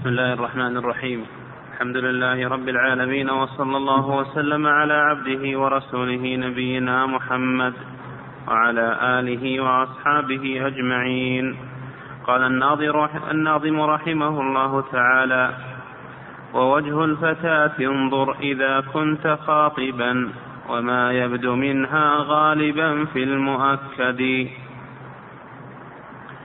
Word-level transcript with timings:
بسم 0.00 0.08
الله 0.08 0.32
الرحمن 0.32 0.76
الرحيم. 0.76 1.26
الحمد 1.72 1.96
لله 1.96 2.48
رب 2.48 2.68
العالمين 2.68 3.30
وصلى 3.30 3.76
الله 3.76 4.06
وسلم 4.16 4.66
على 4.66 4.94
عبده 4.94 5.58
ورسوله 5.60 6.36
نبينا 6.36 7.06
محمد 7.06 7.74
وعلى 8.48 8.86
آله 9.18 9.60
وأصحابه 9.60 10.66
أجمعين. 10.66 11.56
قال 12.26 12.42
الناظم 13.30 13.80
رحمه 13.80 14.40
الله 14.40 14.84
تعالى 14.92 15.50
ووجه 16.54 17.04
الفتاة 17.04 17.76
انظر 17.80 18.36
إذا 18.40 18.80
كنت 18.80 19.38
خاطبا 19.46 20.12
وما 20.68 21.12
يبدو 21.12 21.54
منها 21.56 22.06
غالبا 22.16 23.04
في 23.04 23.22
المؤكد. 23.22 24.20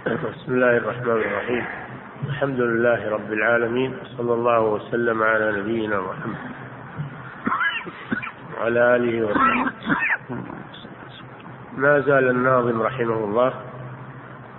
بسم 0.06 0.50
الله 0.54 0.78
الرحمن 0.78 1.12
الرحيم. 1.24 1.85
الحمد 2.23 2.59
لله 2.59 3.09
رب 3.09 3.34
العالمين 3.34 3.97
صلى 4.18 4.34
الله 4.34 4.59
وسلم 4.59 5.23
على 5.23 5.60
نبينا 5.60 6.01
محمد. 6.01 6.37
وعلى 8.57 8.96
آله 8.96 9.25
وصحبه. 9.25 9.71
ما 11.78 12.00
زال 12.00 12.29
الناظم 12.29 12.82
رحمه 12.82 13.14
الله 13.23 13.54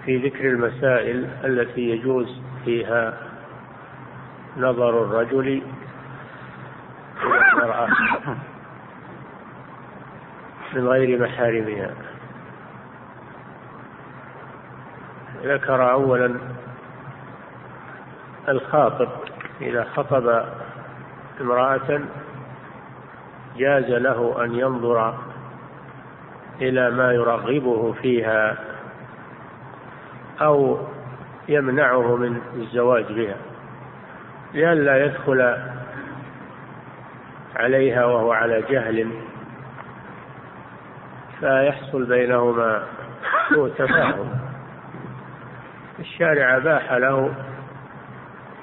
في 0.05 0.16
ذكر 0.16 0.45
المسائل 0.48 1.28
التي 1.45 1.80
يجوز 1.91 2.41
فيها 2.64 3.19
نظر 4.56 5.02
الرجل 5.02 5.62
إلى 7.23 7.52
المرأة 7.52 7.88
من 10.75 10.88
غير 10.88 11.23
محارمها. 11.23 11.91
ذكر 15.45 15.92
أولا 15.92 16.55
الخاطب 18.48 19.09
إذا 19.60 19.84
خطب 19.84 20.45
امرأة 21.41 22.00
جاز 23.56 23.91
له 23.91 24.44
أن 24.44 24.55
ينظر 24.55 25.14
إلى 26.61 26.91
ما 26.91 27.12
يرغبه 27.12 27.92
فيها 27.92 28.56
أو 30.41 30.78
يمنعه 31.48 32.16
من 32.16 32.41
الزواج 32.55 33.05
بها 33.12 33.36
لئلا 34.55 35.05
يدخل 35.05 35.56
عليها 37.56 38.05
وهو 38.05 38.33
على 38.33 38.62
جهل 38.70 39.10
فيحصل 41.41 42.05
بينهما 42.05 42.83
سوء 43.48 43.69
تفاهم. 43.69 44.31
الشارع 45.98 46.56
أباح 46.56 46.92
له 46.92 47.34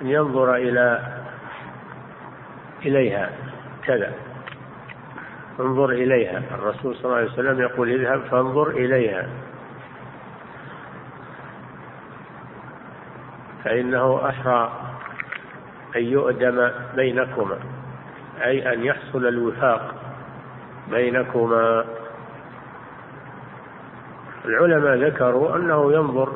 أن 0.03 0.07
ينظر 0.09 0.55
إلى 0.55 0.99
إليها 2.85 3.29
كذا. 3.83 4.11
انظر 5.59 5.89
إليها. 5.89 6.41
الرسول 6.51 6.95
صلى 6.95 7.05
الله 7.05 7.15
عليه 7.15 7.31
وسلم 7.31 7.61
يقول 7.61 7.89
اذهب 7.89 8.21
فانظر 8.21 8.69
إليها. 8.69 9.27
فإنه 13.63 14.29
أحرى 14.29 14.71
أن 15.95 16.03
يؤدم 16.03 16.69
بينكما 16.95 17.59
أي 18.43 18.73
أن 18.73 18.83
يحصل 18.83 19.25
الوفاق 19.25 19.95
بينكما. 20.91 21.85
العلماء 24.45 24.95
ذكروا 24.95 25.55
أنه 25.55 25.93
ينظر 25.93 26.33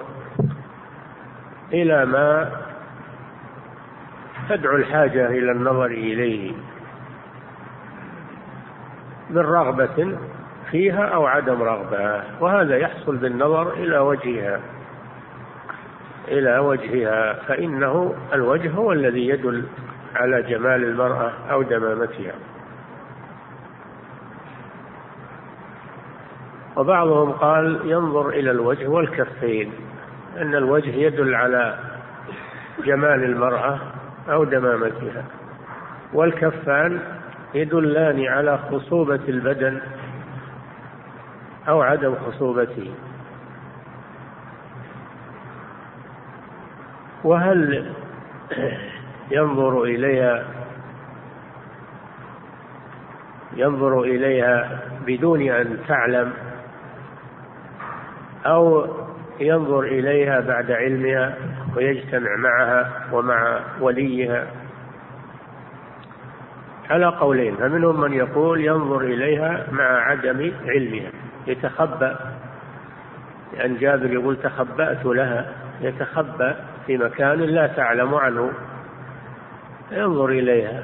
إلى 1.73 2.05
ما 2.05 2.66
تدعو 4.49 4.75
الحاجة 4.75 5.27
إلى 5.27 5.51
النظر 5.51 5.85
إليه 5.85 6.51
من 9.29 9.41
رغبة 9.41 10.17
فيها 10.71 11.05
أو 11.05 11.25
عدم 11.25 11.61
رغبة 11.61 12.23
وهذا 12.39 12.77
يحصل 12.77 13.17
بالنظر 13.17 13.73
إلى 13.73 13.97
وجهها 13.97 14.59
إلى 16.27 16.59
وجهها 16.59 17.33
فإنه 17.33 18.15
الوجه 18.33 18.71
هو 18.71 18.91
الذي 18.91 19.27
يدل 19.27 19.65
على 20.15 20.41
جمال 20.41 20.83
المرأة 20.83 21.31
أو 21.51 21.61
دمامتها. 21.61 22.33
وبعضهم 26.75 27.31
قال 27.31 27.79
ينظر 27.85 28.29
إلى 28.29 28.51
الوجه 28.51 28.87
والكفين 28.87 29.71
أن 30.37 30.55
الوجه 30.55 30.89
يدل 30.89 31.35
على 31.35 31.79
جمال 32.85 33.23
المرأة 33.23 33.79
أو 34.29 34.43
دمامتها. 34.43 35.23
والكفان 36.13 36.99
يدلان 37.53 38.25
على 38.25 38.57
خصوبة 38.57 39.19
البدن 39.27 39.79
أو 41.69 41.81
عدم 41.81 42.15
خصوبته. 42.15 42.91
وهل 47.23 47.91
ينظر 49.31 49.83
إليها 49.83 50.45
ينظر 53.55 54.01
إليها 54.01 54.81
بدون 55.05 55.41
أن 55.41 55.77
تعلم 55.87 56.33
أو 58.45 58.87
ينظر 59.39 59.79
إليها 59.79 60.39
بعد 60.39 60.71
علمها؟ 60.71 61.33
ويجتمع 61.77 62.35
معها 62.35 62.91
ومع 63.11 63.59
وليها. 63.81 64.47
على 66.89 67.05
قولين 67.05 67.55
فمنهم 67.55 68.01
من 68.01 68.13
يقول 68.13 68.65
ينظر 68.65 69.01
إليها 69.01 69.67
مع 69.71 69.83
عدم 69.83 70.51
علمها 70.65 71.11
يتخبأ. 71.47 72.17
لأن 73.53 73.77
جابر 73.77 74.13
يقول 74.13 74.37
تخبأت 74.37 75.05
لها 75.05 75.53
يتخبأ 75.81 76.55
في 76.87 76.97
مكان 76.97 77.39
لا 77.39 77.67
تعلم 77.67 78.15
عنه. 78.15 78.51
ينظر 79.91 80.29
إليها. 80.29 80.83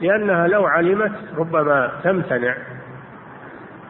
لأنها 0.00 0.48
لو 0.48 0.66
علمت 0.66 1.12
ربما 1.36 1.90
تمتنع 2.04 2.56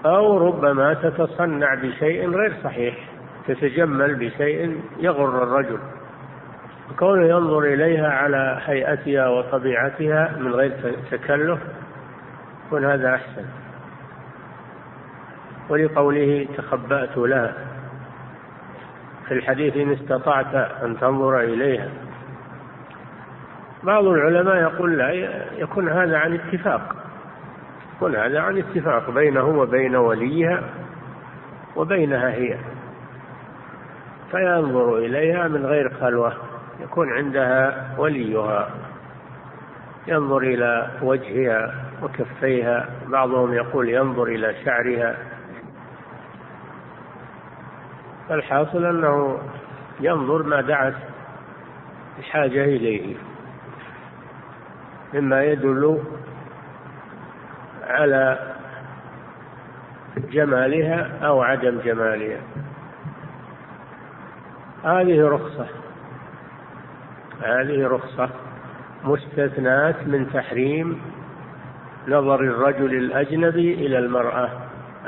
أو 0.07 0.49
ربما 0.49 0.95
تتصنع 0.95 1.75
بشيء 1.75 2.31
غير 2.31 2.53
صحيح. 2.65 3.16
تتجمل 3.47 4.15
بشيء 4.15 4.81
يغر 4.99 5.43
الرجل. 5.43 5.79
كونه 6.99 7.27
ينظر 7.27 7.59
إليها 7.59 8.11
على 8.11 8.61
هيئتها 8.65 9.29
وطبيعتها 9.29 10.37
من 10.39 10.55
غير 10.55 10.73
تكلف 11.11 11.61
يكون 12.67 12.85
هذا 12.85 13.15
أحسن. 13.15 13.45
ولقوله 15.69 16.49
تخبأت 16.57 17.17
لها 17.17 17.55
في 19.29 19.35
الحديث 19.35 19.77
إن 19.77 19.93
استطعت 19.93 20.55
أن 20.55 20.97
تنظر 21.01 21.41
إليها. 21.41 21.89
بعض 23.83 24.05
العلماء 24.05 24.57
يقول 24.57 24.99
لا 24.99 25.11
يكون 25.59 25.89
هذا 25.89 26.19
عن 26.19 26.35
اتفاق. 26.35 26.97
يكون 27.97 28.17
هذا 28.17 28.41
عن 28.41 28.59
اتفاق 28.59 29.11
بينه 29.11 29.45
وبين 29.45 29.97
وليها 29.97 30.63
وبينها 31.77 32.31
هي. 32.31 32.59
فينظر 34.31 34.99
إليها 34.99 35.49
من 35.49 35.67
غير 35.67 35.95
خلوة 36.01 36.33
يكون 36.81 37.13
عندها 37.13 37.89
وليها. 37.99 38.69
ينظر 40.07 40.39
إلى 40.39 40.91
وجهها 41.03 41.75
وكفيها 42.03 42.89
بعضهم 43.09 43.53
يقول 43.53 43.89
ينظر 43.89 44.23
إلى 44.23 44.55
شعرها. 44.65 45.17
فالحاصل 48.29 48.85
أنه 48.85 49.39
ينظر 50.01 50.43
ما 50.43 50.61
دعت 50.61 50.95
الحاجة 52.19 52.65
إليه 52.65 53.17
مما 55.15 55.45
يدل 55.45 56.03
على 57.89 58.39
جمالها 60.17 61.27
أو 61.27 61.43
عدم 61.43 61.81
جمالها. 61.85 62.41
هذه 64.87 65.29
رخصة. 65.29 65.67
هذه 67.43 67.87
رخصة 67.87 68.31
مستثنات 69.05 70.07
من 70.07 70.31
تحريم 70.33 71.01
نظر 72.09 72.41
الرجل 72.41 72.95
الأجنبي 72.95 73.75
إلى 73.75 73.99
المرأة 73.99 74.51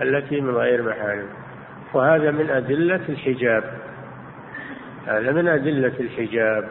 التي 0.02 0.40
من 0.40 0.54
غير 0.54 0.82
محارم. 0.82 1.26
وهذا 1.94 2.30
من 2.30 2.50
أدلة 2.50 3.00
الحجاب. 3.08 3.64
هذا 5.06 5.32
من 5.32 5.48
أدلة 5.48 5.94
الحجاب. 6.00 6.68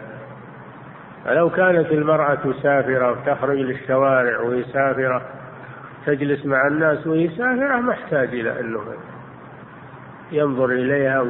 فلو 1.26 1.50
كانت 1.50 1.92
المرأة 1.92 2.54
سافرة 2.64 3.12
وتخرج 3.12 3.58
للشوارع 3.58 4.40
وهي 4.40 4.64
سافرة 4.64 5.22
تجلس 6.06 6.46
مع 6.46 6.68
الناس 6.68 7.08
وهي 7.08 7.30
سافرة 7.30 7.82
ما 7.82 7.92
أحتاج 7.92 8.28
إلى 8.30 8.60
أنه 8.60 8.82
ينظر 10.32 10.66
إليها 10.66 11.22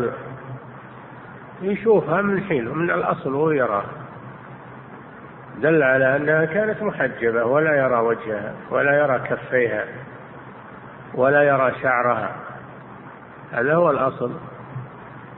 يشوفها 1.61 2.21
من 2.21 2.43
حين 2.43 2.67
من 2.77 2.91
الأصل 2.91 3.33
وهو 3.33 3.51
يراها 3.51 4.07
دل 5.61 5.83
على 5.83 6.15
أنها 6.15 6.45
كانت 6.45 6.83
محجبة 6.83 7.45
ولا 7.45 7.75
يرى 7.75 7.99
وجهها 7.99 8.53
ولا 8.69 8.97
يرى 8.97 9.19
كفيها 9.19 9.85
ولا 11.13 11.43
يرى 11.43 11.73
شعرها. 11.81 12.35
هذا 13.51 13.75
هو 13.75 13.91
الأصل. 13.91 14.31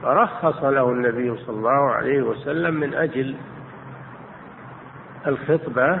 رخص 0.04 0.64
له 0.64 0.90
النبي 0.90 1.36
صلى 1.36 1.56
الله 1.56 1.90
عليه 1.90 2.22
وسلم 2.22 2.74
من 2.74 2.94
أجل 2.94 3.36
الخطبة 5.26 5.92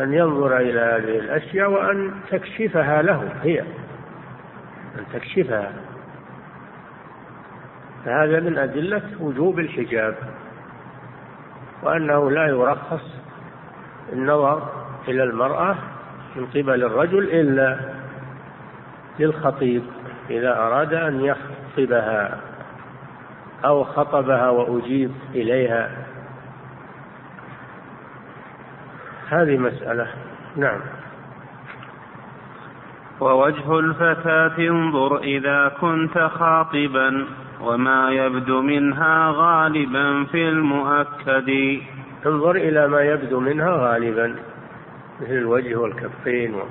أن 0.00 0.12
ينظر 0.12 0.56
إلى 0.56 0.80
هذه 0.80 1.18
الأشياء 1.18 1.70
وأن 1.70 2.14
تكشفها 2.30 3.02
له 3.02 3.28
هي 3.42 3.60
أن 4.98 5.04
تكشفها. 5.12 5.72
فهذا 8.06 8.40
من 8.40 8.58
أدلة 8.58 9.02
وجوب 9.20 9.58
الحجاب 9.58 10.14
وأنه 11.82 12.30
لا 12.30 12.46
يرخص 12.46 13.02
النظر 14.12 14.62
إلى 15.08 15.22
المرأة 15.22 15.76
من 16.36 16.46
قبل 16.46 16.84
الرجل 16.84 17.24
إلا 17.24 17.78
للخطيب 19.18 19.82
إذا 20.30 20.58
أراد 20.58 20.94
أن 20.94 21.20
يخطبها 21.20 22.40
أو 23.64 23.84
خطبها 23.84 24.50
وأجيب 24.50 25.12
إليها. 25.34 25.90
هذه 29.28 29.56
مسألة. 29.56 30.06
نعم. 30.56 30.80
ووجه 33.20 33.78
الفتاة 33.78 34.58
انظر 34.58 35.18
إذا 35.18 35.68
كنت 35.80 36.18
خاطبا. 36.18 37.26
وما 37.60 38.10
يبدو 38.10 38.62
منها 38.62 39.30
غالبا 39.30 40.24
في 40.24 40.48
المؤكد. 40.48 41.80
انظر 42.26 42.56
إلى 42.56 42.88
ما 42.88 43.00
يبدو 43.00 43.40
منها 43.40 43.70
غالبا 43.70 44.36
مثل 45.20 45.32
الوجه 45.32 45.76
والكفين 45.76 46.54
و... 46.54 46.62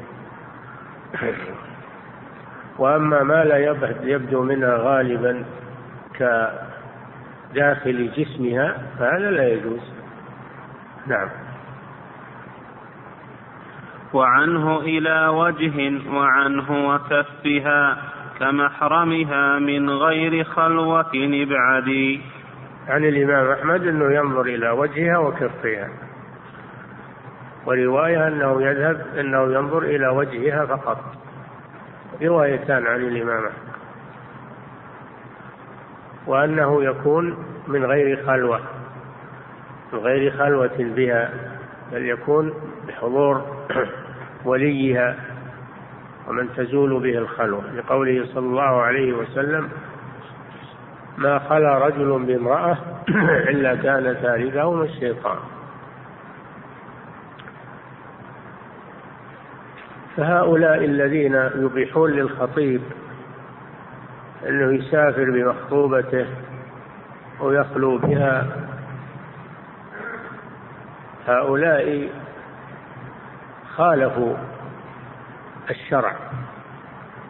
وأما 2.80 3.24
ما 3.24 3.44
لا 3.44 3.58
يبدو 4.04 4.44
منها 4.44 4.78
غالبا 4.78 5.46
كداخل 6.14 8.12
جسمها 8.18 8.78
فهذا 9.00 9.32
لا 9.32 9.48
يجوز. 9.50 9.82
نعم. 11.08 11.30
وعنه 14.14 14.80
إلى 14.80 15.28
وجه 15.28 16.02
وعنه 16.14 16.90
وكفها. 16.90 17.98
كمحرمها 18.40 19.60
من 19.60 19.90
غير 19.90 20.44
خلوة 20.44 21.12
ابعدي 21.16 22.22
عن 22.88 23.06
الإمام 23.06 23.52
أحمد 23.52 23.88
أنه 23.88 24.12
ينظر 24.16 24.42
إلى 24.42 24.70
وجهها 24.70 25.18
وكفها. 25.18 25.90
ورواية 27.66 28.28
أنه 28.28 28.62
يذهب 28.62 29.06
أنه 29.20 29.54
ينظر 29.54 29.84
إلى 29.84 30.08
وجهها 30.08 30.66
فقط. 30.66 31.00
روايتان 32.22 32.88
عن 32.88 33.00
الإمام 33.00 33.44
أحمد. 33.44 33.76
وأنه 36.28 36.84
يكون 36.84 37.46
من 37.68 37.86
غير 37.86 38.26
خلوة 38.26 38.60
من 39.94 40.00
غير 40.00 40.32
خلوة 40.32 40.78
بها 40.80 41.30
بل 41.92 42.06
يكون 42.06 42.54
بحضور 42.88 43.42
وليها. 44.46 45.35
ومن 46.28 46.50
تزول 46.58 47.00
به 47.00 47.18
الخلوة. 47.18 47.74
لقوله 47.76 48.26
صلى 48.26 48.46
الله 48.46 48.82
عليه 48.82 49.14
وسلم 49.14 49.70
ما 51.18 51.40
خلا 51.40 51.78
رجل 51.78 52.26
بامرأة 52.26 52.78
إلا 53.52 53.76
كان 53.76 54.14
ثالثهما 54.14 54.84
الشيطان. 54.84 55.38
فهؤلاء 60.18 60.86
الذين 60.86 61.50
يبيحون 61.56 62.12
للخطيب 62.12 62.82
أنه 64.48 64.74
يسافر 64.74 65.32
بمخطوبته 65.32 66.26
ويخلو 67.40 67.98
بها 67.98 68.48
هؤلاء 71.28 72.10
خالفوا 73.76 74.36
الشرع. 75.70 76.16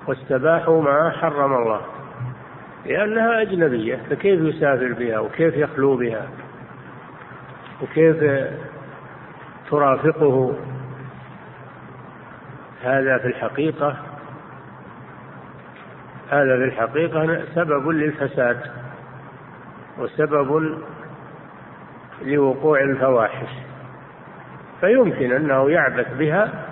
واستباحوا 0.07 0.81
ما 0.81 1.09
حرم 1.09 1.53
الله. 1.53 1.81
لأنها 2.85 3.41
أجنبية 3.41 3.99
فكيف 4.09 4.41
يسافر 4.41 4.93
بها؟ 4.93 5.19
وكيف 5.19 5.55
يخلو 5.57 5.97
بها؟ 5.97 6.27
وكيف 7.81 8.47
ترافقه؟ 9.69 10.55
هذا 12.83 13.17
في 13.17 13.27
الحقيقة 13.27 13.97
هذا 16.29 16.57
في 16.57 16.63
الحقيقة 16.63 17.43
سبب 17.55 17.89
للفساد 17.89 18.61
وسبب 19.97 20.79
لوقوع 22.21 22.81
الفواحش. 22.81 23.49
فيمكن 24.81 25.31
أنه 25.31 25.69
يعبث 25.69 26.17
بها 26.17 26.64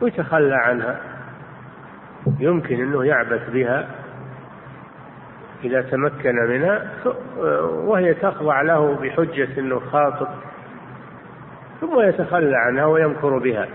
ويتخلى 0.00 0.54
عنها. 0.54 1.00
يمكن 2.38 2.74
أنه 2.74 3.04
يعبث 3.04 3.50
بها 3.50 3.88
إذا 5.64 5.82
تمكن 5.82 6.34
منها 6.34 6.90
وهي 7.64 8.14
تخضع 8.14 8.62
له 8.62 8.94
بحجة 8.94 9.48
أنه 9.58 9.80
خاطب 9.80 10.28
ثم 11.80 12.00
يتخلى 12.00 12.56
عنها 12.56 12.84
ويمكر 12.84 13.38
بها. 13.38 13.68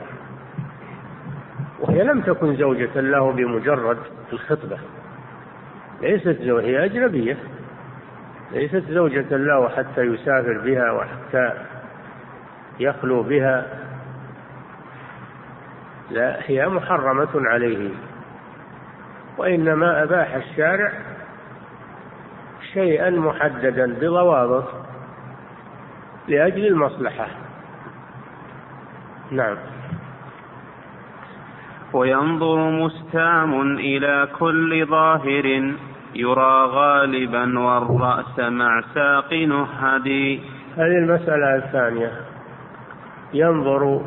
وهي 1.80 2.04
لم 2.04 2.22
تكن 2.22 2.56
زوجة 2.56 3.02
له 3.02 3.32
بمجرد 3.32 3.98
الخطبة. 4.34 4.78
ليست 6.02 6.42
زوجة 6.42 6.66
هي 6.66 6.86
أجنبية. 6.86 7.38
ليست 8.52 8.84
زوجة 8.90 9.38
له 9.38 9.70
حتى 9.70 10.02
يسافر 10.02 10.58
بها 10.58 10.92
وحتى 10.92 11.54
يخلو 12.80 13.24
بها. 13.24 13.85
لا 16.16 16.38
هي 16.46 16.68
محرمة 16.68 17.30
عليه. 17.36 17.90
وإنما 19.38 20.04
أباح 20.04 20.36
الشارع 20.36 20.92
شيئا 22.74 23.10
محددا 23.10 23.94
بضوابط 23.94 24.68
لأجل 26.28 26.68
المصلحة. 26.68 27.28
نعم. 29.32 29.58
وينظر 31.94 32.70
مستام 32.70 33.62
إلى 33.78 34.28
كل 34.40 34.86
ظاهر 34.86 35.46
يرى 36.16 36.66
غالبا 36.66 37.60
والرأس 37.60 38.40
مع 38.40 38.82
ساق 38.94 39.34
نهدي 39.34 40.42
هذه 40.78 40.98
المسألة 40.98 41.56
الثانية. 41.56 42.12
ينظر 43.34 44.02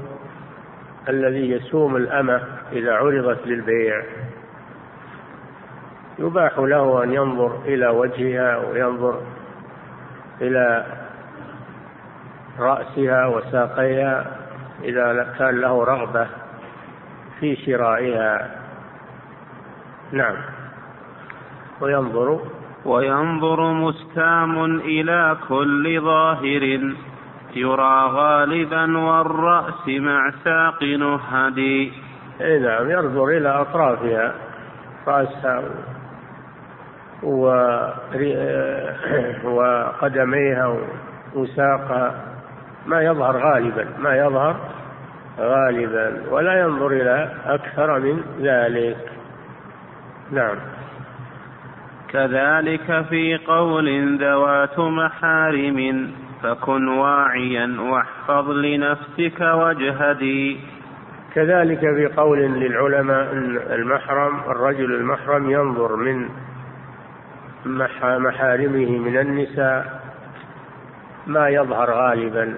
الذي 1.08 1.50
يسوم 1.50 1.96
الأمة 1.96 2.40
إذا 2.72 2.92
عرضت 2.94 3.46
للبيع. 3.46 4.02
يباح 6.18 6.58
له 6.58 7.04
أن 7.04 7.12
ينظر 7.12 7.60
إلى 7.64 7.88
وجهها 7.88 8.56
وينظر 8.56 9.20
إلى 10.40 10.86
رأسها 12.58 13.26
وساقيها 13.26 14.36
إذا 14.84 15.34
كان 15.38 15.60
له 15.60 15.84
رغبة 15.84 16.26
في 17.40 17.56
شرائها. 17.56 18.50
نعم. 20.12 20.36
وينظر. 21.80 22.40
وينظر 22.84 23.72
مستام 23.72 24.64
إلى 24.80 25.36
كل 25.48 26.00
ظاهر. 26.00 26.92
يرى 27.60 28.10
غالبا 28.12 28.98
والرأس 28.98 29.88
مع 29.88 30.30
ساق 30.44 30.82
نهدي 30.82 31.92
اي 32.40 32.58
نعم 32.58 32.90
ينظر 32.90 33.24
إلى 33.28 33.48
أطرافها 33.48 34.34
رأسها 35.06 35.62
وقدميها 39.44 40.76
وساقها 41.34 42.14
ما 42.86 43.02
يظهر 43.02 43.36
غالبا 43.36 43.86
ما 43.98 44.16
يظهر 44.16 44.56
غالبا 45.40 46.22
ولا 46.30 46.60
ينظر 46.60 46.86
إلى 46.86 47.30
أكثر 47.46 47.98
من 47.98 48.22
ذلك. 48.40 48.96
نعم. 50.30 50.56
كذلك 52.08 53.04
في 53.08 53.38
قول 53.46 54.18
ذوات 54.18 54.78
محارم. 54.78 56.10
فكن 56.42 56.88
واعيا 56.88 57.80
واحفظ 57.80 58.50
لنفسك 58.50 59.40
واجهدي 59.40 60.60
كذلك 61.34 61.80
في 61.80 62.06
قول 62.16 62.38
للعلماء 62.38 63.32
إن 63.32 63.56
المحرم 63.56 64.40
الرجل 64.50 64.94
المحرم 64.94 65.50
ينظر 65.50 65.96
من 65.96 66.28
محارمه 68.04 68.98
من 68.98 69.18
النساء 69.18 70.00
ما 71.26 71.48
يظهر 71.48 71.90
غالبا 71.90 72.54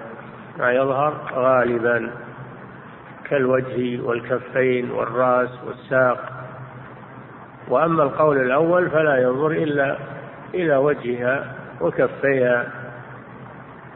ما 0.59 0.71
يظهر 0.71 1.13
غالبا 1.33 2.11
كالوجه 3.29 4.01
والكفين 4.01 4.91
والراس 4.91 5.49
والساق. 5.67 6.31
وأما 7.67 8.03
القول 8.03 8.37
الأول 8.37 8.89
فلا 8.89 9.21
ينظر 9.21 9.51
إلا 9.51 9.97
إلى 10.53 10.75
وجهها 10.75 11.55
وكفيها. 11.81 12.80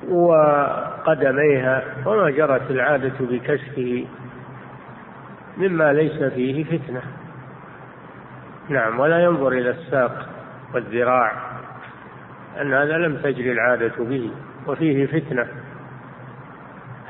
وقدميها 0.10 1.84
وما 2.06 2.30
جرت 2.30 2.72
العادة 2.72 3.14
بكشفه 3.20 4.06
مما 5.58 5.94
ليس 5.94 6.24
فيه 6.34 6.64
فتنة. 6.64 7.02
نعم 8.70 9.00
ولا 9.00 9.24
ينظر 9.24 9.48
إلى 9.48 9.70
الساق 9.70 10.30
والذراع 10.74 11.32
أن 12.62 12.74
هذا 12.74 12.98
لم 12.98 13.18
تجري 13.18 13.52
العادة 13.52 13.94
به 14.00 14.32
وفيه 14.68 15.06
فتنة. 15.06 15.48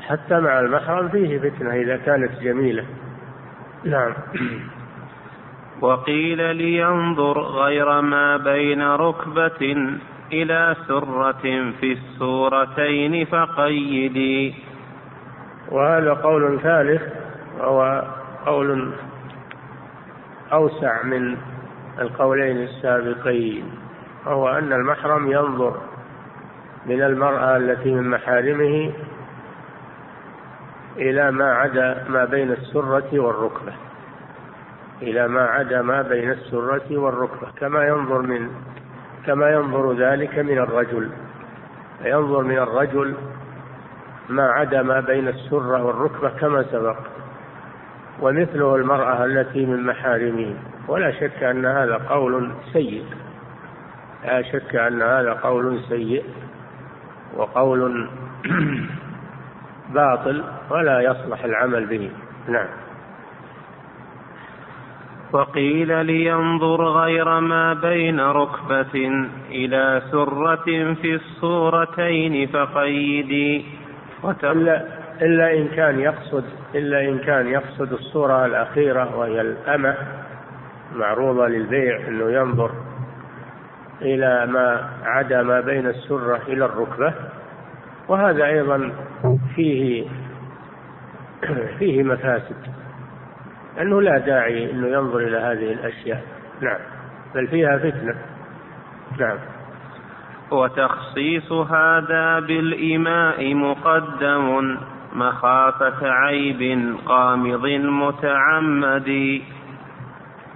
حتى 0.08 0.40
مع 0.40 0.60
المحرم 0.60 1.08
فيه 1.08 1.38
فتنة 1.38 1.74
إذا 1.74 1.96
كانت 1.96 2.40
جميلة. 2.40 2.84
نعم. 3.84 4.12
وقيل 5.80 6.56
لينظر 6.56 7.40
غير 7.40 8.00
ما 8.00 8.36
بين 8.36 8.82
ركبة 8.82 9.76
إلى 10.32 10.76
سرة 10.88 11.72
في 11.80 11.92
السورتين 11.92 13.24
فقيدي. 13.24 14.54
وهذا 15.68 16.12
قول 16.12 16.60
ثالث 16.62 17.02
وهو 17.58 18.02
قول 18.46 18.92
أوسع 20.52 21.02
من 21.02 21.36
القولين 21.98 22.56
السابقين 22.56 23.64
وهو 24.26 24.48
أن 24.48 24.72
المحرم 24.72 25.30
ينظر 25.32 25.80
من 26.86 27.02
المرأة 27.02 27.56
التي 27.56 27.94
من 27.94 28.10
محارمه 28.10 28.92
إلى 30.96 31.30
ما 31.30 31.52
عدا 31.52 32.04
ما 32.08 32.24
بين 32.24 32.52
السرة 32.52 33.20
والركبة 33.20 33.72
إلى 35.02 35.28
ما 35.28 35.40
عدا 35.40 35.82
ما 35.82 36.02
بين 36.02 36.30
السرة 36.30 36.96
والركبة 36.98 37.48
كما 37.56 37.86
ينظر 37.86 38.22
من 38.22 38.50
كما 39.26 39.50
ينظر 39.50 39.92
ذلك 39.92 40.38
من 40.38 40.58
الرجل 40.58 41.10
ينظر 42.04 42.42
من 42.42 42.58
الرجل 42.58 43.14
ما 44.28 44.42
عدا 44.42 44.82
ما 44.82 45.00
بين 45.00 45.28
السرة 45.28 45.82
والركبة 45.84 46.28
كما 46.28 46.62
سبق 46.62 46.96
ومثله 48.20 48.76
المرأة 48.76 49.24
التي 49.24 49.66
من 49.66 49.86
محارمه. 49.86 50.54
ولا 50.88 51.10
شك 51.12 51.42
أن 51.42 51.66
هذا 51.66 52.00
قول 52.08 52.52
سيء 52.72 53.04
لا 54.24 54.42
شك 54.42 54.76
أن 54.76 55.02
هذا 55.02 55.32
قول 55.32 55.80
سيء 55.88 56.24
وقول 57.36 58.08
باطل 59.94 60.44
ولا 60.70 61.00
يصلح 61.00 61.44
العمل 61.44 61.86
به. 61.86 62.10
نعم. 62.48 62.85
وقيل 65.32 66.06
لينظر 66.06 66.84
غير 66.84 67.40
ما 67.40 67.74
بين 67.74 68.20
ركبة 68.20 69.26
إلى 69.50 70.02
سرة 70.10 70.94
في 70.94 71.14
الصورتين 71.14 72.46
فقيدي 72.46 73.64
إلا, 74.44 74.86
إلا 75.22 75.52
إن 75.52 75.68
كان 75.68 76.00
يقصد 76.00 76.44
إلا 76.74 77.08
إن 77.08 77.18
كان 77.18 77.48
يقصد 77.48 77.92
الصورة 77.92 78.46
الأخيرة 78.46 79.16
وهي 79.16 79.40
الأمة 79.40 79.94
معروضة 80.94 81.48
للبيع 81.48 82.08
أنه 82.08 82.30
ينظر 82.30 82.70
إلى 84.02 84.46
ما 84.46 84.90
عدا 85.04 85.42
ما 85.42 85.60
بين 85.60 85.86
السرة 85.86 86.40
إلى 86.48 86.64
الركبة. 86.64 87.14
وهذا 88.08 88.44
أيضا 88.44 88.92
فيه 89.54 90.06
فيه 91.78 92.02
مفاسد. 92.02 92.75
أنه 93.80 94.02
لا 94.02 94.18
داعي 94.18 94.70
أنه 94.70 94.88
ينظر 94.88 95.18
إلى 95.18 95.36
هذه 95.36 95.72
الأشياء. 95.72 96.22
نعم. 96.60 96.78
بل 97.34 97.46
فيها 97.46 97.78
فتنة. 97.78 98.14
نعم. 99.18 99.38
وتخصيص 100.50 101.52
هذا 101.52 102.40
بالإماء 102.40 103.54
مقدم 103.54 104.78
مخافة 105.12 106.10
عيب 106.10 106.96
قامض 107.06 107.66
متعمد. 107.66 109.40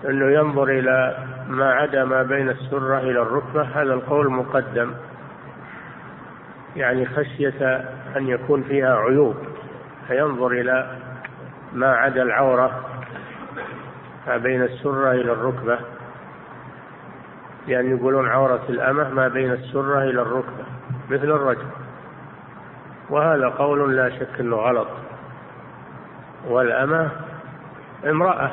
أنه 0.09 0.31
ينظر 0.31 0.65
إلى 0.65 1.17
ما 1.49 1.73
عدا 1.73 2.05
ما 2.05 2.23
بين 2.23 2.49
السرة 2.49 2.99
إلى 2.99 3.23
الركبة 3.23 3.63
هذا 3.63 3.95
القول 3.95 4.31
مقدم. 4.31 4.91
يعني 6.77 7.07
خشية 7.07 7.85
أن 8.17 8.29
يكون 8.29 8.63
فيها 8.63 8.97
عيوب 8.97 9.37
فينظر 10.09 10.47
إلى 10.47 10.97
ما 11.73 11.93
عدا 11.95 12.23
العورة. 12.23 12.90
ما 14.27 14.37
بين 14.37 14.63
السرة 14.63 15.13
إلى 15.13 15.33
الركبة. 15.33 15.79
لأن 17.69 17.97
يقولون 17.97 18.29
عورة 18.29 18.63
الأمة 18.69 19.09
ما 19.09 19.29
بين 19.29 19.53
السرة 19.53 20.03
إلى 20.03 20.23
الركبة 20.23 20.65
مثل 21.11 21.31
الرجل. 21.31 21.67
وهذا 23.11 23.49
قول 23.49 23.97
لا 23.97 24.11
شك 24.11 24.41
أنه 24.41 24.57
غلط. 24.57 24.89
والأمة 26.49 27.11
امرأة 28.07 28.51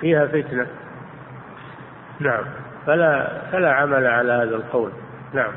فيها 0.00 0.26
فتنة. 0.26 0.66
نعم. 2.20 2.44
فلا 2.86 3.40
فلا 3.52 3.72
عمل 3.72 4.06
على 4.06 4.32
هذا 4.32 4.56
القول. 4.56 4.90
نعم. 5.32 5.52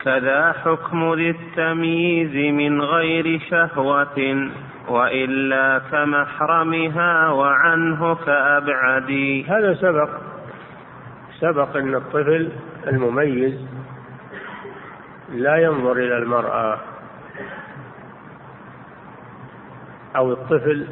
كذا 0.00 0.52
حكم 0.52 1.14
ذي 1.14 1.30
التمييز 1.30 2.54
من 2.54 2.82
غير 2.82 3.40
شهوة. 3.50 4.50
وإلا 4.90 5.80
كمحرمها 5.90 7.30
وعنه 7.30 8.14
كأبعد 8.14 9.10
هذا 9.48 9.74
سبق. 9.74 10.10
سبق 11.40 11.76
أن 11.76 11.94
الطفل 11.94 12.52
المميز 12.86 13.66
لا 15.32 15.56
ينظر 15.56 15.92
إلى 15.92 16.18
المرأة 16.18 16.78
أو 20.16 20.32
الطفل 20.32 20.86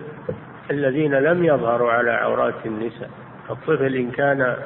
الذين 0.70 1.14
لم 1.14 1.44
يظهروا 1.44 1.92
على 1.92 2.10
عورات 2.10 2.66
النساء. 2.66 3.10
الطفل 3.50 3.94
إن 3.94 4.10
كان 4.10 4.56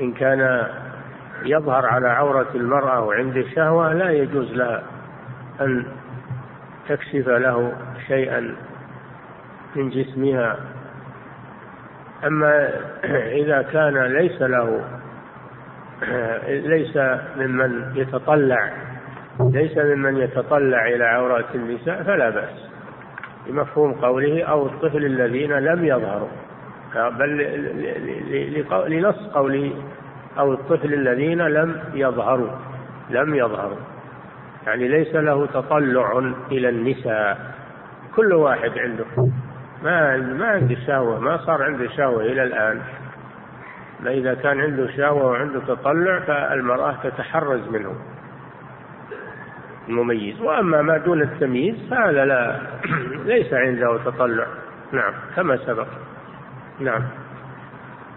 إن 0.00 0.12
كان 0.12 0.66
يظهر 1.44 1.86
على 1.86 2.08
عورة 2.08 2.48
المرأة 2.54 3.00
وعنده 3.00 3.44
شهوة 3.54 3.92
لا 3.92 4.10
يجوز 4.10 4.52
لها 4.52 4.82
أن 5.60 5.86
تكشف 6.88 7.28
له 7.28 7.72
شيئا 8.06 8.54
من 9.76 9.90
جسمها. 9.90 10.56
أما 12.26 12.70
إذا 13.12 13.62
كان 13.62 14.02
ليس 14.02 14.42
له 14.42 14.84
ليس 16.48 16.96
ممن 17.36 17.92
يتطلع 17.94 18.72
ليس 19.40 19.78
ممن 19.78 20.16
يتطلع 20.16 20.86
إلى 20.86 21.04
عورات 21.04 21.54
النساء 21.54 22.02
فلا 22.02 22.30
بأس 22.30 22.68
بمفهوم 23.46 23.92
قوله 23.92 24.42
أو 24.42 24.66
الطفل 24.66 25.04
الذين 25.04 25.52
لم 25.52 25.84
يظهروا. 25.84 26.28
بل 26.94 27.30
لنص 28.86 29.26
قوله 29.34 29.72
أو 30.38 30.52
الطفل 30.52 30.94
الذين 30.94 31.42
لم 31.42 31.80
يظهروا 31.94 32.50
لم 33.10 33.34
يظهروا. 33.34 33.78
يعني 34.68 34.88
ليس 34.88 35.14
له 35.14 35.46
تطلع 35.46 36.32
إلى 36.52 36.68
النساء. 36.68 37.38
كل 38.16 38.32
واحد 38.32 38.78
عنده. 38.78 39.04
ما 39.84 40.16
ما 40.16 40.46
عنده 40.46 40.76
شهوة. 40.86 41.20
ما 41.20 41.36
صار 41.36 41.62
عنده 41.62 41.88
شهوة 41.88 42.22
إلى 42.22 42.42
الآن. 42.42 42.80
ما 44.00 44.10
إذا 44.10 44.34
كان 44.34 44.60
عنده 44.60 44.90
شهوة 44.96 45.26
وعنده 45.26 45.60
تطلع 45.60 46.20
فالمرأة 46.20 46.94
تتحرز 47.02 47.68
منه. 47.68 47.94
المميز. 49.88 50.40
وأما 50.40 50.82
ما 50.82 50.98
دون 50.98 51.22
التمييز 51.22 51.76
فهذا 51.90 52.24
لا 52.24 52.60
ليس 53.32 53.54
عنده 53.54 53.98
تطلع. 54.04 54.46
نعم. 54.92 55.12
كما 55.36 55.56
سبق. 55.56 55.86
نعم. 56.80 57.02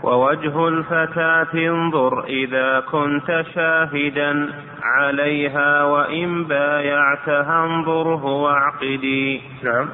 ووجه 0.03 0.67
الفتاة 0.67 1.53
انظر 1.53 2.23
إذا 2.23 2.79
كنت 2.79 3.43
شاهدا 3.55 4.49
عليها 4.83 5.83
وإن 5.83 6.43
بايعتها 6.43 7.65
انظره 7.65 8.25
واعقدي. 8.25 9.41
نعم. 9.63 9.89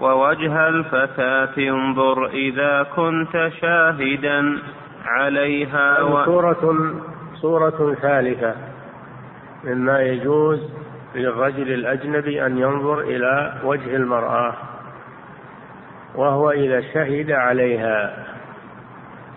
ووجه 0.00 0.68
الفتاة 0.68 1.58
انظر 1.58 2.26
إذا 2.26 2.86
كنت 2.96 3.50
شاهدا 3.60 4.58
عليها 5.06 6.02
و... 6.02 6.24
صورة 6.24 6.94
صورة 7.34 7.94
ثالثة. 8.02 8.54
مما 9.64 10.00
يجوز 10.00 10.72
للرجل 11.14 11.72
الأجنبي 11.72 12.46
أن 12.46 12.58
ينظر 12.58 13.00
إلى 13.00 13.52
وجه 13.64 13.96
المرأة 13.96 14.54
وهو 16.14 16.50
إذا 16.50 16.80
شهد 16.80 17.30
عليها. 17.30 18.31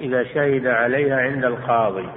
إذا 0.01 0.23
شهد 0.23 0.67
عليها 0.67 1.21
عند 1.21 1.45
القاضي. 1.45 2.09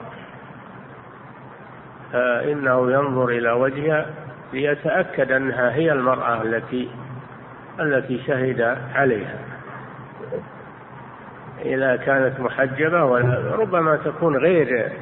فإنه 2.12 2.92
ينظر 2.92 3.28
إلى 3.28 3.50
وجهها 3.50 4.06
ليتأكد 4.52 5.32
أنها 5.32 5.74
هي 5.74 5.92
المرأة 5.92 6.42
التي 6.42 6.88
التي 7.80 8.22
شهد 8.26 8.76
عليها. 8.94 9.38
إذا 11.64 11.96
كانت 11.96 12.40
محجبة 12.40 13.04
وربما 13.04 13.96
تكون 13.96 14.36
غير 14.36 14.92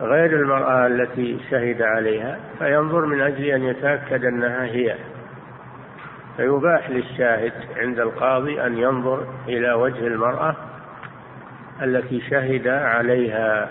غير 0.00 0.32
المرأة 0.40 0.86
التي 0.86 1.38
شهد 1.50 1.82
عليها 1.82 2.38
فينظر 2.58 3.06
من 3.06 3.20
أجل 3.20 3.44
أن 3.44 3.62
يتأكد 3.62 4.24
أنها 4.24 4.64
هي. 4.64 4.96
فيباح 6.36 6.90
للشاهد 6.90 7.52
عند 7.76 8.00
القاضي 8.00 8.66
أن 8.66 8.78
ينظر 8.78 9.26
إلى 9.48 9.72
وجه 9.72 10.06
المرأة 10.06 10.56
التي 11.82 12.20
شهد 12.30 12.68
عليها 12.68 13.68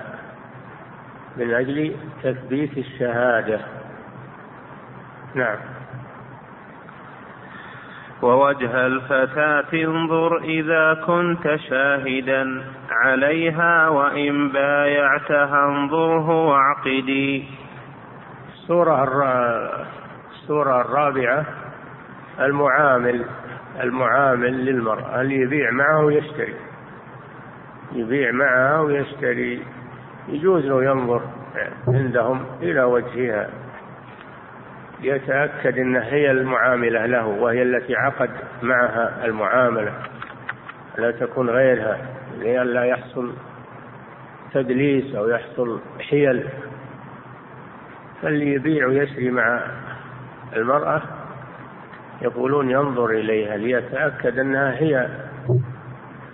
من 1.38 1.53
أجل 1.53 1.96
تثبيت 2.24 2.77
الشهادة. 2.77 3.60
نعم. 5.36 5.58
ووجه 8.22 8.88
الفتاة 8.88 9.74
انظر 9.74 10.38
إذا 10.38 10.93
كنت 10.93 11.55
شاهدا 11.70 12.63
عليها 12.91 13.88
وإن 13.88 14.50
بايعتها 14.50 15.65
انظره 15.65 16.46
واعقدي 16.48 17.46
السورة 18.53 19.03
السورة 20.31 20.81
الرابعة 20.81 21.46
المعامل 22.39 23.25
المعامل 23.84 24.65
للمرأة 24.65 25.22
اللي 25.22 25.36
يبيع 25.36 25.72
معه 25.72 26.05
ويشتري. 26.05 26.71
يبيع 27.93 28.31
معها 28.31 28.79
ويشتري. 28.79 29.63
يجوز 30.27 30.65
له 30.65 30.83
ينظر 30.83 31.21
عندهم 31.88 32.45
إلى 32.62 32.83
وجهها. 32.83 33.50
يتأكد 35.01 35.77
أن 35.77 35.95
هي 35.95 36.31
المعاملة 36.31 37.05
له 37.05 37.27
وهي 37.27 37.62
التي 37.62 37.95
عقد 37.95 38.29
معها 38.62 39.25
المعاملة. 39.25 39.93
لا 40.98 41.12
تكون 41.12 41.50
غيرها. 41.50 41.98
لئلا 42.39 42.86
يحصل 42.86 43.33
تدليس 44.53 45.15
أو 45.15 45.29
يحصل 45.29 45.79
حيل. 46.10 46.48
فاللي 48.21 48.53
يبيع 48.53 48.88
ويشري 48.88 49.31
مع 49.31 49.62
المرأة. 50.55 51.01
يقولون 52.21 52.71
ينظر 52.71 53.10
إليها 53.10 53.57
ليتأكد 53.57 54.39
أنها 54.39 54.71
هي 54.71 55.10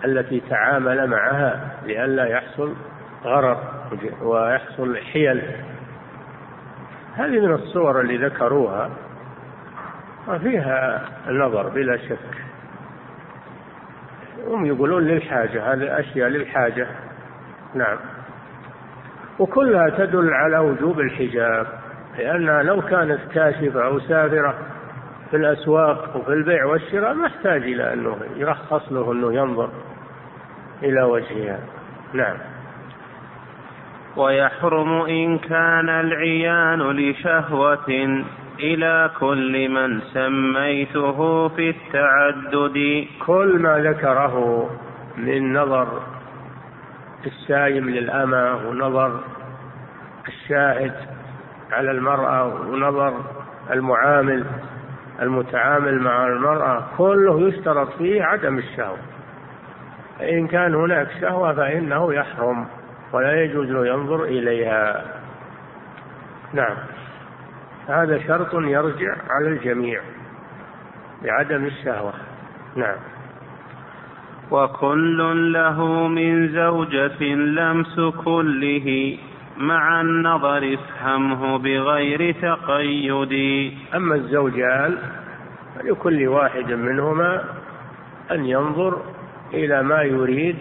التي 0.04 0.42
تعامل 0.50 1.06
معها 1.06 1.70
لئلا 1.86 2.26
يحصل 2.26 2.74
غرر 3.24 3.58
ويحصل 4.22 4.96
حيل. 4.96 5.42
هذه 7.14 7.40
من 7.40 7.52
الصور 7.52 8.00
اللي 8.00 8.26
ذكروها 8.26 8.90
وفيها 10.28 11.08
النظر 11.28 11.68
بلا 11.68 11.96
شك. 11.96 12.18
هم 14.46 14.66
يقولون 14.66 15.02
للحاجة 15.02 15.72
هذه 15.72 16.00
أشياء 16.00 16.28
للحاجة. 16.28 16.86
نعم. 17.74 17.98
وكلها 19.38 19.90
تدل 19.90 20.34
على 20.34 20.58
وجوب 20.58 21.00
الحجاب 21.00 21.66
لأنها 22.18 22.62
لو 22.62 22.82
كانت 22.82 23.20
كاشفة 23.34 23.84
أو 23.84 24.00
سافرة 24.00 24.54
في 25.30 25.36
الأسواق 25.36 26.16
وفي 26.16 26.32
البيع 26.32 26.64
والشراء 26.64 27.14
ما 27.14 27.26
يحتاج 27.26 27.62
إلى 27.62 27.92
أنه 27.92 28.18
يرخص 28.36 28.92
له 28.92 29.12
أنه 29.12 29.34
ينظر. 29.34 29.70
إلى 30.82 31.02
وجهها. 31.02 31.60
نعم. 32.12 32.36
ويحرم 34.16 34.92
إن 35.02 35.38
كان 35.38 35.88
العيان 35.88 36.82
لشهوة 36.82 38.24
إلى 38.60 39.10
كل 39.20 39.68
من 39.68 40.00
سميته 40.00 41.48
في 41.48 41.70
التعدد. 41.70 43.06
كل 43.26 43.58
ما 43.58 43.78
ذكره 43.78 44.70
من 45.16 45.52
نظر 45.52 46.02
السايم 47.26 47.90
للأمة 47.90 48.68
ونظر 48.68 49.20
الشاهد 50.28 50.94
على 51.72 51.90
المرأة 51.90 52.44
ونظر 52.46 53.14
المعامل 53.70 54.44
المتعامل 55.22 56.00
مع 56.00 56.26
المرأة 56.26 56.84
كله 56.98 57.40
يشترط 57.40 57.88
فيه 57.98 58.22
عدم 58.22 58.58
الشهوة. 58.58 59.17
إن 60.22 60.46
كان 60.46 60.74
هناك 60.74 61.08
شهوة 61.20 61.54
فإنه 61.54 62.14
يحرم 62.14 62.66
ولا 63.12 63.42
يجوز 63.42 63.70
له 63.70 63.86
ينظر 63.86 64.24
إليها. 64.24 65.04
نعم. 66.52 66.76
هذا 67.88 68.18
شرط 68.26 68.54
يرجع 68.54 69.16
على 69.30 69.48
الجميع 69.48 70.00
بعدم 71.24 71.64
الشهوة. 71.64 72.12
نعم. 72.76 72.96
وكل 74.50 75.52
له 75.52 76.08
من 76.08 76.48
زوجة 76.48 77.24
لمس 77.34 78.00
كله. 78.24 79.18
مع 79.58 80.00
النظر 80.00 80.74
افهمه 80.74 81.58
بغير 81.58 82.32
تقيد. 82.32 83.32
أما 83.94 84.14
الزوجان 84.14 84.98
فلكل 85.74 86.28
واحد 86.28 86.72
منهما 86.72 87.44
أن 88.30 88.44
ينظر 88.46 89.02
إلى 89.54 89.82
ما 89.82 90.02
يريد 90.02 90.56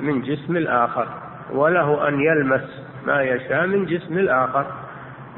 من 0.00 0.22
جسم 0.22 0.56
الآخر 0.56 1.08
وله 1.52 2.08
أن 2.08 2.20
يلمس 2.20 2.82
ما 3.06 3.22
يشاء 3.22 3.66
من 3.66 3.86
جسم 3.86 4.18
الآخر 4.18 4.66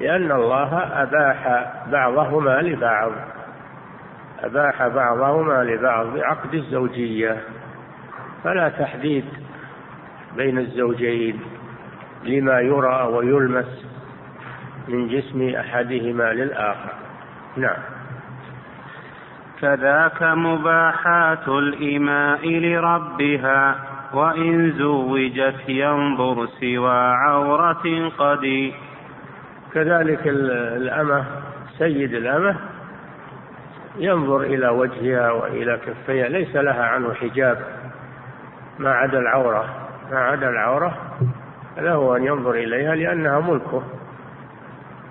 لأن 0.01 0.33
الله 0.33 0.79
أباح 1.03 1.73
بعضهما 1.93 2.61
لبعض. 2.63 3.13
أباح 4.41 4.89
بعضهما 4.89 5.65
لبعض 5.65 6.07
بعقد 6.07 6.55
الزوجية. 6.55 7.37
فلا 8.45 8.69
تحديد 8.69 9.25
بين 10.37 10.59
الزوجين 10.59 11.41
لما 12.25 12.61
يرى 12.61 13.09
ويلمس 13.13 13.87
من 14.89 15.09
جسم 15.09 15.55
أحدهما 15.57 16.33
للآخر. 16.33 16.93
نعم. 17.57 17.98
كذاك 19.61 20.23
مباحات 20.23 21.49
الإماء 21.49 22.49
لربها 22.49 23.77
وإن 24.13 24.73
زوجت 24.73 25.69
ينظر 25.69 26.47
سوى 26.47 26.99
عورة 27.15 28.11
قد. 28.19 28.73
كذلك 29.75 30.21
الأمة 30.27 31.25
سيد 31.79 32.15
الأمة 32.15 32.57
ينظر 33.99 34.41
إلى 34.41 34.69
وجهها 34.69 35.31
وإلى 35.31 35.79
كفيها 35.87 36.29
ليس 36.29 36.57
لها 36.57 36.85
عنه 36.85 37.15
حجاب. 37.15 37.59
ما 38.79 38.91
عدا 38.91 39.19
العورة 39.19 39.65
ما 40.13 40.19
عدا 40.19 40.49
العورة 40.49 40.99
له 41.79 42.17
أن 42.17 42.25
ينظر 42.25 42.55
إليها 42.55 42.95
لأنها 42.95 43.41
ملكه 43.41 43.83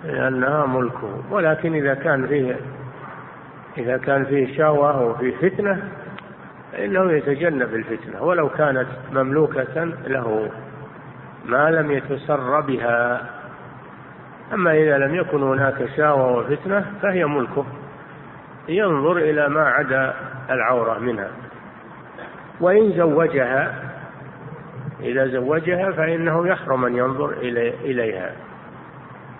لأنها 0.04 0.66
ملكه. 0.66 1.22
ولكن 1.32 1.74
إذا 1.74 1.94
كان 1.94 2.28
فيه 2.28 2.56
إذا 3.78 3.98
كان 3.98 4.26
فيه 4.26 4.58
شهوة 4.58 5.02
وفيه 5.02 5.36
فتنة 5.36 5.90
فإنه 6.72 7.12
يتجنب 7.12 7.74
الفتنة 7.74 8.24
ولو 8.24 8.50
كانت 8.50 8.88
مملوكة 9.12 9.84
له 10.08 10.50
ما 11.46 11.72
لم 11.72 11.92
يتسر 11.92 12.60
بها. 12.60 13.30
أما 14.54 14.74
إذا 14.74 14.98
لم 14.98 15.16
يكن 15.16 15.44
هناك 15.44 15.90
شهوة 15.98 16.38
وفتنة 16.38 16.86
فهي 17.02 17.26
ملكه. 17.26 17.66
ينظر 18.70 19.18
إلى 19.18 19.50
ما 19.50 19.70
عدا 19.70 20.14
العورة 20.50 21.00
منها. 21.00 21.30
وإن 22.62 22.92
زوجها 22.92 23.74
إذا 25.00 25.28
زوجها 25.28 25.92
فإنه 25.92 26.48
يحرم 26.48 26.86
أن 26.86 26.98
ينظر 26.98 27.32
إليها 27.82 28.32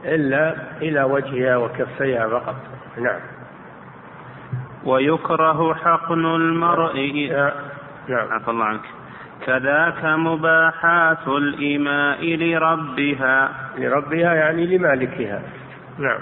إلا 0.06 0.56
إلى 0.82 1.04
وجهها 1.04 1.58
وكفيها 1.58 2.28
فقط. 2.28 2.56
نعم. 2.98 3.20
ويكره 4.88 5.74
حقن 5.74 6.26
المرء 6.26 6.98
نعم. 8.08 8.32
عفى 8.32 8.52
الله 8.52 8.66
عنك. 8.66 8.86
كذاك 9.46 10.06
مباحات 10.06 11.28
الإماء 11.28 12.36
لربها. 12.36 13.50
لربها 13.78 14.34
يعني 14.34 14.78
لمالكها. 14.78 15.42
نعم. 16.00 16.20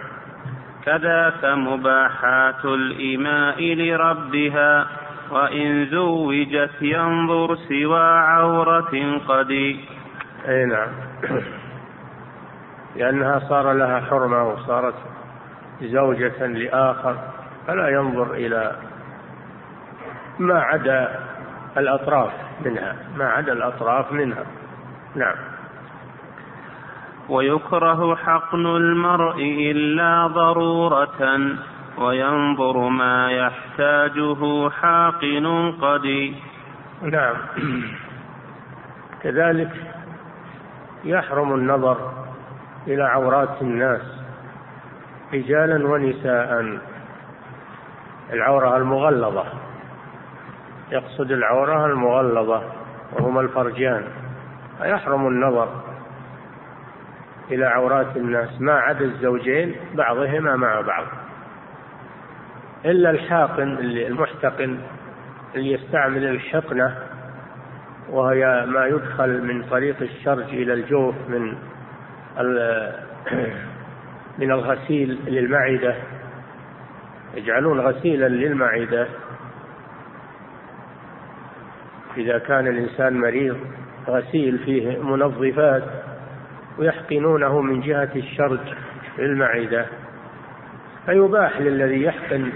كذاك 0.86 1.46
مباحات 1.46 2.66
الإماء 2.66 3.74
لربها. 3.76 4.88
وإن 5.32 5.86
زوجت 5.86 6.82
ينظر 6.82 7.56
سوى 7.56 8.04
عورة 8.04 9.20
قد. 9.28 9.52
أي 10.48 10.66
نعم. 10.66 10.90
لأنها 12.96 13.40
صار 13.40 13.74
لها 13.74 14.00
حرمة 14.00 14.44
وصارت 14.44 14.96
زوجة 15.82 16.48
لآخر. 16.48 17.35
فلا 17.68 17.90
ينظر 17.90 18.34
إلى 18.34 18.76
ما 20.40 20.60
عدا 20.60 21.20
الأطراف 21.78 22.32
منها 22.66 22.96
ما 23.18 23.26
عدا 23.26 23.54
الأطراف 23.54 24.12
منها. 24.12 24.46
نعم. 25.16 25.36
ويكره 27.30 28.16
حقن 28.16 28.66
المرء 28.66 29.42
إلا 29.72 30.28
ضرورة 30.28 31.40
وينظر 31.98 32.78
ما 32.78 33.32
يحتاجه 33.32 34.70
حاقن 34.70 35.72
قدي 35.82 36.36
نعم. 37.02 37.36
كذلك 39.24 39.72
يحرم 41.04 41.54
النظر 41.54 42.14
إلى 42.88 43.04
عورات 43.04 43.62
الناس 43.62 44.02
رجالا 45.34 45.88
ونساء. 45.88 46.80
العورة 48.34 48.78
المغلظة. 48.78 49.46
يقصد 50.92 51.32
العورة 51.32 51.86
المغلظة 51.86 52.64
وهما 53.14 53.42
الفرجان. 53.42 54.04
فيحرم 54.78 55.28
النظر 55.28 55.70
إلى 57.52 57.66
عورات 57.66 58.18
الناس. 58.18 58.62
ما 58.62 58.74
عدا 58.74 59.06
الزوجين 59.06 59.76
بعضهما 59.94 60.56
مع 60.56 60.82
بعض. 60.82 61.06
إلا 62.86 63.10
الحاقن 63.10 63.78
المحتقن 63.82 64.80
اللي 65.56 65.72
يستعمل 65.72 66.26
الحقنة 66.26 66.96
وهي 68.10 68.66
ما 68.66 68.88
يدخل 68.88 69.44
من 69.44 69.64
طريق 69.64 69.96
الشرج 70.02 70.44
إلى 70.44 70.74
الجوف 70.74 71.16
من 71.28 71.56
من 74.40 74.52
الغسيل 74.52 75.20
للمعدة. 75.28 75.96
يجعلون 77.36 77.80
غسيلا 77.80 78.28
للمعدة. 78.28 79.08
إذا 82.18 82.38
كان 82.38 82.68
الإنسان 82.68 83.20
مريض 83.20 83.58
غسيل 84.08 84.58
فيه 84.58 85.04
منظفات 85.04 85.84
ويحقنونه 86.78 87.62
من 87.62 87.82
جهة 87.82 88.12
الشرج 88.16 88.60
للمعدة. 89.18 89.86
فيباح 91.06 91.62
للذي 91.62 92.04
يحقن 92.04 92.52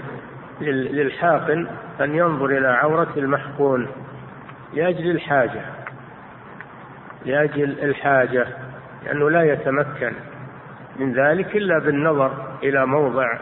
للحاقن 0.60 1.66
أن 2.00 2.14
ينظر 2.14 2.46
إلى 2.46 2.68
عورة 2.68 3.12
المحقون 3.16 3.88
لأجل 4.74 5.10
الحاجة 5.10 5.62
لأجل 7.26 7.76
الحاجة 7.82 8.46
لأنه 9.04 9.30
لا 9.30 9.42
يتمكن 9.52 10.12
من 10.96 11.12
ذلك 11.12 11.56
إلا 11.56 11.78
بالنظر 11.78 12.58
إلى 12.62 12.86
موضع 12.86 13.38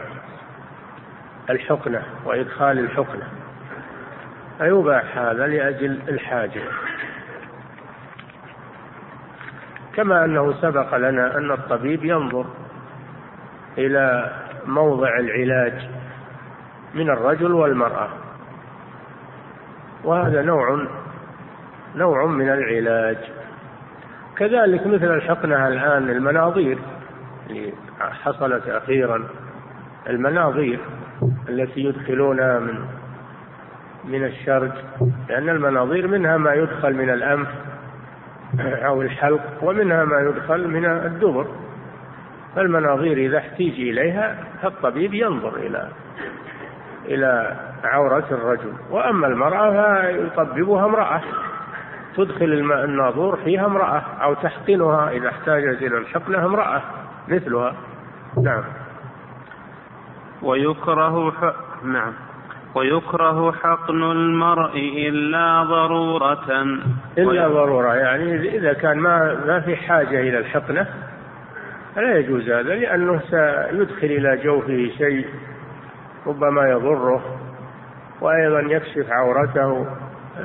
الحقنة 1.49 2.03
وإدخال 2.25 2.79
الحقنة. 2.79 3.27
فيباح 4.57 5.17
هذا 5.17 5.47
لأجل 5.47 5.99
الحاجة. 6.09 6.61
كما 9.95 10.25
أنه 10.25 10.53
سبق 10.61 10.95
لنا 10.95 11.37
أن 11.37 11.51
الطبيب 11.51 12.05
ينظر 12.05 12.45
إلى 13.77 14.31
موضع 14.65 15.17
العلاج 15.19 15.89
من 16.93 17.09
الرجل 17.09 17.51
والمرأة. 17.51 18.09
وهذا 20.03 20.41
نوع 20.41 20.87
نوع 21.95 22.25
من 22.25 22.49
العلاج. 22.49 23.17
كذلك 24.37 24.87
مثل 24.87 25.15
الحقنة 25.15 25.67
الآن 25.67 26.09
المناظير. 26.09 26.79
اللي 27.49 27.73
حصلت 27.99 28.67
أخيرا. 28.67 29.27
المناظير 30.09 30.79
التي 31.49 31.83
يدخلونها 31.83 32.59
من 32.59 32.85
من 34.05 34.25
الشرج 34.25 34.71
لأن 35.29 35.49
المناظير 35.49 36.07
منها 36.07 36.37
ما 36.37 36.53
يدخل 36.53 36.93
من 36.93 37.09
الأنف 37.09 37.47
أو 38.59 39.01
الحلق 39.01 39.41
ومنها 39.61 40.05
ما 40.05 40.19
يدخل 40.19 40.67
من 40.67 40.85
الدبر. 40.85 41.47
فالمناظير 42.55 43.17
إذا 43.17 43.37
احتيج 43.37 43.73
إليها 43.73 44.37
فالطبيب 44.61 45.13
ينظر 45.13 45.55
إلى 45.55 45.89
إلى 47.05 47.55
عورة 47.83 48.25
الرجل. 48.31 48.73
وأما 48.89 49.27
المرأة 49.27 50.01
فيطببها 50.01 50.85
امرأة. 50.85 51.21
تدخل 52.17 52.45
الناظور 52.83 53.35
فيها 53.35 53.65
امرأة 53.65 54.01
أو 54.21 54.33
تحقنها 54.33 55.09
إذا 55.11 55.29
احتاجت 55.29 55.81
إلى 55.81 55.97
الحقنة 55.97 56.45
امرأة 56.45 56.81
مثلها. 57.27 57.75
نعم. 58.43 58.63
ويكره 60.41 61.31
ح... 61.31 61.53
نعم. 61.83 62.13
ويكره 62.75 63.51
حقن 63.51 64.03
المرء 64.03 64.77
إلا 65.09 65.63
ضرورة. 65.63 66.63
إلا 67.17 67.47
ضرورة. 67.47 67.95
يعني 67.95 68.35
إذا 68.57 68.73
كان 68.73 68.97
ما 68.97 69.45
ما 69.47 69.59
في 69.59 69.75
حاجة 69.75 70.19
إلى 70.19 70.37
الحقنة 70.37 70.87
فلا 71.95 72.17
يجوز 72.17 72.49
هذا 72.49 72.75
لأنه 72.75 73.19
سيدخل 73.19 74.07
إلى 74.07 74.37
جوفه 74.43 74.91
شيء 74.97 75.27
ربما 76.27 76.69
يضره 76.69 77.39
وأيضا 78.21 78.59
يكشف 78.59 79.11
عورته. 79.11 79.87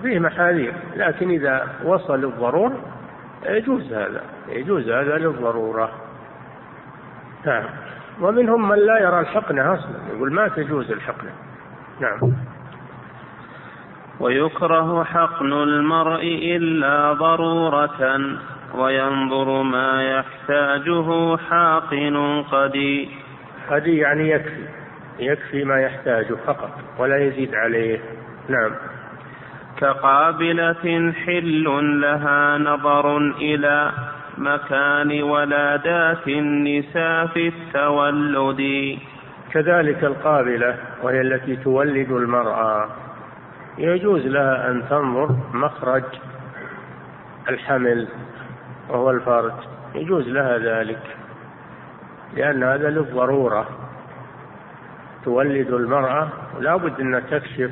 فيه 0.02 0.18
محاذير. 0.18 0.74
لكن 0.96 1.30
إذا 1.30 1.66
وصل 1.84 2.24
الضرورة 2.24 2.78
يجوز 3.46 3.92
هذا. 3.92 4.22
يجوز 4.48 4.88
هذا 4.88 5.18
للضرورة. 5.18 5.90
نعم. 7.46 7.64
ومنهم 8.20 8.68
من 8.68 8.78
لا 8.78 9.00
يرى 9.00 9.20
الحقنة 9.20 9.74
أصلا 9.74 9.96
يقول 10.14 10.32
ما 10.32 10.48
تجوز 10.48 10.90
الحقنة 10.90 11.30
نعم. 12.00 12.32
ويكره 14.20 15.04
حقن 15.04 15.52
المرء 15.52 16.22
إلا 16.56 17.12
ضرورة 17.12 18.20
وينظر 18.74 19.62
ما 19.62 20.02
يحتاجه 20.02 21.36
حاقن 21.36 22.42
قدي 22.52 23.08
قدي 23.70 23.96
يعني 23.96 24.30
يكفي 24.30 24.64
يكفي 25.18 25.64
ما 25.64 25.80
يحتاجه 25.80 26.34
فقط 26.46 26.70
ولا 26.98 27.18
يزيد 27.18 27.54
عليه. 27.54 27.98
نعم. 28.48 28.70
كقابلة 29.76 31.12
حل 31.26 31.64
لها 32.00 32.58
نظر 32.58 33.16
إلى 33.18 33.92
مكان 34.38 35.22
ولادات 35.22 36.28
النساء 36.28 37.26
في 37.26 37.48
التولد. 37.48 38.98
كذلك 39.52 40.04
القابلة 40.04 40.76
وهي 41.02 41.20
التي 41.20 41.56
تولد 41.56 42.10
المرأة. 42.10 42.88
يجوز 43.78 44.26
لها 44.26 44.70
أن 44.70 44.82
تنظر 44.90 45.36
مخرج 45.52 46.04
الحمل 47.48 48.08
وهو 48.88 49.10
الفرج. 49.10 49.52
يجوز 49.94 50.28
لها 50.28 50.58
ذلك 50.58 51.02
لأن 52.34 52.62
هذا 52.62 52.90
للضرورة. 52.90 53.68
تولد 55.24 55.70
المرأة 55.70 56.28
ولا 56.56 56.76
بد 56.76 57.00
أن 57.00 57.22
تكشف 57.30 57.70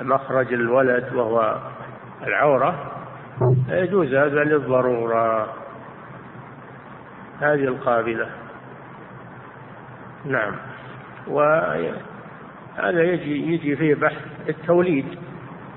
مخرج 0.00 0.52
الولد 0.52 1.14
وهو 1.14 1.58
العورة. 2.26 2.95
يجوز 3.68 4.14
هذا 4.14 4.44
للضرورة. 4.44 5.48
هذه 7.40 7.64
القابلة. 7.64 8.26
نعم. 10.24 10.52
وهذا 11.28 13.02
يجي 13.02 13.54
يجي 13.54 13.76
فيه 13.76 13.94
بحث 13.94 14.22
التوليد. 14.48 15.06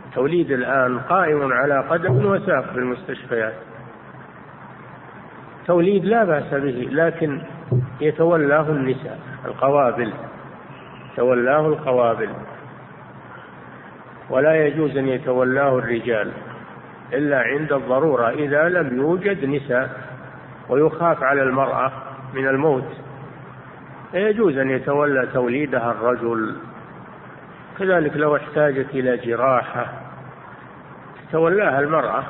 التوليد 0.08 0.52
الآن 0.52 1.00
قائم 1.00 1.54
على 1.54 1.80
قدم 1.90 2.26
وساق 2.26 2.66
في 2.74 2.80
المستشفيات. 2.80 3.54
توليد 5.68 6.06
لا 6.06 6.24
بأس 6.24 6.54
به 6.54 6.88
لكن 6.92 7.42
يتولاه 8.02 8.70
النساء 8.70 9.20
القوابل. 9.46 10.14
تولاه 11.18 11.68
القوابل. 11.68 12.30
ولا 14.30 14.68
يجوز 14.68 14.98
أن 14.98 15.08
يتولاه 15.08 15.78
الرجال. 15.78 16.32
إلا 17.14 17.40
عند 17.40 17.74
الضرورة 17.74 18.30
إذا 18.30 18.70
لم 18.70 18.98
يوجد 18.98 19.46
نساء 19.46 19.90
ويخاف 20.70 21.24
على 21.24 21.44
المرأة 21.44 21.92
من 22.34 22.48
الموت. 22.48 22.92
يجوز 24.14 24.58
أن 24.58 24.70
يتولى 24.70 25.28
توليدها 25.34 25.92
الرجل. 25.92 26.56
كذلك 27.80 28.18
لو 28.18 28.36
احتاجت 28.36 28.90
إلى 28.94 29.18
جراحة 29.18 29.86
تولاها 31.32 31.80
المرأة. 31.80 32.24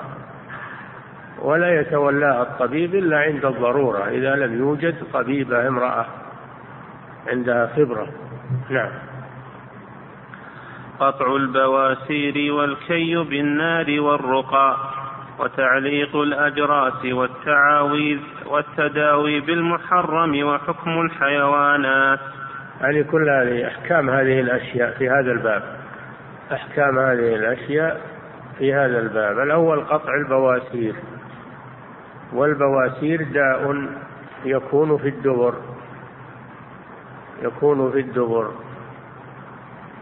ولا 1.41 1.79
يتولاها 1.79 2.41
الطبيب 2.41 2.95
إلا 2.95 3.19
عند 3.19 3.45
الضرورة 3.45 4.07
إذا 4.07 4.35
لم 4.35 4.59
يوجد 4.59 4.95
طبيبة 5.13 5.67
امرأة 5.67 6.05
عندها 7.27 7.67
خبرة. 7.67 8.07
نعم. 8.69 8.91
قطع 10.99 11.35
البواسير 11.35 12.53
والكي 12.53 13.15
بالنار 13.15 14.01
والرقى 14.01 14.77
وتعليق 15.39 16.15
الأجراس 16.15 17.05
والتعاويذ 17.05 18.19
والتداوي 18.45 19.39
بالمحرم 19.39 20.43
وحكم 20.43 21.01
الحيوانات. 21.01 22.19
يعني 22.81 23.03
كل 23.03 23.29
هذه 23.29 23.67
أحكام 23.67 24.09
هذه 24.09 24.39
الأشياء 24.39 24.91
في 24.91 25.09
هذا 25.09 25.31
الباب. 25.31 25.63
أحكام 26.51 26.99
هذه 26.99 27.35
الأشياء 27.35 28.01
في 28.57 28.73
هذا 28.73 28.99
الباب. 28.99 29.39
الأول 29.39 29.79
قطع 29.79 30.13
البواسير. 30.15 30.95
والبواسير 32.33 33.23
داء 33.23 33.87
يكون 34.45 34.97
في 34.97 35.07
الدبر. 35.07 35.53
يكون 37.41 37.91
في 37.91 37.99
الدبر. 37.99 38.51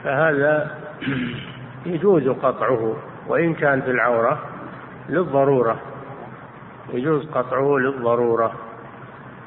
فهذا 0.03 0.86
يجوز 1.85 2.27
قطعه 2.29 2.95
وإن 3.27 3.53
كان 3.53 3.81
في 3.81 3.91
العورة 3.91 4.39
للضرورة. 5.09 5.79
يجوز 6.93 7.29
قطعه 7.29 7.77
للضرورة. 7.77 8.51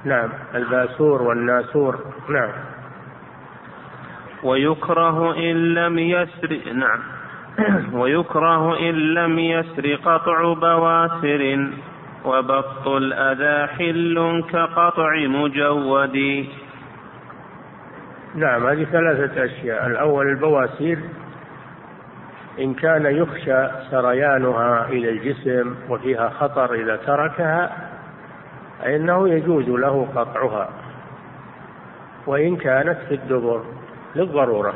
نعم 0.05 0.29
الباسور 0.55 1.23
والناسور. 1.23 1.99
نعم. 2.29 2.51
ويكره 4.43 5.35
إن 5.37 5.75
لم 5.75 5.99
يسر 5.99 6.61
نعم. 6.75 7.01
ويكره 7.93 8.79
إن 8.79 8.95
لم 8.95 9.39
يسر 9.39 9.95
قطع 9.95 10.53
بواسر 10.53 11.71
وبط 12.25 12.89
الأذى 12.89 13.73
حل 13.73 14.45
كقطع 14.53 15.27
مجود. 15.27 16.47
نعم 18.35 18.67
هذه 18.67 18.85
ثلاثة 18.85 19.45
أشياء. 19.45 19.87
الأول 19.87 20.27
البواسير 20.27 20.99
إن 22.59 22.75
كان 22.75 23.07
يخشى 23.07 23.69
سريانها 23.91 24.87
إلى 24.89 25.09
الجسم 25.09 25.75
وفيها 25.89 26.29
خطر 26.29 26.75
إذا 26.75 26.97
تركها 26.97 27.71
فإنه 28.81 29.29
يجوز 29.29 29.69
له 29.69 30.09
قطعها. 30.15 30.69
وإن 32.27 32.57
كانت 32.57 32.99
في 33.09 33.15
الدبر 33.15 33.65
للضرورة. 34.17 34.75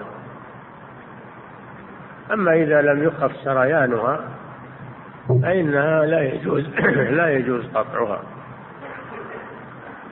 أما 2.32 2.52
إذا 2.52 2.82
لم 2.82 3.02
يخف 3.02 3.36
سريانها 3.44 4.20
فإنها 5.42 6.06
لا 6.06 6.22
يجوز 6.22 6.68
لا 7.18 7.30
يجوز 7.30 7.66
قطعها. 7.74 8.22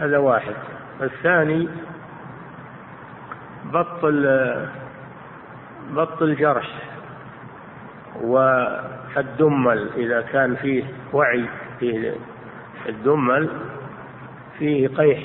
هذا 0.00 0.18
واحد. 0.18 0.54
الثاني 1.02 1.68
بط 3.64 4.04
بط 5.94 6.22
الجرح. 6.22 6.91
والدمل 8.20 9.90
إذا 9.96 10.20
كان 10.20 10.56
فيه 10.56 10.84
وعي 11.12 11.44
فيه 11.80 12.14
الدمل 12.88 13.48
فيه 14.58 14.88
قيح. 14.88 15.20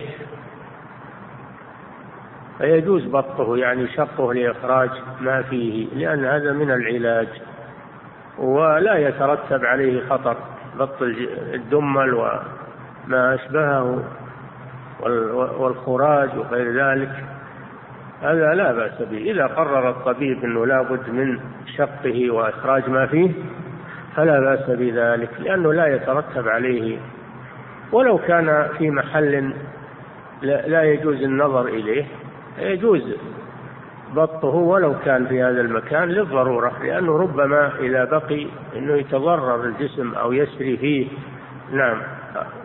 فيجوز 2.58 3.06
بطه 3.06 3.58
يعني 3.58 3.88
شقه 3.88 4.34
لإخراج 4.34 4.90
ما 5.22 5.42
فيه 5.42 5.88
لأن 5.96 6.26
هذا 6.26 6.54
من 6.54 6.72
العلاج. 6.72 7.28
ولا 8.38 8.96
يترتب 8.98 9.66
عليه 9.66 10.10
خطر 10.10 10.38
بط 10.80 11.02
الدمل 11.02 12.14
وما 12.14 13.36
أشبهه 13.36 14.04
والخراج 15.60 16.30
وغير 16.38 16.72
ذلك. 16.72 17.37
هذا 18.22 18.54
لا 18.54 18.72
بأس 18.72 19.02
به. 19.02 19.18
إذا 19.18 19.46
قرر 19.46 19.90
الطبيب 19.90 20.44
أنه 20.44 20.66
لا 20.66 20.82
بد 20.82 21.10
من 21.10 21.40
شقه 21.78 22.32
وإخراج 22.32 22.90
ما 22.90 23.06
فيه 23.06 23.32
فلا 24.16 24.40
بأس 24.40 24.70
بذلك 24.70 25.30
لأنه 25.40 25.74
لا 25.74 25.88
يترتب 25.88 26.48
عليه. 26.48 26.98
ولو 27.92 28.18
كان 28.18 28.68
في 28.78 28.92
محل 28.92 29.54
لا 30.42 30.84
يجوز 30.84 31.24
النظر 31.24 31.66
إليه 31.66 32.06
يجوز 32.60 33.16
بطه 34.16 34.48
ولو 34.48 34.96
كان 35.06 35.26
في 35.26 35.44
هذا 35.44 35.62
المكان 35.62 36.10
للضرورة 36.10 36.72
لأنه 36.84 37.18
ربما 37.18 37.72
إذا 37.80 38.06
بقي 38.06 38.48
أنه 38.76 38.94
يتضرر 38.94 39.66
الجسم 39.66 40.14
أو 40.14 40.34
يسري 40.34 40.78
فيه. 40.78 41.08
نعم 41.72 41.98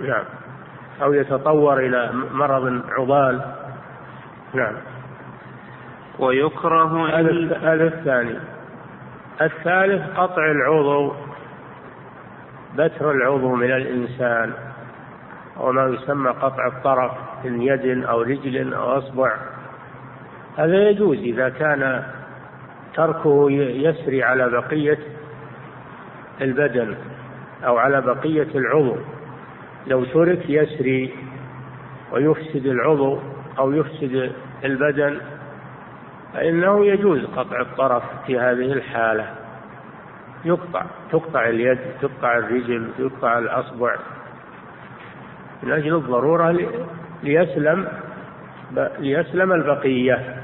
نعم. 0.01 0.25
أو 1.03 1.13
يتطور 1.13 1.79
إلى 1.79 2.11
مرض 2.33 2.83
عضال. 2.99 3.41
نعم. 4.55 4.75
ويكره 6.19 7.09
هذا 7.63 7.85
الثاني. 7.85 8.39
الثالث 9.43 10.03
قطع 10.17 10.51
العضو 10.51 11.13
بتر 12.75 13.11
العضو 13.11 13.55
من 13.55 13.71
الإنسان 13.71 14.53
وما 15.61 15.87
يسمى 15.87 16.31
قطع 16.31 16.67
الطرف 16.67 17.13
من 17.45 17.63
يد 17.63 18.05
أو 18.05 18.23
رجل 18.23 18.75
أو 18.75 18.99
أصبع. 18.99 19.37
هذا 20.57 20.89
يجوز 20.89 21.19
إذا 21.19 21.49
كان 21.49 22.03
تركه 22.95 23.51
يسري 23.51 24.23
على 24.23 24.49
بقية 24.49 24.99
البدن 26.41 26.95
أو 27.67 27.77
على 27.79 28.01
بقية 28.01 28.49
العضو. 28.55 28.97
لو 29.87 30.05
ترك 30.05 30.51
يسري 30.51 31.15
ويفسد 32.13 32.67
العضو 32.67 33.19
أو 33.59 33.73
يفسد 33.73 34.33
البدن 34.65 35.21
فإنه 36.35 36.87
يجوز 36.87 37.25
قطع 37.25 37.61
الطرف 37.61 38.03
في 38.27 38.39
هذه 38.39 38.73
الحالة. 38.73 39.27
يقطع 40.45 40.83
تقطع 41.13 41.49
اليد 41.49 41.79
تقطع 42.01 42.39
الرجل 42.39 42.91
تقطع 42.99 43.39
الأصبع. 43.39 43.97
من 45.63 45.73
أجل 45.73 45.95
الضرورة 45.95 46.57
ليسلم 47.23 47.89
ليسلم 48.99 49.53
البقية. 49.53 50.37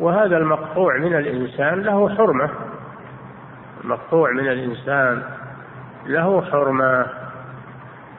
وهذا 0.00 0.36
المقطوع 0.36 0.98
من 0.98 1.14
الإنسان 1.14 1.82
له 1.82 2.16
حرمة. 2.16 2.50
المقطوع 3.84 4.30
من 4.30 4.48
الإنسان 4.48 5.22
له 6.06 6.42
حرمة. 6.42 7.06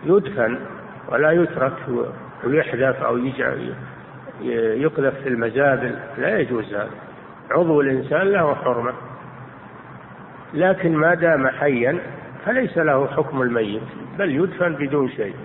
يدفن 0.03 0.59
ولا 1.07 1.31
يترك 1.31 1.73
ويحذف 2.43 3.03
أو 3.03 3.17
يقذف 4.81 5.13
في 5.23 5.29
المزابل 5.29 5.95
لا 6.17 6.39
يجوز 6.39 6.73
هذا. 6.73 6.89
عضو 7.51 7.81
الإنسان 7.81 8.27
له 8.27 8.55
حرمة 8.55 8.93
لكن 10.53 10.95
ما 10.95 11.13
دام 11.13 11.47
حيا 11.47 11.99
فليس 12.45 12.77
له 12.77 13.07
حكم 13.07 13.41
الميت 13.41 13.81
بل 14.19 14.31
يدفن 14.31 14.75
بدون 14.75 15.09
شيء. 15.09 15.35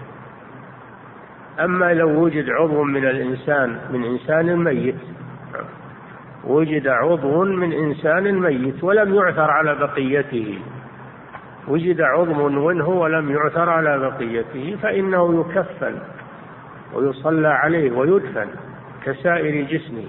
أما 1.60 1.94
لو 1.94 2.24
وجد 2.24 2.50
عضو 2.50 2.82
من 2.82 3.04
الإنسان 3.04 3.78
من 3.92 4.04
إنسان 4.04 4.56
ميت 4.56 4.96
وجد 6.44 6.88
عضو 6.88 7.44
من 7.44 7.72
إنسان 7.72 8.38
ميت 8.38 8.84
ولم 8.84 9.14
يعثر 9.14 9.50
على 9.50 9.74
بقيته 9.74 10.58
وجد 11.68 12.00
عضو 12.00 12.48
منه 12.48 12.88
ولم 12.88 13.30
يعثر 13.30 13.70
على 13.70 13.98
بقيته 13.98 14.76
فإنه 14.82 15.40
يكفن 15.40 15.98
ويصلى 16.94 17.48
عليه 17.48 17.92
ويدفن. 17.92 18.48
كسائر 19.04 19.64
جسمه 19.64 20.06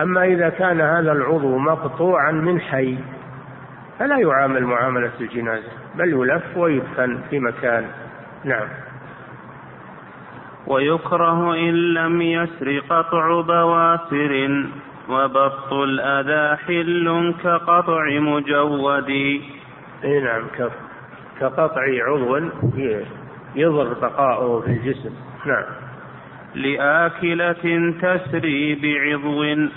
أما 0.00 0.24
إذا 0.24 0.48
كان 0.48 0.80
هذا 0.80 1.12
العضو 1.12 1.58
مقطوعا 1.58 2.32
من 2.32 2.60
حي 2.60 2.98
فلا 3.98 4.18
يعامل 4.18 4.64
معاملة 4.64 5.10
الجنازة 5.20 5.68
بل 5.94 6.08
يلف 6.08 6.56
ويدفن 6.56 7.18
في 7.30 7.38
مكان. 7.38 7.86
نعم. 8.44 8.68
ويكره 10.66 11.54
إن 11.54 11.74
لم 11.94 12.22
يسر 12.22 12.78
قطع 12.78 13.40
بواسر 13.40 14.64
وبط 15.08 15.72
الأذى 15.72 16.56
حل 16.56 17.34
كقطع 17.44 18.20
مجود. 18.20 19.10
إي 20.04 20.20
نعم 20.20 20.42
كقطع 21.40 21.82
عضو 22.06 22.36
يضر 23.54 23.92
بقاؤه 23.92 24.60
في 24.60 24.70
الجسم. 24.70 25.14
نعم. 25.46 25.89
لآكلة 26.54 27.92
تسري 28.02 28.74
بعضو 28.74 29.70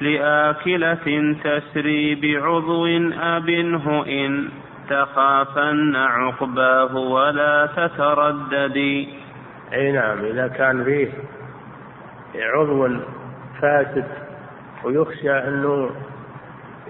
لآكلة 0.00 1.34
تسري 1.44 2.14
بعضو 2.14 2.86
أبنه 3.12 4.04
إن 4.06 4.48
تخافن 4.90 5.96
عقباه 5.96 6.96
ولا 6.96 7.68
تترددي 7.76 9.08
أي 9.72 9.92
نعم 9.92 10.24
إذا 10.24 10.48
كان 10.48 10.84
فيه 10.84 11.08
عضو 12.34 12.88
فاسد 13.62 14.04
ويخشى 14.84 15.30
أنه 15.30 15.90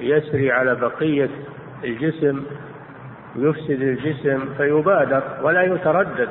يسري 0.00 0.52
على 0.52 0.74
بقية 0.74 1.30
الجسم 1.84 2.42
ويفسد 3.36 3.82
الجسم 3.82 4.54
فيبادر 4.56 5.22
ولا 5.42 5.62
يتردد. 5.62 6.28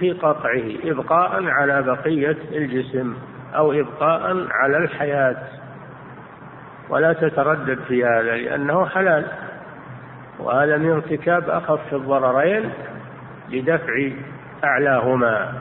في 0.00 0.12
قطعه 0.12 0.62
إبقاء 0.84 1.44
على 1.44 1.82
بقية 1.82 2.36
الجسم 2.52 3.16
أو 3.56 3.72
إبقاء 3.72 4.46
على 4.50 4.76
الحياة. 4.76 5.36
ولا 6.88 7.12
تتردد 7.12 7.78
في 7.88 8.04
هذا 8.04 8.36
لأنه 8.36 8.86
حلال. 8.86 9.26
وهذا 10.38 10.76
من 10.76 10.90
ارتكاب 10.90 11.50
أخف 11.50 11.94
الضررين 11.94 12.70
لدفع 13.50 14.10
أعلاهما. 14.64 15.52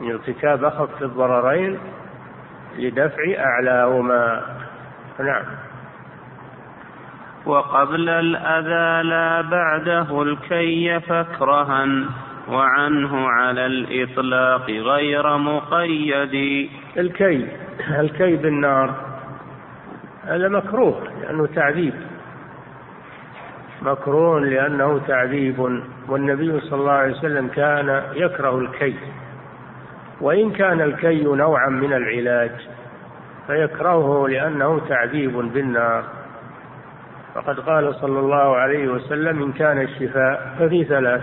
من 0.00 0.10
ارتكاب 0.10 0.64
أخف 0.64 1.02
الضررين 1.02 1.78
لدفع 2.78 3.22
أعلاهما. 3.38 4.42
نعم. 5.18 5.44
وقبل 7.46 8.08
الأذى 8.08 9.08
لا 9.08 9.40
بعده 9.40 10.22
الكي 10.22 11.00
فاكرهن 11.00 11.86
وعنه 12.48 13.28
على 13.28 13.66
الإطلاق 13.66 14.70
غير 14.70 15.36
مقيد. 15.36 16.68
الكي 16.96 17.48
الكي 18.00 18.36
بالنار 18.36 18.94
هذا 20.24 20.48
مكروه 20.48 21.02
لأنه 21.22 21.46
تعذيب. 21.46 21.94
مكروه 23.82 24.40
لأنه 24.40 25.00
تعذيب 25.08 25.80
والنبي 26.08 26.60
صلى 26.60 26.80
الله 26.80 26.92
عليه 26.92 27.12
وسلم 27.12 27.48
كان 27.48 28.02
يكره 28.14 28.58
الكي 28.58 28.94
وإن 30.20 30.50
كان 30.50 30.80
الكي 30.80 31.24
نوعا 31.24 31.68
من 31.68 31.92
العلاج 31.92 32.50
فيكرهه 33.46 34.28
لأنه 34.28 34.80
تعذيب 34.88 35.32
بالنار. 35.36 36.04
فقد 37.34 37.60
قال 37.60 37.94
صلى 37.94 38.18
الله 38.18 38.56
عليه 38.56 38.88
وسلم 38.88 39.42
إن 39.42 39.52
كان 39.52 39.80
الشفاء 39.80 40.54
ففي 40.58 40.84
ثلاث. 40.84 41.22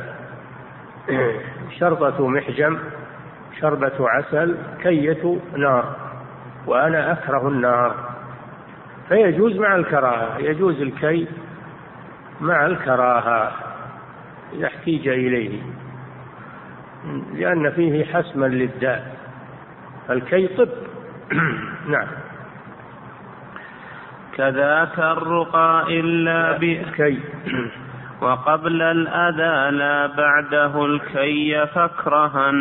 شربة 1.79 2.27
محجم 2.27 2.77
شربة 3.61 4.09
عسل 4.09 4.57
كية 4.83 5.39
نار 5.57 5.95
وأنا 6.67 7.11
أكره 7.11 7.47
النار. 7.47 7.95
فيجوز 9.09 9.57
مع 9.57 9.75
الكراهة 9.75 10.37
يجوز 10.37 10.81
الكي 10.81 11.27
مع 12.41 12.65
الكراهة 12.65 13.51
إذا 14.53 14.67
احتيج 14.67 15.07
إليه. 15.07 15.61
لأن 17.33 17.71
فيه 17.71 18.05
حسما 18.05 18.45
للداء. 18.45 19.15
الكي 20.09 20.47
طب. 20.47 20.69
نعم. 21.93 22.07
كذاك 24.37 24.99
الرقى 24.99 25.85
إلا 25.89 26.57
بكي 26.57 27.19
وقبل 28.21 28.81
الأذى 28.81 29.77
لا 29.77 30.07
بعده 30.07 30.85
الكي 30.85 31.65
فاكرهن 31.65 32.53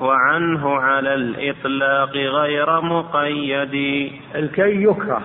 وعنه 0.00 0.76
على 0.80 1.14
الإطلاق 1.14 2.10
غير 2.16 2.80
مقيد. 2.80 3.74
الكي 4.34 4.84
يكره 4.84 5.22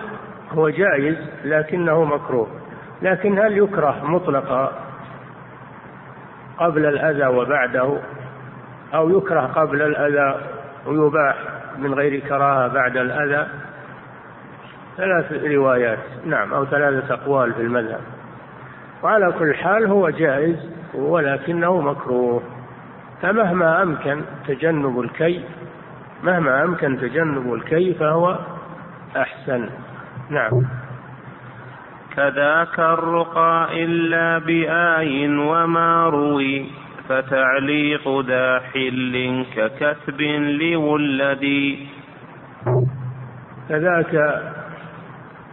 هو 0.52 0.68
جائز 0.68 1.16
لكنه 1.44 2.04
مكروه. 2.04 2.48
لكن 3.02 3.38
هل 3.38 3.58
يكره 3.58 4.04
مطلقا 4.04 4.72
قبل 6.58 6.86
الأذى 6.86 7.26
وبعده؟ 7.26 7.98
أو 8.94 9.18
يكره 9.18 9.40
قبل 9.40 9.82
الأذى 9.82 10.40
ويباح 10.86 11.36
من 11.78 11.94
غير 11.94 12.20
كراهة 12.20 12.68
بعد 12.68 12.96
الأذى؟ 12.96 13.46
ثلاث 14.96 15.32
روايات 15.32 15.98
نعم 16.24 16.54
أو 16.54 16.64
ثلاثة 16.64 17.14
أقوال 17.14 17.54
في 17.54 17.60
المذهب. 17.60 18.19
وعلى 19.02 19.32
كل 19.38 19.54
حال 19.54 19.86
هو 19.86 20.10
جائز 20.10 20.70
ولكنه 20.94 21.80
مكروه. 21.80 22.42
فمهما 23.22 23.82
أمكن 23.82 24.20
تجنب 24.46 25.00
الكي 25.00 25.44
مهما 26.22 26.64
أمكن 26.64 26.98
تجنب 26.98 27.54
الكي 27.54 27.94
فهو 27.94 28.38
أحسن. 29.16 29.68
نعم. 30.30 30.66
كذاك 32.16 32.80
الرقى 32.80 33.68
إلا 33.84 34.38
بآي 34.38 35.28
وما 35.28 36.06
روي 36.06 36.66
فتعليق 37.08 38.20
ذا 38.26 38.60
حل 38.60 39.44
ككتب 39.56 40.20
لولد 40.60 41.86
كذاك 43.68 44.42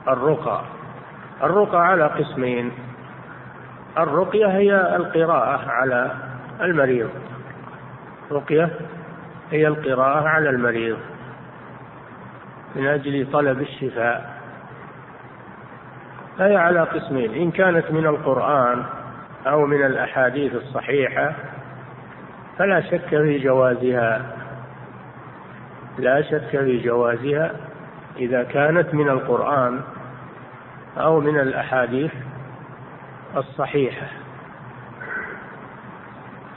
الرقى. 0.07 0.61
الرقى 1.43 1.87
على 1.87 2.03
قسمين. 2.03 2.71
الرقية 3.97 4.47
هي 4.47 4.95
القراءة 4.95 5.69
على 5.69 6.11
المريض. 6.61 7.09
رقية 8.31 8.69
هي 9.51 9.67
القراءة 9.67 10.27
على 10.27 10.49
المريض 10.49 10.97
من 12.75 12.87
أجل 12.87 13.27
طلب 13.33 13.61
الشفاء. 13.61 14.37
فهي 16.37 16.55
على 16.55 16.79
قسمين 16.79 17.33
إن 17.33 17.51
كانت 17.51 17.91
من 17.91 18.05
القرآن 18.05 18.83
أو 19.47 19.65
من 19.65 19.85
الأحاديث 19.85 20.55
الصحيحة 20.55 21.33
فلا 22.57 22.81
شك 22.81 23.09
في 23.09 23.39
جوازها. 23.39 24.21
لا 25.97 26.21
شك 26.21 26.49
في 26.49 26.77
جوازها 26.77 27.51
إذا 28.17 28.43
كانت 28.43 28.93
من 28.93 29.09
القرآن 29.09 29.81
أو 30.97 31.19
من 31.19 31.39
الأحاديث 31.39 32.11
الصحيحة. 33.35 34.07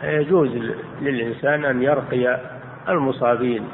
يجوز 0.03 0.49
للإنسان 1.01 1.65
أن 1.65 1.83
يرقي 1.83 2.41
المصابين 2.89 3.69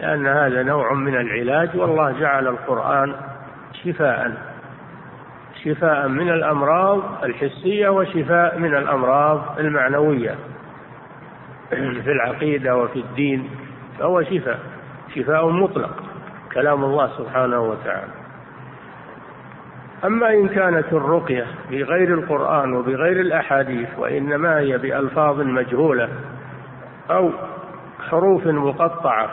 لأن 0.00 0.26
هذا 0.26 0.62
نوع 0.62 0.92
من 0.94 1.16
العلاج 1.16 1.76
والله 1.76 2.12
جعل 2.20 2.48
القرآن 2.48 3.14
شفاء 3.84 4.32
شفاء 5.64 6.08
من 6.08 6.28
الأمراض 6.28 7.24
الحسية 7.24 7.88
وشفاء 7.88 8.58
من 8.58 8.76
الأمراض 8.76 9.58
المعنوية 9.58 10.34
في 11.70 12.12
العقيدة 12.12 12.76
وفي 12.76 12.98
الدين 12.98 13.50
فهو 13.98 14.22
شفاء 14.22 14.58
شفاء 15.14 15.48
مطلق 15.48 16.02
كلام 16.54 16.84
الله 16.84 17.10
سبحانه 17.18 17.60
وتعالى. 17.60 18.21
أما 20.04 20.30
إن 20.30 20.48
كانت 20.48 20.92
الرقية 20.92 21.46
بغير 21.70 22.14
القرآن 22.14 22.72
وبغير 22.74 23.20
الأحاديث 23.20 23.88
وإنما 23.98 24.58
هي 24.58 24.78
بألفاظ 24.78 25.40
مجهولة 25.40 26.08
أو 27.10 27.30
حروف 28.08 28.46
مقطعة 28.46 29.30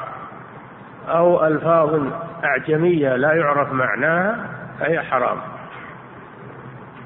أو 1.07 1.47
ألفاظ 1.47 2.01
أعجمية 2.43 3.15
لا 3.15 3.33
يعرف 3.33 3.73
معناها 3.73 4.49
فهي 4.79 5.01
حرام. 5.01 5.37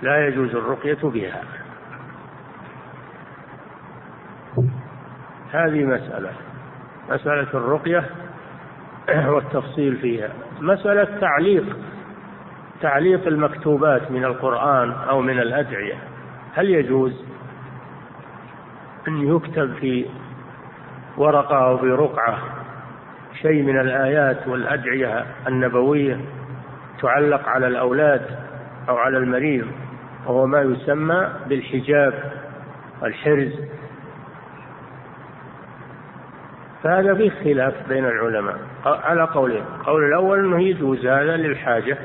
لا 0.02 0.28
يجوز 0.28 0.56
الرقية 0.56 0.98
بها. 1.04 1.42
هذه 5.52 5.86
مسألة. 5.86 6.32
مسألة 7.10 7.48
الرقية 7.54 8.04
والتفصيل 9.28 9.96
فيها. 9.96 10.30
مسألة 10.62 11.20
تعليق. 11.20 11.78
تعليق 12.82 13.28
المكتوبات 13.28 14.12
من 14.12 14.26
القرآن 14.26 14.92
أو 14.92 15.22
من 15.22 15.40
الأدعية 15.40 15.96
هل 16.54 16.70
يجوز؟ 16.70 17.26
أن 19.08 19.36
يكتب 19.36 19.74
في 19.74 20.06
ورقة 21.18 21.66
أو 21.68 21.78
في 21.78 21.86
رقعة 21.86 22.38
شيء 23.42 23.64
من 23.64 23.80
الآيات 23.80 24.48
والأدعية 24.48 25.26
النبوية 25.48 26.20
تعلق 27.02 27.50
على 27.50 27.68
الأولاد 27.68 28.22
أو 28.90 28.98
على 28.98 29.18
المريض 29.18 29.68
وهو 30.26 30.46
ما 30.46 30.62
يسمى 30.62 31.30
بالحجاب 31.48 32.14
الحرز. 33.04 33.52
فهذا 36.84 37.14
فيه 37.14 37.30
خلاف 37.30 37.74
بين 37.90 38.06
العلماء. 38.06 38.58
على 38.86 39.24
قولين. 39.24 39.64
القول 39.80 40.04
الأول 40.04 40.40
أنه 40.40 40.64
يجوز 40.64 41.06
هذا 41.06 41.38
للحاجة. 41.38 41.98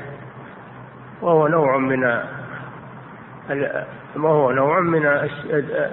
وهو 1.21 1.47
نوع 1.47 1.77
من 1.77 2.03
وهو 4.15 4.51
نوع 4.51 4.79
من 4.79 5.05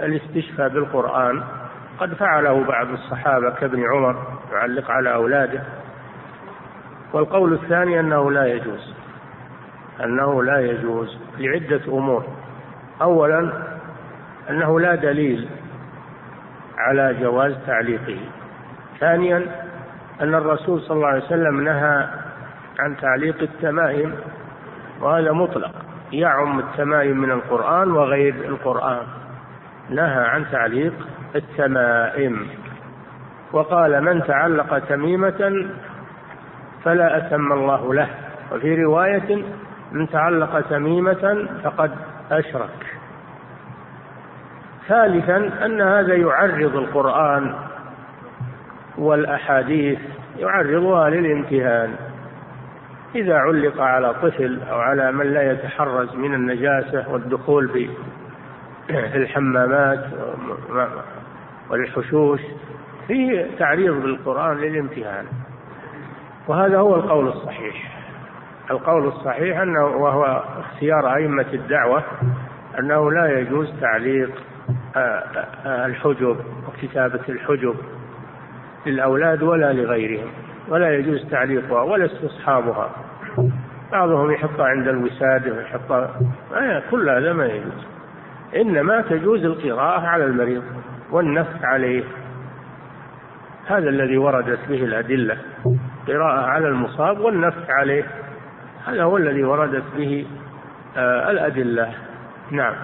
الاستشفاء 0.02 0.68
بالقرآن. 0.68 1.42
قد 1.98 2.14
فعله 2.14 2.64
بعض 2.64 2.90
الصحابة 2.90 3.50
كابن 3.50 3.84
عمر 3.84 4.16
يعلق 4.52 4.90
على 4.90 5.14
أولاده. 5.14 5.62
والقول 7.12 7.52
الثاني 7.52 8.00
أنه 8.00 8.30
لا 8.30 8.46
يجوز. 8.46 8.94
أنه 10.04 10.42
لا 10.42 10.60
يجوز 10.60 11.18
لعدة 11.38 11.80
أمور. 11.88 12.24
أولا 13.02 13.52
أنه 14.50 14.80
لا 14.80 14.94
دليل 14.94 15.48
على 16.78 17.14
جواز 17.20 17.54
تعليقه. 17.66 18.18
ثانيا 19.00 19.42
أن 20.22 20.34
الرسول 20.34 20.80
صلى 20.80 20.96
الله 20.96 21.08
عليه 21.08 21.24
وسلم 21.24 21.60
نهى 21.60 22.08
عن 22.78 22.96
تعليق 22.96 23.42
التمائم 23.42 24.14
وهذا 25.00 25.32
مطلق. 25.32 25.70
يعم 26.12 26.58
التمائم 26.58 27.18
من 27.18 27.30
القرآن 27.30 27.90
وغير 27.90 28.34
القرآن. 28.34 29.06
نهى 29.90 30.24
عن 30.24 30.44
تعليق 30.52 30.92
التمائم. 31.36 32.46
وقال 33.52 34.04
من 34.04 34.24
تعلق 34.24 34.78
تميمة 34.78 35.66
فلا 36.84 37.16
أتم 37.16 37.52
الله 37.52 37.94
له. 37.94 38.08
وفي 38.52 38.84
رواية 38.84 39.44
من 39.92 40.08
تعلق 40.08 40.60
تميمة 40.60 41.48
فقد 41.64 41.90
أشرك. 42.30 42.96
ثالثا 44.88 45.64
أن 45.64 45.80
هذا 45.80 46.14
يعرض 46.14 46.76
القرآن 46.76 47.54
والأحاديث 48.98 49.98
يعرضها 50.38 51.10
للامتهان. 51.10 51.94
إذا 53.16 53.34
علق 53.34 53.80
على 53.80 54.14
طفل 54.14 54.60
أو 54.70 54.78
على 54.78 55.12
من 55.12 55.26
لا 55.26 55.52
يتحرز 55.52 56.14
من 56.14 56.34
النجاسة 56.34 57.12
والدخول 57.12 57.68
في 57.68 57.90
الحمامات 59.20 60.04
والحشوش 61.70 62.40
فيه 63.08 63.46
تعريض 63.58 64.02
بالقرآن 64.02 64.56
للامتهان. 64.56 65.24
وهذا 66.48 66.78
هو 66.78 66.94
القول 66.96 67.28
الصحيح. 67.28 67.96
القول 68.70 69.06
الصحيح 69.06 69.60
أنه 69.60 69.84
وهو 69.84 70.44
اختيار 70.60 71.14
أئمة 71.14 71.46
الدعوة 71.52 72.02
أنه 72.78 73.12
لا 73.12 73.38
يجوز 73.38 73.72
تعليق 73.80 74.30
آه، 74.96 74.98
آه، 75.66 75.86
الحجب 75.86 76.36
وكتابة 76.68 77.20
الحجب 77.28 77.74
للأولاد 78.86 79.42
ولا 79.42 79.72
لغيرهم. 79.72 80.45
ولا 80.68 80.94
يجوز 80.94 81.30
تعليقها 81.30 81.82
ولا 81.82 82.04
استصحابها. 82.04 82.90
بعضهم 83.92 84.30
يحطها 84.30 84.66
عند 84.66 84.88
الوسادة 84.88 85.52
ويحطها 85.52 86.20
آه 86.54 86.82
كل 86.90 87.08
هذا 87.08 87.32
ما 87.32 87.46
يجوز. 87.46 87.86
إنما 88.56 89.00
تجوز 89.00 89.44
القراءة 89.44 90.00
على 90.00 90.24
المريض 90.24 90.62
والنفس 91.10 91.64
عليه. 91.64 92.04
هذا 93.66 93.88
الذي 93.88 94.18
وردت 94.18 94.58
به 94.68 94.84
الأدلة. 94.84 95.38
قراءة 96.08 96.40
على 96.46 96.68
المصاب 96.68 97.20
والنفس 97.20 97.70
عليه. 97.70 98.04
هذا 98.86 99.02
هو 99.02 99.16
الذي 99.16 99.44
وردت 99.44 99.84
به 99.96 100.26
آه 100.96 101.30
الأدلة. 101.30 101.92
نعم. 102.50 102.74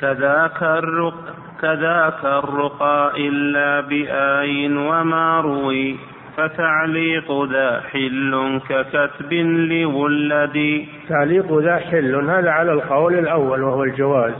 كذاك 0.00 0.62
الرق 0.62 1.14
كذاك 1.60 2.24
الرقى 2.24 3.12
إلا 3.16 3.80
بآي 3.80 4.76
وما 4.76 5.40
روي 5.40 5.96
فتعليق 6.36 7.44
ذا 7.44 7.80
حل 7.80 8.60
ككتب 8.68 9.32
لولد. 9.32 10.86
تعليق 11.08 11.58
ذا 11.58 11.76
حل 11.76 12.14
هذا 12.14 12.50
على 12.50 12.72
القول 12.72 13.18
الأول 13.18 13.62
وهو 13.62 13.84
الجواز. 13.84 14.34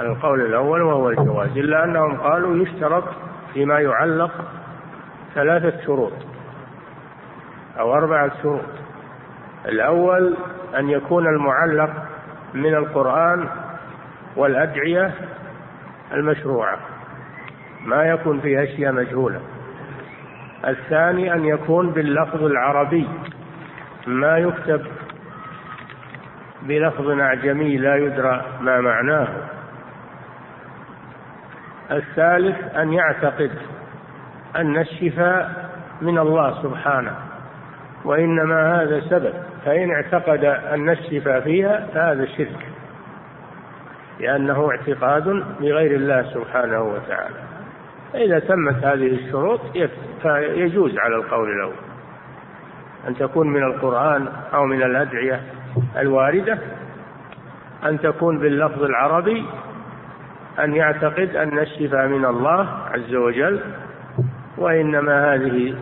القول 0.00 0.40
الأول 0.40 0.82
وهو 0.82 1.10
الجواز 1.10 1.58
إلا 1.58 1.84
أنهم 1.84 2.16
قالوا 2.16 2.62
يشترط 2.62 3.04
فيما 3.54 3.80
يعلق 3.80 4.30
ثلاثة 5.34 5.84
شروط 5.86 6.12
أو 7.78 7.94
أربعة 7.94 8.30
شروط. 8.42 8.72
الأول 9.68 10.34
أن 10.78 10.88
يكون 10.88 11.26
المعلق 11.26 11.90
من 12.54 12.74
القرآن 12.74 13.48
والأدعية 14.36 15.10
المشروعة. 16.12 16.78
ما 17.84 18.04
يكون 18.04 18.40
فيها 18.40 18.62
أشياء 18.62 18.92
مجهولة. 18.92 19.40
الثاني 20.66 21.34
أن 21.34 21.44
يكون 21.44 21.90
باللفظ 21.90 22.44
العربي. 22.44 23.08
ما 24.06 24.38
يكتب 24.38 24.86
بلفظ 26.62 27.08
أعجمي 27.08 27.76
لا 27.76 27.96
يدرى 27.96 28.44
ما 28.60 28.80
معناه. 28.80 29.28
الثالث 31.90 32.76
أن 32.76 32.92
يعتقد 32.92 33.50
أن 34.56 34.78
الشفاء 34.78 35.70
من 36.00 36.18
الله 36.18 36.62
سبحانه 36.62 37.16
وإنما 38.04 38.82
هذا 38.82 39.00
سبب. 39.00 39.34
فإن 39.64 39.90
اعتقد 39.90 40.44
أن 40.44 40.88
الشفاء 40.88 41.40
فيها 41.40 41.86
فهذا 41.94 42.26
شرك. 42.26 42.71
لأنه 44.22 44.70
اعتقاد 44.70 45.44
بغير 45.60 45.96
الله 45.96 46.22
سبحانه 46.22 46.82
وتعالى. 46.82 47.40
فإذا 48.12 48.38
تمت 48.38 48.84
هذه 48.84 49.14
الشروط 49.14 49.60
فيجوز 50.22 50.98
على 50.98 51.16
القول 51.16 51.50
الأول. 51.50 51.74
أن 53.08 53.16
تكون 53.16 53.48
من 53.48 53.62
القرآن 53.62 54.28
أو 54.54 54.64
من 54.64 54.82
الأدعية 54.82 55.40
الواردة. 55.96 56.58
أن 57.84 58.00
تكون 58.00 58.38
باللفظ 58.38 58.82
العربي. 58.82 59.44
أن 60.58 60.74
يعتقد 60.74 61.36
أن 61.36 61.58
الشفاء 61.58 62.06
من 62.06 62.24
الله 62.24 62.68
عز 62.90 63.14
وجل. 63.14 63.60
وإنما 64.58 65.34
هذه 65.34 65.74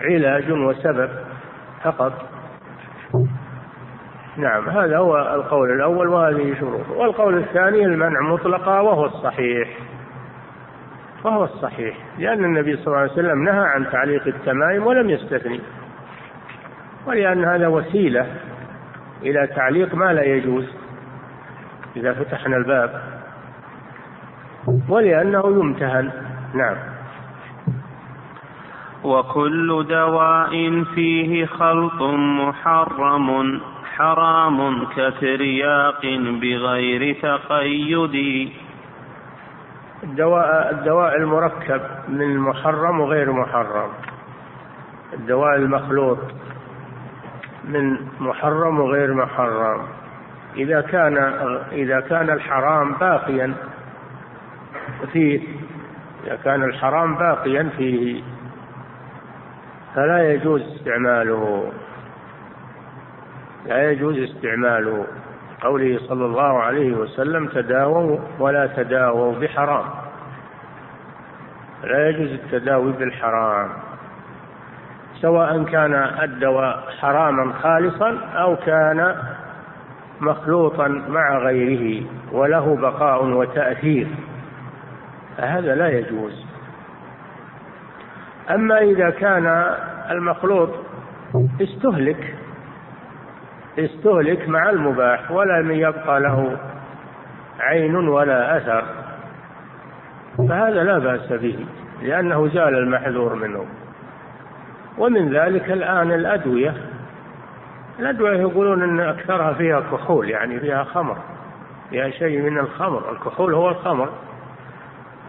علاج 0.00 0.52
وسبب 0.52 1.10
فقط. 1.82 2.12
نعم. 4.36 4.68
هذا 4.68 4.98
هو 4.98 5.18
القول 5.18 5.70
الأول 5.70 6.08
وهذه 6.08 6.54
شروط 6.60 6.88
والقول 6.88 7.38
الثاني 7.38 7.84
المنع 7.84 8.20
مطلقا 8.20 8.80
وهو 8.80 9.04
الصحيح. 9.04 9.68
وهو 11.24 11.44
الصحيح. 11.44 11.96
لأن 12.18 12.44
النبي 12.44 12.76
صلى 12.76 12.86
الله 12.86 12.98
عليه 12.98 13.12
وسلم 13.12 13.44
نهى 13.44 13.64
عن 13.64 13.90
تعليق 13.90 14.26
التمائم 14.26 14.86
ولم 14.86 15.10
يستثني. 15.10 15.60
ولأن 17.06 17.44
هذا 17.44 17.66
وسيلة 17.66 18.26
إلى 19.22 19.46
تعليق 19.46 19.94
ما 19.94 20.12
لا 20.12 20.22
يجوز 20.22 20.64
إذا 21.96 22.12
فتحنا 22.12 22.56
الباب. 22.56 23.02
ولأنه 24.88 25.46
يمتهن. 25.46 26.10
نعم. 26.54 26.76
وكل 29.04 29.86
دواء 29.88 30.84
فيه 30.94 31.46
خلط 31.46 32.02
محرم. 32.38 33.60
حرام 33.96 34.86
كترياق 34.86 36.02
بغير 36.42 37.16
تقيد. 37.22 38.16
الدواء 40.02 40.70
الدواء 40.70 41.16
المركب 41.16 41.80
من 42.08 42.22
المحرم 42.22 43.00
وغير 43.00 43.32
محرم. 43.32 43.90
الدواء 45.12 45.56
المخلوط 45.56 46.18
من 47.64 47.96
محرم 48.20 48.80
وغير 48.80 49.14
محرم. 49.14 49.82
إذا 50.56 50.80
كان 50.80 51.16
إذا 51.72 52.00
كان 52.00 52.30
الحرام 52.30 52.92
باقيا 52.92 53.54
فيه 55.12 55.40
إذا 56.26 56.36
كان 56.44 56.62
الحرام 56.62 57.14
باقيا 57.14 57.70
فيه 57.76 58.22
فلا 59.94 60.32
يجوز 60.32 60.62
استعماله. 60.62 61.72
لا 63.66 63.90
يجوز 63.90 64.18
استعماله 64.18 65.06
قوله 65.60 65.98
صلى 65.98 66.24
الله 66.24 66.62
عليه 66.62 66.96
وسلم 66.96 67.46
تداووا 67.46 68.18
ولا 68.38 68.66
تداووا 68.66 69.34
بحرام. 69.40 69.84
لا 71.84 72.08
يجوز 72.08 72.30
التداوي 72.32 72.92
بالحرام. 72.92 73.68
سواء 75.20 75.62
كان 75.62 75.94
الدواء 76.22 76.84
حراما 77.00 77.52
خالصا 77.52 78.18
أو 78.34 78.56
كان 78.56 79.16
مخلوطا 80.20 80.88
مع 80.88 81.38
غيره 81.38 82.06
وله 82.32 82.76
بقاء 82.76 83.24
وتأثير. 83.24 84.06
فهذا 85.36 85.74
لا 85.74 85.88
يجوز. 85.88 86.46
أما 88.50 88.78
إذا 88.78 89.10
كان 89.10 89.74
المخلوط 90.10 90.70
استهلك 91.60 92.34
استهلك 93.78 94.48
مع 94.48 94.70
المباح 94.70 95.30
ولم 95.30 95.70
يبقى 95.70 96.20
له 96.20 96.56
عين 97.60 97.96
ولا 97.96 98.56
أثر. 98.56 98.84
فهذا 100.48 100.84
لا 100.84 100.98
بأس 100.98 101.32
به 101.32 101.66
لأنه 102.02 102.48
زال 102.48 102.74
المحذور 102.74 103.34
منه. 103.34 103.66
ومن 104.98 105.32
ذلك 105.32 105.72
الآن 105.72 106.12
الأدوية. 106.12 106.74
الأدوية 107.98 108.40
يقولون 108.40 108.82
أن 108.82 109.00
أكثرها 109.00 109.52
فيها 109.52 109.80
كحول 109.80 110.30
يعني 110.30 110.60
فيها 110.60 110.84
خمر 110.84 111.16
فيها 111.90 112.10
شيء 112.10 112.50
من 112.50 112.58
الخمر 112.58 113.12
الكحول 113.12 113.54
هو 113.54 113.68
الخمر. 113.68 114.08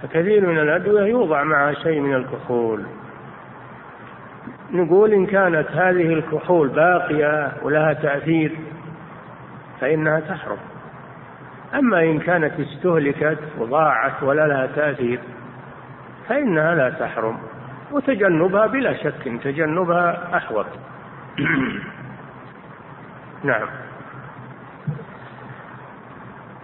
فكثير 0.04 0.48
من 0.48 0.60
الأدوية 0.60 1.04
يوضع 1.04 1.44
معها 1.44 1.74
شيء 1.74 2.00
من 2.00 2.16
الكحول. 2.16 2.84
نقول 4.72 5.14
إن 5.14 5.26
كانت 5.26 5.72
هذه 5.72 6.14
الكحول 6.14 6.68
باقية 6.68 7.52
ولها 7.64 7.94
تأثير 7.94 8.52
فإنها 9.82 10.20
تحرم. 10.20 10.58
أما 11.74 12.04
إن 12.04 12.20
كانت 12.20 12.60
استهلكت 12.60 13.40
وضاعت 13.60 14.24
ولا 14.24 14.48
لها 14.48 14.66
تأثير 14.66 15.20
فإنها 16.30 16.76
لا 16.76 16.90
تحرم 16.90 17.38
وتجنبها 17.92 18.68
بلا 18.68 18.94
شك 19.04 19.40
تجنبها 19.44 20.38
أحوط. 20.38 20.66
نعم. 23.44 23.68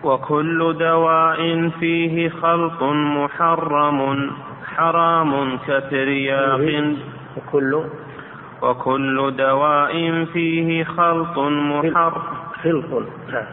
وكل 0.04 0.76
دواء 0.80 1.70
فيه 1.80 2.30
خلط 2.30 2.84
محرم 2.84 4.32
حرام 4.76 5.58
كترياق. 5.58 6.96
وكل 7.38 7.84
وكل 8.62 9.34
دواء 9.38 10.26
فيه 10.34 10.84
خلط 10.84 11.40
محر. 11.40 12.22
خلط 12.64 13.04
نعم. 13.32 13.46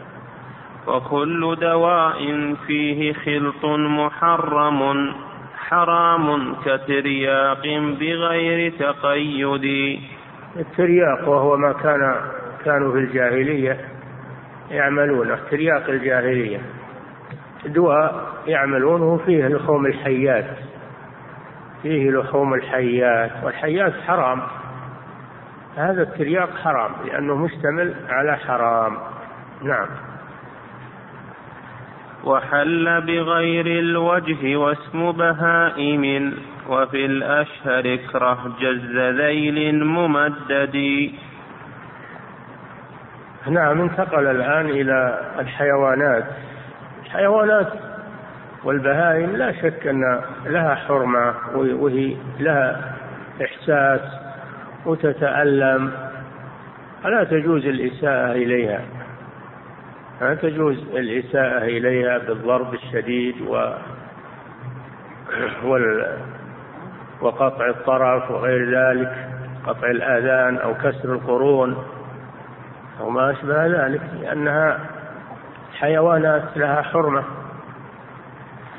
وكل 0.87 1.57
دواء 1.61 2.53
فيه 2.67 3.13
خلط 3.13 3.65
محرم 3.65 5.13
حرام 5.57 6.55
كترياق 6.65 7.63
بغير 7.99 8.71
تقيد. 8.79 9.99
الترياق 10.55 11.29
وهو 11.29 11.57
ما 11.57 11.73
كان 11.73 12.15
كانوا 12.65 12.91
في 12.91 12.97
الجاهلية 12.97 13.77
يعملونه 14.71 15.39
ترياق 15.51 15.89
الجاهلية. 15.89 16.61
دواء 17.65 18.25
يعملونه 18.47 19.19
فيه 19.25 19.47
لحوم 19.47 19.85
الحيات. 19.85 20.70
فيه 21.83 22.11
لحوم 22.11 22.53
الحيات 22.53 23.31
والحيات 23.43 23.93
حرام. 24.07 24.41
هذا 25.77 26.01
الترياق 26.01 26.49
حرام 26.63 26.91
لأنه 27.05 27.35
مشتمل 27.35 27.93
على 28.09 28.37
حرام. 28.37 28.97
نعم. 29.63 29.87
وحل 32.23 33.01
بغير 33.01 33.65
الوجه 33.65 34.55
واسم 34.57 35.11
بهائم 35.11 36.33
وفي 36.69 37.05
الأشهر 37.05 37.93
اكره 37.93 38.55
جز 38.59 38.97
ذيل 38.97 39.85
ممدد. 39.85 41.11
نعم 43.47 43.81
انتقل 43.81 44.27
الآن 44.27 44.65
إلى 44.65 45.19
الحيوانات. 45.39 46.25
الحيوانات 47.05 47.67
والبهائم 48.63 49.35
لا 49.35 49.51
شك 49.51 49.87
أن 49.87 50.21
لها 50.45 50.75
حرمة 50.75 51.33
وهي 51.55 52.15
لها 52.39 52.93
إحساس 53.41 54.01
وتتألم. 54.85 55.91
فلا 57.03 57.23
تجوز 57.23 57.65
الإساءة 57.65 58.31
إليها. 58.31 58.81
لا 60.21 60.35
تجوز 60.35 60.77
الإساءة 60.95 61.63
إليها 61.63 62.17
بالضرب 62.17 62.73
الشديد 62.73 63.35
و 63.41 63.73
وال 65.63 66.17
وقطع 67.21 67.69
الطرف 67.69 68.31
وغير 68.31 68.69
ذلك 68.69 69.27
قطع 69.67 69.87
الآذان 69.87 70.57
أو 70.57 70.73
كسر 70.73 71.13
القرون 71.13 71.83
أو 72.99 73.09
ما 73.09 73.31
أشبه 73.31 73.67
ذلك 73.67 74.01
لأنها 74.21 74.79
حيوانات 75.79 76.43
لها 76.55 76.81
حرمة. 76.81 77.23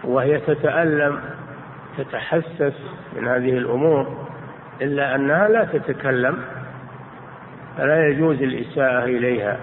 وهي 0.04 0.40
تتألم 0.40 1.20
تتحسس 1.98 2.74
من 3.16 3.28
هذه 3.28 3.58
الأمور 3.58 4.26
إلا 4.80 5.14
أنها 5.14 5.48
لا 5.48 5.64
تتكلم 5.64 6.38
فلا 7.78 8.08
يجوز 8.08 8.42
الإساءة 8.42 9.04
إليها 9.04 9.58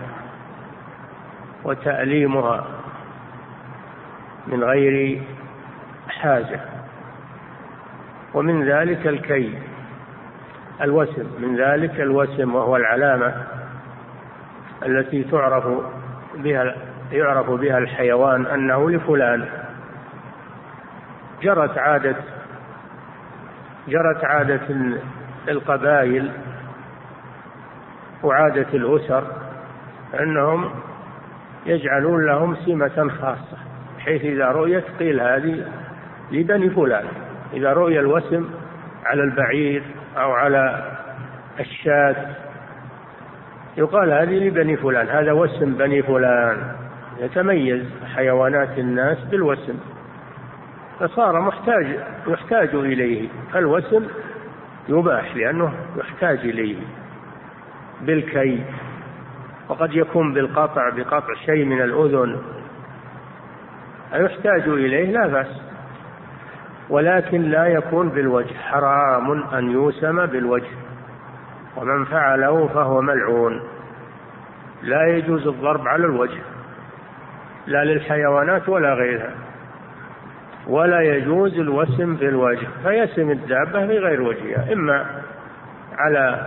وتأليمها 1.63 2.67
من 4.47 4.63
غير 4.63 5.21
حاجة. 6.07 6.59
ومن 8.33 8.69
ذلك 8.69 9.07
الكي 9.07 9.53
الوسم 10.81 11.27
من 11.39 11.55
ذلك 11.55 11.99
الوسم 12.01 12.55
وهو 12.55 12.75
العلامة 12.75 13.33
التي 14.85 15.23
تعرف 15.23 15.67
بها 16.35 16.75
يعرف 17.11 17.49
بها 17.49 17.77
الحيوان 17.77 18.45
أنه 18.45 18.89
لفلان. 18.89 19.58
جرت 21.41 21.77
عادة 21.77 22.15
جرت 23.87 24.25
عادة 24.25 24.61
القبائل 25.47 26.31
وعادة 28.23 28.67
الأسر 28.73 29.23
أنهم 30.19 30.71
يجعلون 31.65 32.25
لهم 32.25 32.55
سمة 32.55 33.09
خاصة 33.21 33.57
بحيث 33.97 34.21
إذا 34.25 34.45
رؤيت 34.45 34.83
قيل 34.99 35.21
هذه 35.21 35.65
لبني 36.31 36.69
فلان 36.69 37.05
إذا 37.53 37.73
رؤي 37.73 37.99
الوسم 37.99 38.49
على 39.05 39.23
البعير 39.23 39.83
أو 40.17 40.31
على 40.31 40.91
الشاة 41.59 42.15
يقال 43.77 44.11
هذه 44.11 44.47
لبني 44.47 44.77
فلان 44.77 45.07
هذا 45.07 45.31
وسم 45.31 45.73
بني 45.73 46.01
فلان 46.01 46.57
يتميز 47.19 47.85
حيوانات 48.15 48.79
الناس 48.79 49.17
بالوسم. 49.31 49.79
فصار 50.99 51.41
محتاج 51.41 51.99
يحتاج 52.27 52.75
إليه. 52.75 53.29
الوسم 53.55 54.07
يباح 54.89 55.35
لأنه 55.35 55.73
يحتاج 55.97 56.39
إليه. 56.39 56.77
بالكي 58.01 58.63
وقد 59.69 59.93
يكون 59.93 60.33
بالقطع 60.33 60.89
بقطع 60.89 61.33
شيء 61.45 61.65
من 61.65 61.81
الأذن. 61.81 62.41
يحتاج 64.13 64.67
إليه؟ 64.67 65.11
لا 65.11 65.27
بأس. 65.27 65.61
ولكن 66.89 67.41
لا 67.41 67.65
يكون 67.65 68.09
بالوجه. 68.09 68.53
حرام 68.53 69.43
أن 69.43 69.71
يوسم 69.71 70.25
بالوجه. 70.25 70.77
ومن 71.77 72.05
فعله 72.05 72.67
فهو 72.67 73.01
ملعون. 73.01 73.61
لا 74.81 75.07
يجوز 75.07 75.47
الضرب 75.47 75.87
على 75.87 76.05
الوجه. 76.05 76.41
لا 77.67 77.85
للحيوانات 77.85 78.69
ولا 78.69 78.93
غيرها. 78.93 79.48
ولا 80.69 81.01
يجوز 81.01 81.59
الوسم 81.59 82.15
بالوجه 82.15 82.67
فيسم 82.83 83.31
الدابة 83.31 83.85
بغير 83.85 84.21
وجهها 84.21 84.73
إما 84.73 85.05
على 85.97 86.45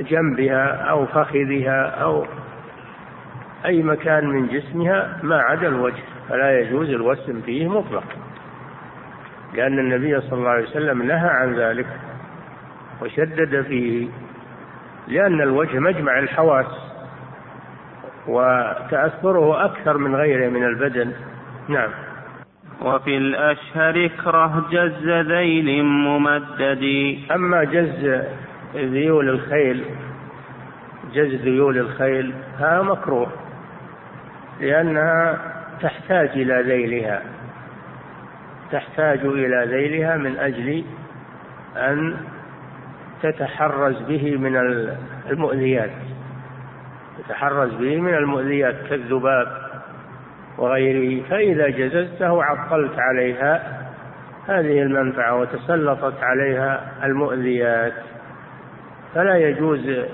جنبها 0.00 0.66
أو 0.66 1.06
فخذها 1.06 1.82
أو 1.82 2.26
أي 3.66 3.82
مكان 3.82 4.26
من 4.26 4.46
جسمها 4.46 5.18
ما 5.22 5.40
عدا 5.40 5.68
الوجه 5.68 6.02
فلا 6.28 6.60
يجوز 6.60 6.88
الوسم 6.88 7.40
فيه 7.40 7.68
مطلق 7.68 8.04
لأن 9.54 9.78
النبي 9.78 10.20
صلى 10.20 10.38
الله 10.38 10.50
عليه 10.50 10.68
وسلم 10.68 11.02
نهى 11.02 11.28
عن 11.28 11.54
ذلك 11.54 11.86
وشدد 13.02 13.62
فيه 13.62 14.08
لأن 15.08 15.40
الوجه 15.40 15.78
مجمع 15.78 16.18
الحواس 16.18 16.90
وتأثره 18.26 19.64
أكثر 19.64 19.98
من 19.98 20.16
غيره 20.16 20.48
من 20.50 20.64
البدن. 20.64 21.12
نعم. 21.68 21.90
وفي 22.82 23.16
الأشهر 23.16 24.04
اكره 24.04 24.68
جز 24.70 25.08
ذيل 25.08 25.84
ممدد. 25.84 26.84
أما 27.34 27.64
جز 27.64 28.22
ذيول 28.74 29.28
الخيل 29.28 29.84
جز 31.14 31.34
ذيول 31.34 31.78
الخيل 31.78 32.34
هذا 32.58 32.82
مكروه 32.82 33.32
لأنها 34.60 35.38
تحتاج 35.80 36.28
إلى 36.28 36.62
ذيلها 36.62 37.22
تحتاج 38.72 39.18
إلى 39.18 39.66
ذيلها 39.68 40.16
من 40.16 40.36
أجل 40.36 40.84
أن 41.76 42.16
تتحرز 43.22 44.02
به 44.02 44.36
من 44.36 44.56
المؤذيات 45.30 45.90
تتحرز 47.18 47.74
به 47.74 47.96
من 47.96 48.14
المؤذيات 48.14 48.76
كالذباب. 48.88 49.69
وغيره 50.60 51.22
فإذا 51.28 51.68
جززته 51.68 52.44
عطلت 52.44 52.98
عليها 52.98 53.82
هذه 54.48 54.82
المنفعة 54.82 55.36
وتسلطت 55.36 56.22
عليها 56.22 56.92
المؤذيات. 57.04 57.92
فلا 59.14 59.36
يجوز 59.36 60.06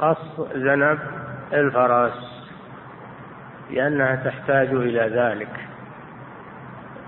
قص 0.00 0.40
ذنب 0.54 0.98
الفرس 1.52 2.44
لأنها 3.70 4.16
تحتاج 4.16 4.68
إلى 4.68 5.00
ذلك. 5.00 5.60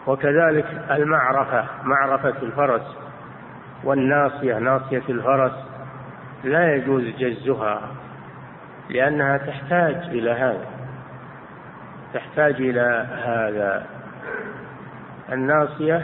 وكذلك 0.07 0.67
المعرفة 0.91 1.65
معرفة 1.83 2.43
الفرس 2.43 2.97
والناصية 3.85 4.59
ناصية 4.59 5.03
الفرس 5.09 5.53
لا 6.45 6.75
يجوز 6.75 7.03
جزها 7.19 7.81
لأنها 8.91 9.37
تحتاج 9.37 9.95
إلى 9.95 10.31
هذا. 10.31 10.74
تحتاج 12.15 12.55
إلى 12.55 13.07
هذا. 13.25 13.87
الناصية 15.33 15.97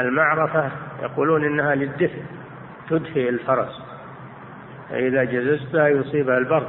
المعرفة 0.00 0.70
يقولون 1.02 1.44
إنها 1.44 1.74
للدفء 1.74 2.22
تدفئ 2.90 3.28
الفرس. 3.28 3.82
فإذا 4.90 5.24
جززتها 5.24 5.88
يصيبها 5.88 6.38
البرد 6.38 6.68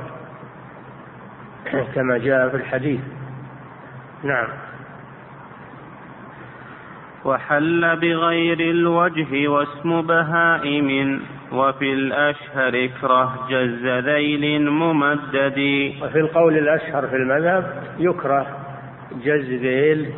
كما 1.96 2.18
جاء 2.18 2.50
في 2.50 2.58
الحديث. 2.58 3.02
نعم. 4.24 4.48
وحل 7.26 7.96
بغير 8.00 8.60
الوجه 8.60 9.48
واسم 9.48 10.02
بهائم. 10.02 11.22
وفي 11.52 11.94
الأشهر 11.94 12.86
اكره 12.86 13.48
جز 13.50 13.86
ذيل 13.86 14.70
ممدد. 14.70 15.60
وفي 16.02 16.20
القول 16.20 16.58
الأشهر 16.58 17.08
في 17.08 17.16
المذهب 17.16 17.84
يكره 18.00 18.48
جز 19.24 19.50
ذيل 19.50 20.14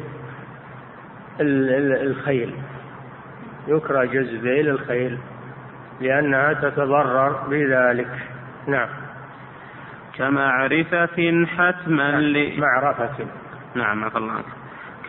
الخيل. 1.42 2.54
يكره 3.68 4.06
جز 4.06 4.36
ذيل 4.36 4.70
الخيل 4.70 5.18
لأنها 6.02 6.54
تتضرر 6.54 7.48
بذلك. 7.50 8.12
نعم. 8.68 8.90
كمعرفة 10.18 11.46
حتما 11.58 12.22
ل... 12.22 12.60
معرفة. 12.60 13.26
نعم 13.76 14.04
عفى 14.04 14.18
الله 14.18 14.44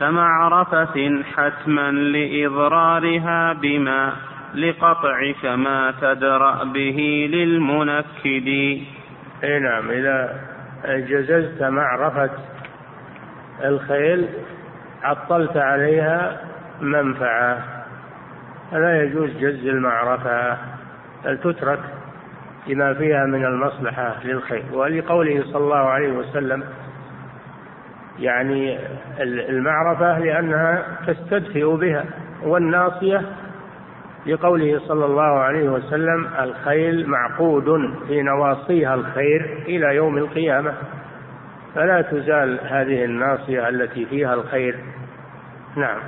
كمعرفة 0.00 1.22
حتما 1.36 1.90
لإضرارها 1.90 3.52
بما 3.52 4.12
لقطع 4.54 5.32
كما 5.42 5.94
تدرأ 6.00 6.64
به 6.64 7.28
للمنكد. 7.32 8.48
إي 9.44 9.58
نعم 9.58 9.90
إذا 9.90 10.40
جززت 10.86 11.62
معرفة 11.62 12.30
الخيل 13.64 14.28
عطلت 15.02 15.56
عليها 15.56 16.40
منفعة. 16.80 17.58
فلا 18.70 19.02
يجوز 19.02 19.30
جز 19.30 19.66
المعرفة 19.66 20.56
بل 21.24 21.38
تترك 21.38 21.80
لما 22.66 22.94
فيها 22.94 23.26
من 23.26 23.44
المصلحة 23.44 24.14
للخير 24.24 24.64
ولقوله 24.72 25.42
صلى 25.42 25.64
الله 25.64 25.76
عليه 25.76 26.12
وسلم 26.12 26.64
يعني 28.18 28.78
المعرفة 29.20 30.18
لأنها 30.18 30.84
تستدفئ 31.06 31.76
بها 31.76 32.04
والناصية 32.42 33.22
لقوله 34.26 34.80
صلى 34.88 35.04
الله 35.04 35.38
عليه 35.38 35.68
وسلم 35.68 36.28
الخيل 36.40 37.08
معقود 37.08 37.94
في 38.08 38.22
نواصيها 38.22 38.94
الخير 38.94 39.64
إلى 39.66 39.96
يوم 39.96 40.18
القيامة. 40.18 40.74
فلا 41.74 42.02
تزال 42.02 42.58
هذه 42.62 43.04
الناصية 43.04 43.68
التي 43.68 44.06
فيها 44.06 44.34
الخير. 44.34 44.76
نعم. 45.76 46.00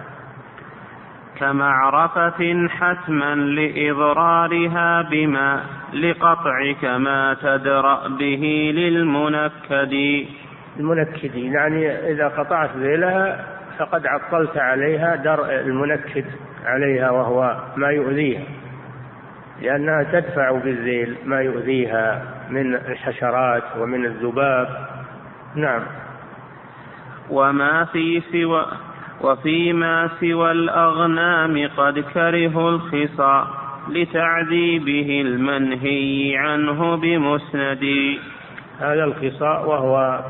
كمعرفة 1.42 2.68
حتما 2.68 3.34
لإضرارها 3.34 5.02
بما 5.02 5.62
لقطع 5.92 6.72
كما 6.82 7.36
تدرأ 7.42 8.08
به 8.08 8.72
للمنكد 8.74 10.24
المنكد 10.76 11.34
يعني 11.34 11.90
إذا 12.12 12.28
قطعت 12.28 12.76
ذيلها 12.76 13.44
فقد 13.79 14.07
عطلت 14.07 14.57
عليها 14.57 15.16
درء 15.16 15.61
المنكد 15.61 16.25
عليها 16.64 17.11
وهو 17.11 17.57
ما 17.77 17.89
يؤذيها 17.89 18.43
لأنها 19.62 20.03
تدفع 20.03 20.51
بالذيل 20.51 21.16
ما 21.25 21.41
يؤذيها 21.41 22.23
من 22.51 22.75
الحشرات 22.75 23.62
ومن 23.79 24.05
الذباب. 24.05 24.68
نعم. 25.55 25.83
وما 27.31 27.85
في 27.85 28.23
سوى 28.33 28.66
وفيما 29.20 30.11
سوى 30.20 30.53
الأغنام 30.53 31.68
قد 31.77 31.99
كرهوا 31.99 32.70
الخصا 32.70 33.49
لتعذيبه 33.89 35.20
المنهي 35.27 36.37
عنه 36.37 36.97
بمسند. 36.97 37.85
هذا 38.81 39.05
الخصاء 39.05 39.68
وهو 39.68 40.20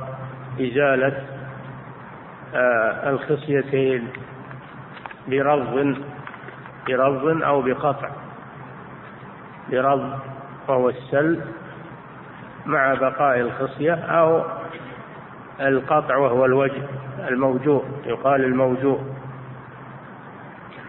إزالة 0.61 1.32
الخصيتين 2.55 4.09
برض 5.29 5.97
برض 6.89 7.43
أو 7.43 7.63
بقطع. 7.63 8.09
برض 9.73 10.19
وهو 10.69 10.89
السل 10.89 11.41
مع 12.67 12.95
بقاء 12.95 13.41
الخصية 13.41 13.95
أو 13.95 14.43
القطع 15.61 16.17
وهو 16.17 16.45
الوجه 16.45 16.83
الموجوع 17.29 17.83
يقال 18.07 18.45
الموجوع 18.45 18.99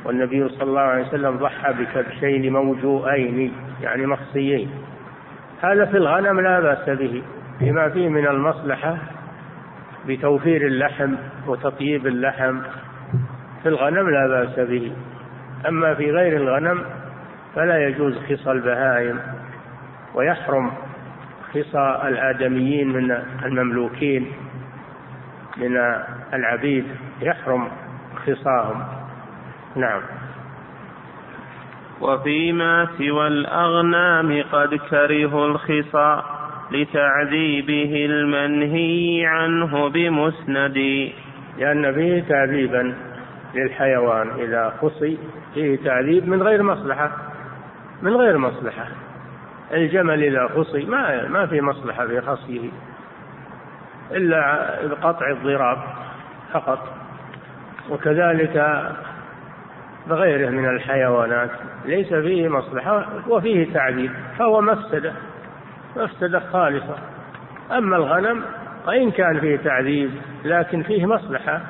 والنبي 0.05 0.49
صلى 0.49 0.63
الله 0.63 0.81
عليه 0.81 1.07
وسلم 1.07 1.37
ضحى 1.37 1.73
بكبشين 1.73 2.53
موجوئين 2.53 3.53
يعني 3.81 4.05
مخصيين. 4.05 4.71
هذا 5.61 5.85
في 5.85 5.97
الغنم 5.97 6.39
لا 6.39 6.59
بأس 6.59 6.89
به 6.89 7.23
بما 7.61 7.89
فيه 7.89 8.09
من 8.09 8.27
المصلحة 8.27 8.97
بتوفير 10.07 10.67
اللحم 10.67 11.15
وتطييب 11.47 12.07
اللحم 12.07 12.59
في 13.63 13.69
الغنم 13.69 14.09
لا 14.09 14.27
بأس 14.27 14.59
به. 14.59 14.91
أما 15.67 15.93
في 15.93 16.11
غير 16.11 16.37
الغنم 16.37 16.83
فلا 17.55 17.87
يجوز 17.87 18.17
خصى 18.19 18.51
البهائم 18.51 19.19
ويحرم 20.15 20.71
خصى 21.49 22.01
الآدميين 22.07 22.93
من 22.93 23.17
المملوكين 23.45 24.31
من 25.57 25.77
العبيد 26.33 26.85
يحرم 27.21 27.67
خصاهم. 28.25 28.83
نعم. 29.75 30.01
وفيما 32.01 32.87
سوى 32.97 33.27
الأغنام 33.27 34.43
قد 34.51 34.75
كرهوا 34.75 35.45
الخصا 35.47 36.32
لتعذيبه 36.71 38.05
المنهي 38.05 39.25
عنه 39.25 39.89
بمسند. 39.89 40.77
لأن 41.57 41.93
فيه 41.93 42.23
تعذيبا 42.29 42.95
للحيوان 43.55 44.29
إذا 44.39 44.73
خصي 44.81 45.17
فيه 45.53 45.77
تعذيب 45.85 46.27
من 46.27 46.43
غير 46.43 46.63
مصلحة 46.63 47.11
من 48.01 48.15
غير 48.15 48.37
مصلحة. 48.37 48.87
الجمل 49.73 50.23
إذا 50.23 50.47
خصي 50.47 50.85
ما 50.85 51.27
ما 51.27 51.45
في 51.45 51.61
مصلحة 51.61 52.07
في 52.07 52.21
خصيه 52.21 52.69
إلا 54.11 54.69
بقطع 54.87 55.31
الضراب 55.31 55.77
فقط. 56.53 56.79
وكذلك 57.89 58.83
بغيره 60.07 60.49
من 60.49 60.65
الحيوانات 60.65 61.49
ليس 61.85 62.13
فيه 62.13 62.47
مصلحة 62.47 63.05
وفيه 63.27 63.73
تعذيب 63.73 64.11
فهو 64.37 64.61
مفسدة. 64.61 65.13
مفسدة 65.95 66.39
خالصة. 66.39 66.95
أما 67.71 67.95
الغنم 67.95 68.43
وإن 68.87 69.11
كان 69.11 69.39
فيه 69.39 69.57
تعذيب 69.57 70.11
لكن 70.45 70.83
فيه 70.83 71.05
مصلحة 71.05 71.61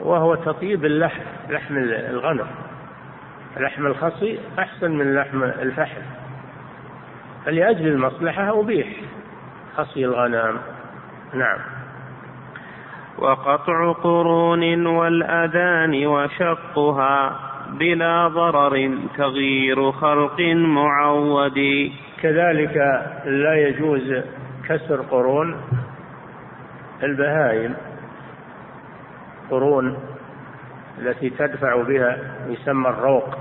وهو 0.00 0.34
تطيب 0.34 0.84
اللحم 0.84 1.22
لحم 1.50 1.76
الغنم. 1.78 2.46
لحم 3.56 3.86
الخصي 3.86 4.38
أحسن 4.58 4.90
من 4.90 5.14
لحم 5.14 5.42
الفحل 5.42 6.02
فلأجل 7.44 7.88
المصلحة 7.88 8.60
أبيح. 8.60 8.88
خصي 9.76 10.04
الغنم. 10.04 10.58
نعم. 11.34 11.58
وقطع 13.18 13.92
قرون 13.92 14.86
والأذان 14.86 16.06
وشقها 16.06 17.40
بلا 17.70 18.28
ضرر 18.28 18.98
تغيير 19.16 19.92
خلق 19.92 20.40
معود. 20.54 21.90
كذلك 22.26 22.76
لا 23.24 23.54
يجوز 23.54 24.22
كسر 24.68 25.00
قرون 25.00 25.56
البهائم. 27.02 27.74
قرون 29.50 29.98
التي 30.98 31.30
تدفع 31.30 31.82
بها 31.82 32.18
يسمى 32.48 32.88
الروق. 32.88 33.38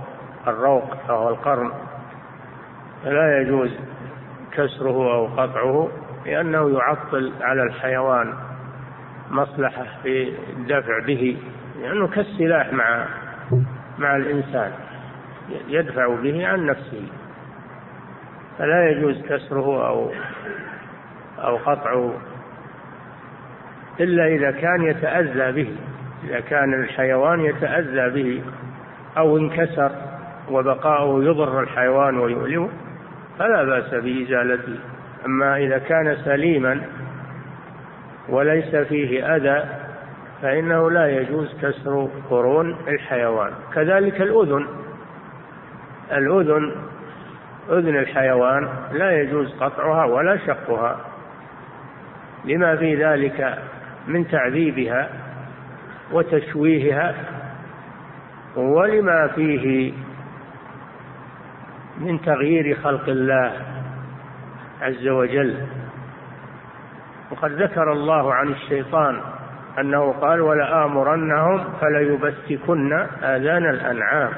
الروق 0.48 0.96
فهو 1.08 1.30
القرن. 1.30 1.72
فلا 3.04 3.42
يجوز 3.42 3.72
كسره 4.52 5.14
أو 5.14 5.26
قطعه 5.26 5.90
لأنه 6.26 6.80
يعطل 6.80 7.34
على 7.42 7.64
الحيوان 7.64 8.34
مصلحة 9.32 9.86
في 10.04 10.34
الدفع 10.50 11.00
به 11.00 11.38
لأنه 11.82 12.08
كالسلاح 12.08 12.74
مع 12.74 13.06
مع 13.98 14.16
الإنسان. 14.16 14.72
يدفع 15.68 16.16
به 16.16 16.48
عن 16.48 16.66
نفسه. 16.66 17.08
فلا 18.58 18.90
يجوز 18.90 19.22
كسره 19.22 19.88
أو 19.88 20.12
أو 21.40 21.58
قطعه 21.58 22.14
إلا 24.00 24.28
إذا 24.28 24.52
كان 24.52 24.84
يتأذى 24.84 25.52
به. 25.52 25.76
إذا 26.24 26.40
كان 26.40 26.74
الحيوان 26.74 27.42
يتأذى 27.42 28.10
به 28.10 28.42
أو 29.18 29.38
انكسر 29.38 29.92
وبقاؤه 30.52 31.24
يضر 31.24 31.60
الحيوان 31.60 32.18
ويؤلمه 32.18 32.70
فلا 33.40 33.64
بأس 33.64 33.94
بإزالته. 33.94 34.80
أما 35.26 35.58
إذا 35.58 35.78
كان 35.78 36.18
سليما 36.26 36.82
وليس 38.30 38.76
فيه 38.76 39.36
أذى 39.36 39.70
فإنه 40.42 40.92
لا 40.92 41.22
يجوز 41.22 41.56
كسر 41.62 42.10
قرون 42.30 42.78
الحيوان. 42.88 43.52
كذلك 43.74 44.22
الأذن. 44.22 44.66
الأذن 46.12 46.72
أذن 47.70 47.98
الحيوان 47.98 48.70
لا 48.92 49.22
يجوز 49.22 49.54
قطعها 49.54 50.06
ولا 50.06 50.38
شقها. 50.38 50.98
لما 52.46 52.76
في 52.76 53.06
ذلك 53.06 53.60
من 54.08 54.28
تعذيبها 54.28 55.10
وتشويهها 56.12 57.16
ولما 58.56 59.28
فيه 59.28 59.94
من 61.98 62.22
تغيير 62.22 62.78
خلق 62.84 63.10
الله 63.10 63.52
عز 64.82 65.08
وجل. 65.08 65.58
وقد 67.32 67.52
ذكر 67.52 67.92
الله 67.92 68.34
عن 68.34 68.48
الشيطان 68.48 69.22
أنه 69.80 70.12
قال 70.12 70.42
ولآمرنهم 70.42 71.64
فليبتكن 71.82 72.94
آذان 73.24 73.70
الأنعام 73.70 74.32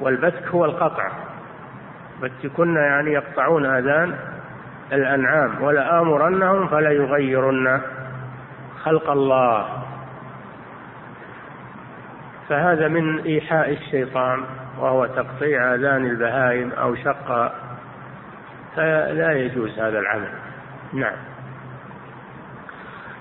والبتك 0.00 0.46
هو 0.48 0.64
القطع. 0.64 1.27
بتكن 2.22 2.76
يعني 2.76 3.12
يقطعون 3.12 3.66
آذان 3.66 4.14
الأنعام 4.92 5.62
ولآمرنهم 5.62 6.68
فليغيرن 6.68 7.80
خلق 8.82 9.10
الله. 9.10 9.66
فهذا 12.48 12.88
من 12.88 13.18
إيحاء 13.20 13.72
الشيطان 13.72 14.44
وهو 14.78 15.06
تقطيع 15.06 15.74
آذان 15.74 16.06
البهائم 16.06 16.70
أو 16.70 16.94
شقها 16.94 17.54
فلا 18.76 19.32
يجوز 19.32 19.78
هذا 19.78 19.98
العمل. 19.98 20.28
نعم. 20.92 21.16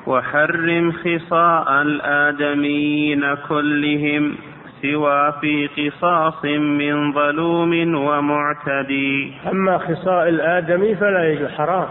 وحرم 0.08 0.92
خصاء 0.92 1.82
الآدميين 1.82 3.36
كلهم. 3.36 4.38
سوى 4.82 5.32
في 5.42 5.68
قصاص 5.68 6.46
من 6.46 7.14
ظلوم 7.14 7.96
ومعتدي. 7.96 9.34
أما 9.52 9.78
خصاء 9.78 10.30
الآدمي 10.30 10.96
فلا 10.96 11.30
يجوز 11.30 11.50
حرام. 11.50 11.88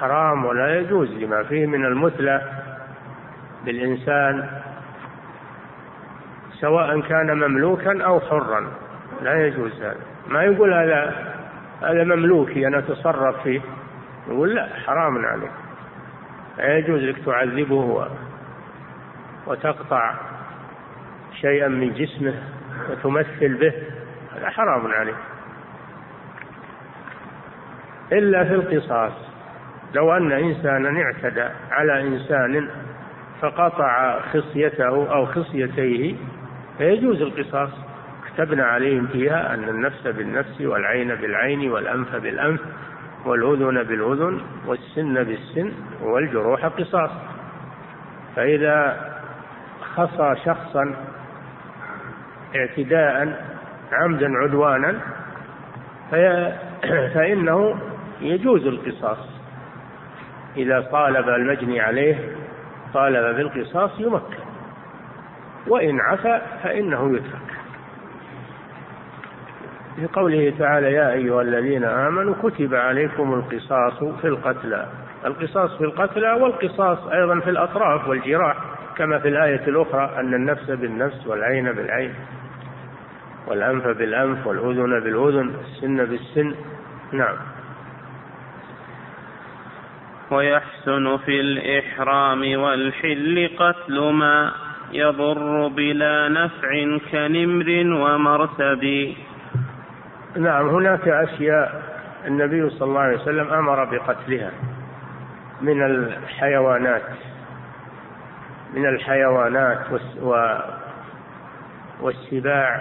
حرام 0.00 0.44
ولا 0.44 0.80
يجوز 0.80 1.12
لما 1.12 1.42
فيه 1.42 1.66
من 1.66 1.84
المثلى 1.84 2.40
بالإنسان 3.64 4.48
سواء 6.60 7.00
كان 7.00 7.36
مملوكا 7.36 8.04
أو 8.04 8.20
حرا. 8.20 8.66
لا 9.22 9.46
يجوز 9.46 9.82
هذا. 9.82 9.96
ما 10.28 10.42
يقول 10.42 10.72
هذا 10.72 11.14
هذا 11.82 12.04
مملوكي 12.04 12.66
أنا 12.66 12.78
أتصرف 12.78 13.42
فيه. 13.42 13.60
يقول 14.28 14.54
لا 14.54 14.68
حرام 14.86 15.26
عليك. 15.26 15.50
لا 16.58 16.78
يجوز 16.78 17.00
لك 17.02 17.24
تعذبه 17.24 18.08
وتقطع. 19.46 20.14
شيئا 21.40 21.68
من 21.68 21.94
جسمه 21.94 22.34
وتمثل 22.90 23.54
به 23.54 23.72
هذا 24.36 24.50
حرام 24.50 24.86
عليك 24.86 25.16
إلا 28.12 28.44
في 28.44 28.54
القصاص. 28.54 29.12
لو 29.94 30.16
أن 30.16 30.32
إنسانا 30.32 31.02
اعتدى 31.02 31.48
على 31.70 32.00
إنسان 32.00 32.68
فقطع 33.40 34.20
خصيته 34.20 35.12
أو 35.12 35.26
خصيتيه 35.26 36.14
فيجوز 36.78 37.22
القصاص. 37.22 37.70
كتبنا 38.26 38.64
عليهم 38.64 39.06
فيها 39.06 39.54
أن 39.54 39.68
النفس 39.68 40.06
بالنفس 40.06 40.60
والعين 40.60 41.14
بالعين 41.14 41.70
والأنف 41.70 42.16
بالأنف 42.16 42.60
والأذن 43.24 43.82
بالأذن 43.82 44.40
والسن 44.66 45.14
بالسن 45.14 45.72
والجروح 46.02 46.66
قصاص. 46.66 47.10
فإذا 48.36 49.06
خصى 49.94 50.34
شخصا 50.44 50.96
اعتداء 52.54 53.44
عمدا 53.92 54.32
عدوانا 54.36 54.94
فإنه 57.14 57.76
يجوز 58.20 58.66
القصاص. 58.66 59.18
إذا 60.56 60.80
طالب 60.80 61.28
المجني 61.28 61.80
عليه 61.80 62.18
طالب 62.94 63.36
بالقصاص 63.36 63.90
يمكن. 63.98 64.36
وإن 65.66 66.00
عفا 66.00 66.42
فإنه 66.62 67.16
يترك. 67.16 67.56
في 69.96 70.06
قوله 70.06 70.54
تعالى 70.58 70.92
يا 70.92 71.12
أيها 71.12 71.42
الذين 71.42 71.84
آمنوا 71.84 72.34
كتب 72.42 72.74
عليكم 72.74 73.34
القصاص 73.34 74.04
في 74.20 74.28
القتلى. 74.28 74.88
القصاص 75.24 75.78
في 75.78 75.84
القتلى 75.84 76.32
والقصاص 76.32 77.06
أيضا 77.06 77.40
في 77.40 77.50
الأطراف 77.50 78.08
والجراح. 78.08 78.75
كما 78.96 79.18
في 79.18 79.28
الآية 79.28 79.68
الأخرى 79.68 80.20
أن 80.20 80.34
النفس 80.34 80.70
بالنفس 80.70 81.26
والعين 81.26 81.72
بالعين 81.72 82.14
والأنف 83.46 83.86
بالأنف 83.86 84.46
والأذن 84.46 85.00
بالأذن 85.00 85.54
السن 85.64 86.04
بالسن. 86.04 86.54
نعم. 87.12 87.36
ويحسن 90.30 91.16
في 91.16 91.40
الإحرام 91.40 92.60
والحل 92.60 93.50
قتل 93.58 94.00
ما 94.00 94.52
يضر 94.92 95.68
بلا 95.68 96.28
نفع 96.28 96.98
كنمر 97.12 97.68
ومرتد 98.00 99.14
نعم 100.36 100.68
هناك 100.68 101.08
أشياء 101.08 101.82
النبي 102.26 102.70
صلى 102.70 102.88
الله 102.88 103.00
عليه 103.00 103.16
وسلم 103.16 103.52
أمر 103.52 103.84
بقتلها 103.84 104.50
من 105.60 105.82
الحيوانات. 105.82 107.02
من 108.76 108.86
الحيوانات 108.86 109.78
والسباع. 112.00 112.80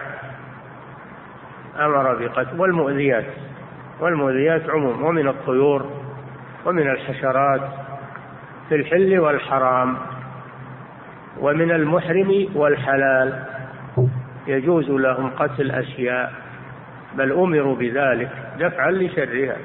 أمر 1.80 2.16
بقتل 2.16 2.60
والمؤذيات. 2.60 3.26
والمؤذيات 4.00 4.70
عموم 4.70 5.04
ومن 5.04 5.28
الطيور 5.28 5.92
ومن 6.66 6.90
الحشرات 6.90 7.62
في 8.70 8.76
الحل 8.76 9.20
والحرام 9.20 9.98
ومن 11.40 11.72
المحرم 11.72 12.48
والحلال. 12.56 13.44
يجوز 14.48 14.90
لهم 14.90 15.30
قتل 15.30 15.72
أشياء 15.72 16.34
بل 17.14 17.32
أمروا 17.32 17.76
بذلك 17.76 18.32
دفعا 18.60 18.92
لشرها. 18.92 19.58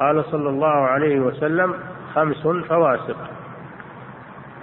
قال 0.00 0.24
صلى 0.24 0.48
الله 0.48 0.86
عليه 0.86 1.20
وسلم 1.20 1.74
خمس 2.14 2.46
فواسق. 2.68 3.16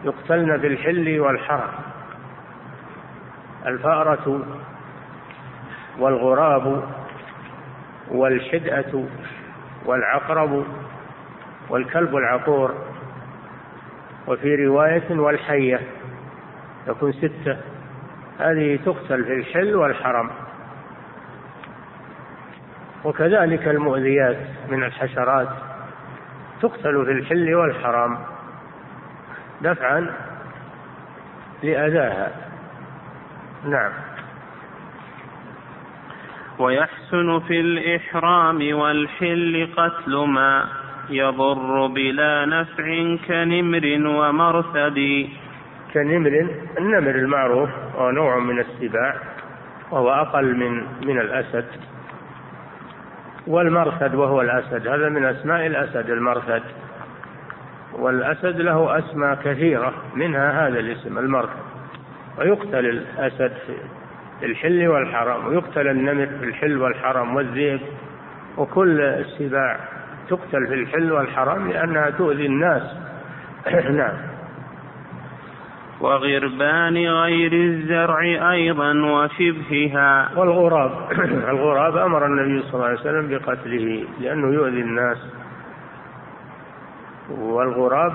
يقتلن 0.08 0.60
في 0.60 0.68
الحل 0.68 1.20
والحرم. 1.20 1.70
الفأرة 3.66 4.42
والغراب 6.00 6.84
والحدأة 8.12 9.04
والعقرب 9.86 10.66
والكلب 11.70 12.16
العقور. 12.16 12.74
وفي 14.28 14.66
رواية 14.66 15.20
والحية 15.20 15.80
تكون 16.86 17.12
ستة. 17.12 17.58
هذه 18.40 18.80
تقتل 18.86 19.24
في 19.26 19.34
الحل 19.34 19.76
والحرم. 19.76 20.30
وكذلك 23.04 23.68
المؤذيات 23.68 24.38
من 24.70 24.84
الحشرات 24.84 25.48
تقتل 26.62 27.06
في 27.06 27.12
الحل 27.12 27.56
والحرام 27.56 28.37
دفعا 29.62 30.08
لأذاها. 31.64 32.32
نعم. 33.66 33.92
ويحسن 36.60 37.40
في 37.40 37.60
الإحرام 37.60 38.74
والحل 38.74 39.70
قتل 39.78 40.16
ما 40.18 40.66
يضر 41.10 41.88
بلا 41.88 42.46
نفع 42.46 43.16
كنمر 43.28 44.08
ومرثد. 44.08 45.28
كنمر 45.94 46.50
النمر 46.78 47.16
المعروف 47.16 47.70
هو 47.96 48.12
نوع 48.12 48.40
من 48.40 48.60
السباع 48.60 49.16
وهو 49.92 50.10
أقل 50.10 50.56
من 50.56 50.84
من 51.08 51.20
الأسد. 51.20 51.66
والمرثد 53.48 54.16
وهو 54.16 54.42
الأسد 54.42 54.88
هذا 54.88 55.10
من 55.10 55.26
أسماء 55.26 55.68
الأسد 55.68 56.10
المرثد. 56.10 56.64
والأسد 57.94 58.62
له 58.62 59.00
أسماء 59.00 59.36
كثيرة 59.36 59.94
منها 60.16 60.68
هذا 60.68 60.80
الاسم 60.80 61.18
المرثد 61.18 61.68
ويقتل 62.38 62.86
الأسد 62.86 63.54
في 64.40 64.46
الحل 64.46 64.88
والحرم 64.88 65.48
ويقتل 65.48 65.88
النمر 65.88 66.26
في 66.26 66.46
الحل 66.46 66.78
والحرم 66.78 67.36
والذئب 67.36 67.80
وكل 68.58 69.02
السباع 69.02 69.80
تقتل 70.30 70.68
في 70.68 70.74
الحل 70.74 71.12
والحرم 71.12 71.68
لأنها 71.68 72.10
تؤذي 72.10 72.46
الناس. 72.46 72.84
نعم. 74.00 74.18
وغربان 76.02 76.98
غير 76.98 77.54
الزرع 77.54 78.52
أيضا 78.52 78.94
وشبهها. 78.94 80.30
والغراب 80.36 80.92
الغراب 81.52 81.98
أمر 81.98 82.26
النبي 82.26 82.62
صلى 82.62 82.74
الله 82.74 82.86
عليه 82.86 83.00
وسلم 83.00 83.28
بقتله 83.28 84.04
لأنه 84.20 84.54
يؤذي 84.54 84.82
الناس. 84.82 85.18
والغراب 87.30 88.14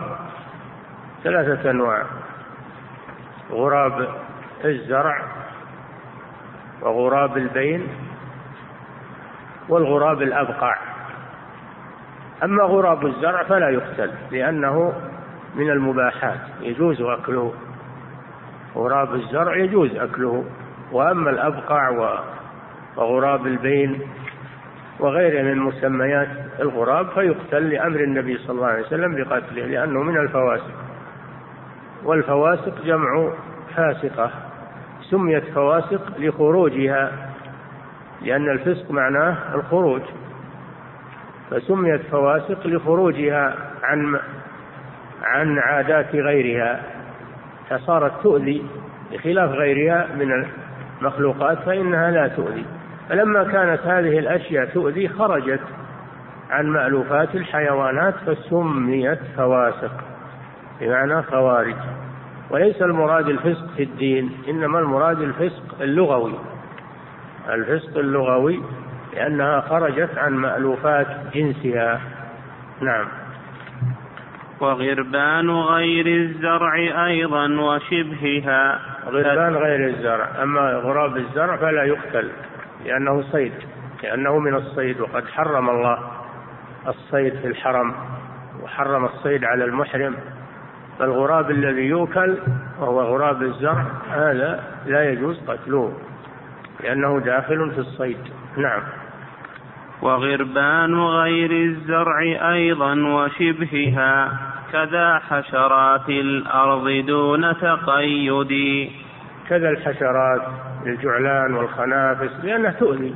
ثلاثة 1.24 1.70
أنواع. 1.70 2.02
غراب 3.50 4.08
الزرع 4.64 5.22
وغراب 6.82 7.36
البين 7.36 7.88
والغراب 9.68 10.22
الأبقع. 10.22 10.76
أما 12.42 12.64
غراب 12.64 13.06
الزرع 13.06 13.42
فلا 13.42 13.68
يقتل 13.68 14.10
لأنه 14.30 14.92
من 15.54 15.70
المباحات 15.70 16.40
يجوز 16.60 17.00
أكله. 17.00 17.54
غراب 18.74 19.14
الزرع 19.14 19.56
يجوز 19.56 19.96
أكله 19.96 20.44
وأما 20.92 21.30
الأبقع 21.30 21.90
وغراب 22.96 23.46
البين 23.46 24.00
وغيره 25.00 25.42
من 25.42 25.58
مسميات 25.58 26.28
الغراب 26.60 27.08
فيقتل 27.08 27.70
لأمر 27.70 28.00
النبي 28.00 28.38
صلى 28.38 28.56
الله 28.56 28.66
عليه 28.66 28.82
وسلم 28.82 29.14
بقتله 29.14 29.66
لأنه 29.66 30.02
من 30.02 30.16
الفواسق. 30.16 30.74
والفواسق 32.04 32.84
جمع 32.84 33.32
فاسقة 33.76 34.30
سميت 35.10 35.44
فواسق 35.44 36.18
لخروجها 36.18 37.12
لأن 38.22 38.50
الفسق 38.50 38.90
معناه 38.90 39.36
الخروج. 39.54 40.02
فسميت 41.50 42.00
فواسق 42.00 42.66
لخروجها 42.66 43.56
عن 43.82 44.18
عن 45.22 45.58
عادات 45.58 46.14
غيرها 46.14 46.80
فصارت 47.70 48.22
تؤذي 48.22 48.66
بخلاف 49.12 49.50
غيرها 49.50 50.06
من 50.18 50.46
المخلوقات 51.00 51.58
فإنها 51.58 52.10
لا 52.10 52.28
تؤذي. 52.28 52.64
فلما 53.08 53.44
كانت 53.44 53.80
هذه 53.80 54.18
الأشياء 54.18 54.64
تؤذي 54.64 55.08
خرجت 55.08 55.60
عن 56.50 56.66
مألوفات 56.66 57.34
الحيوانات 57.34 58.14
فسميت 58.26 59.18
فواسق 59.36 59.92
بمعنى 60.80 61.22
خوارج. 61.22 61.76
وليس 62.50 62.82
المراد 62.82 63.28
الفسق 63.28 63.66
في 63.76 63.82
الدين 63.82 64.30
إنما 64.48 64.78
المراد 64.78 65.20
الفسق 65.20 65.80
اللغوي. 65.80 66.34
الفسق 67.48 67.98
اللغوي 67.98 68.62
لأنها 69.14 69.60
خرجت 69.60 70.18
عن 70.18 70.32
مألوفات 70.32 71.06
جنسها. 71.34 72.00
نعم. 72.80 73.06
وغربان 74.60 75.50
غير 75.50 76.06
الزرع 76.06 76.74
أيضا 77.06 77.60
وشبهها. 77.60 78.80
غربان 79.06 79.56
غير 79.56 79.88
الزرع. 79.88 80.28
أما 80.42 80.72
غراب 80.72 81.16
الزرع 81.16 81.56
فلا 81.56 81.84
يقتل. 81.84 82.28
لأنه 82.84 83.22
صيد 83.22 83.52
لأنه 84.02 84.38
من 84.38 84.54
الصيد 84.54 85.00
وقد 85.00 85.28
حرم 85.28 85.70
الله 85.70 85.98
الصيد 86.88 87.34
في 87.34 87.46
الحرم 87.46 87.94
وحرم 88.62 89.04
الصيد 89.04 89.44
على 89.44 89.64
المحرم. 89.64 90.14
فالغراب 90.98 91.50
الذي 91.50 91.82
يؤكل 91.82 92.38
وهو 92.80 93.00
غراب 93.00 93.42
الزرع 93.42 93.84
هذا 94.10 94.64
لا 94.86 95.10
يجوز 95.10 95.40
قتله 95.48 95.92
لأنه 96.80 97.20
داخل 97.20 97.70
في 97.70 97.78
الصيد. 97.78 98.18
نعم. 98.56 98.82
وغربان 100.02 101.00
غير 101.00 101.50
الزرع 101.50 102.20
أيضا 102.52 102.94
وشبهها 102.94 104.32
كذا 104.72 105.18
حشرات 105.18 106.08
الأرض 106.08 106.88
دون 107.06 107.56
تقيد. 107.60 108.52
كذا 109.48 109.70
الحشرات 109.70 110.42
الجعلان 110.86 111.54
والخنافس 111.54 112.44
لأنها 112.44 112.70
تؤذي. 112.70 113.14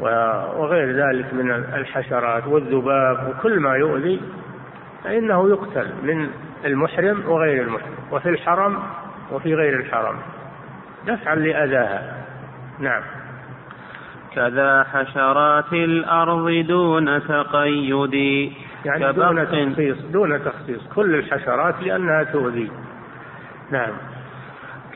وغير 0.00 0.92
ذلك 0.92 1.34
من 1.34 1.50
الحشرات 1.50 2.46
والذباب 2.46 3.28
وكل 3.28 3.60
ما 3.60 3.76
يؤذي 3.76 4.20
فإنه 5.04 5.48
يقتل 5.48 5.92
من 6.02 6.30
المحرم 6.64 7.22
وغير 7.26 7.62
المحرم 7.62 7.94
وفي 8.12 8.28
الحرم 8.28 8.78
وفي 9.32 9.54
غير 9.54 9.80
الحرم. 9.80 10.16
دفعا 11.06 11.34
لأذاها. 11.34 12.14
نعم. 12.78 13.02
كذا 14.34 14.86
حشرات 14.92 15.72
الأرض 15.72 16.64
دون 16.68 17.28
تقيد. 17.28 18.14
يعني 18.84 19.12
دون 19.12 19.46
تخصيص 19.46 19.98
دون 20.12 20.44
تخصيص 20.44 20.88
كل 20.94 21.14
الحشرات 21.14 21.74
لأنها 21.82 22.22
تؤذي. 22.22 22.70
نعم. 23.70 23.92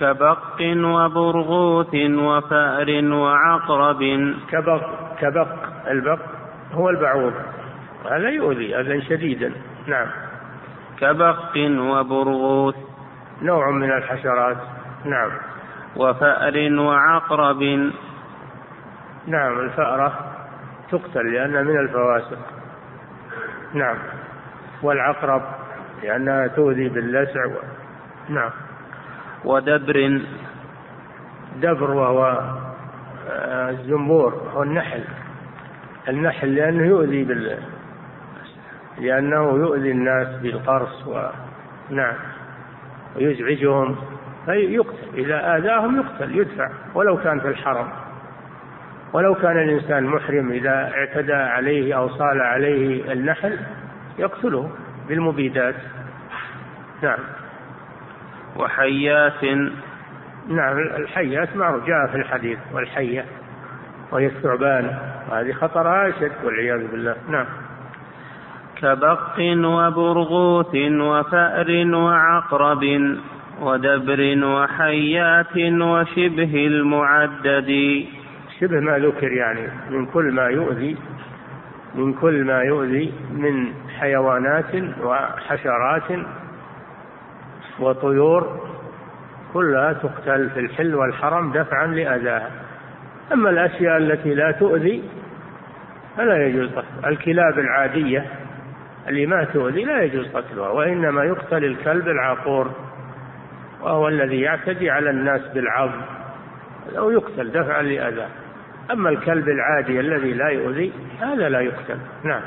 كبق 0.03 0.61
وبرغوث 0.85 1.95
وفأر 1.95 3.05
وعقرب. 3.13 4.03
كبق 4.51 4.83
كبق 5.21 5.49
البق 5.91 6.19
هو 6.73 6.91
البعوض. 6.91 7.33
هذا 8.11 8.29
يؤذي 8.29 8.81
أذى 8.81 9.03
شديدا. 9.03 9.53
نعم. 9.87 10.07
كبق 10.99 11.57
وبرغوث. 11.79 12.75
نوع 13.43 13.71
من 13.71 13.93
الحشرات. 13.93 14.57
نعم. 15.05 15.31
وفأر 15.97 16.73
وعقرب. 16.79 17.63
نعم 19.27 19.59
الفأرة 19.59 20.13
تقتل 20.91 21.33
لأنها 21.33 21.63
من 21.63 21.79
الفواسق. 21.79 22.39
نعم. 23.75 23.97
والعقرب 24.83 25.43
لأنها 26.03 26.47
تؤذي 26.47 26.89
باللسع 26.89 27.47
و... 27.47 27.53
نعم. 28.29 28.51
ودبر. 29.45 30.20
دبر 31.62 31.90
وهو 31.90 32.40
آه، 33.30 33.70
الزنبور 33.70 34.34
هو 34.55 34.62
النحل. 34.62 35.05
النحل 36.09 36.55
لأنه 36.55 36.86
يؤذي 36.86 37.24
بال 37.24 37.59
لأنه 38.99 39.51
يؤذي 39.51 39.90
الناس 39.90 40.28
بالقرص 40.43 41.07
و 41.07 41.26
نعم 41.90 42.14
ويزعجهم. 43.16 43.97
فيقتل 44.47 45.09
إذا 45.14 45.57
آذاهم 45.57 45.97
يقتل 45.97 46.38
يدفع 46.38 46.70
ولو 46.95 47.16
كان 47.16 47.40
في 47.40 47.49
الحرم. 47.49 47.88
ولو 49.12 49.34
كان 49.34 49.59
الإنسان 49.59 50.05
محرم 50.05 50.53
إذا 50.53 50.93
اعتدى 50.95 51.32
عليه 51.32 51.97
أو 51.97 52.09
صال 52.09 52.40
عليه 52.40 53.12
النحل 53.12 53.59
يقتله 54.18 54.70
بالمبيدات. 55.09 55.74
نعم. 57.03 57.18
وحيات. 58.57 59.45
نعم 60.49 60.79
الحيات 60.79 61.57
معروف 61.57 61.87
جاء 61.87 62.07
في 62.07 62.17
الحديث 62.17 62.59
والحية 62.73 63.25
وهي 64.13 64.27
الثعبان 64.27 64.99
هذه 65.33 65.53
خطرها 65.53 66.09
أشد 66.09 66.33
والعياذ 66.45 66.91
بالله. 66.91 67.17
نعم. 67.29 67.47
كبق 68.77 69.39
وبرغوث 69.65 70.75
وفأر 71.01 71.87
وعقرب 71.95 72.85
ودبر 73.61 74.45
وحيات 74.45 75.57
وشبه 75.57 76.67
المعدد. 76.67 78.05
شبه 78.61 78.81
ما 78.81 78.99
ذكر 78.99 79.33
يعني 79.33 79.69
من 79.91 80.07
كل 80.07 80.33
ما 80.33 80.47
يؤذي 80.47 80.97
من 81.95 82.13
كل 82.13 82.45
ما 82.45 82.63
يؤذي 82.63 83.13
من 83.33 83.73
حيوانات 83.99 84.75
وحشرات 85.03 86.11
وطيور 87.81 88.61
كلها 89.53 89.93
تقتل 89.93 90.51
في 90.51 90.61
الحل 90.61 90.95
والحرم 90.95 91.53
دفعا 91.53 91.87
لأذاها. 91.87 92.51
أما 93.33 93.51
الأشياء 93.51 93.97
التي 93.97 94.35
لا 94.35 94.51
تؤذي 94.51 95.05
فلا 96.16 96.47
يجوز 96.47 96.68
قتلها. 96.68 97.09
الكلاب 97.09 97.59
العادية 97.59 98.27
اللي 99.09 99.27
ما 99.27 99.45
تؤذي 99.45 99.85
لا 99.85 100.03
يجوز 100.03 100.29
قتلها 100.29 100.68
وإنما 100.68 101.25
يقتل 101.25 101.64
الكلب 101.64 102.09
العقور 102.09 102.70
وهو 103.81 104.09
الذي 104.09 104.41
يعتدي 104.41 104.91
على 104.91 105.11
الناس 105.11 105.41
بالعظ 105.55 105.91
أو 106.99 107.11
يقتل 107.11 107.51
دفعا 107.51 107.83
لأذاه 107.83 108.29
أما 108.91 109.09
الكلب 109.09 109.49
العادي 109.49 110.01
الذي 110.01 110.33
لا 110.33 110.49
يؤذي 110.49 110.93
هذا 111.20 111.49
لا 111.49 111.61
يقتل. 111.61 111.99
نعم. 112.25 112.43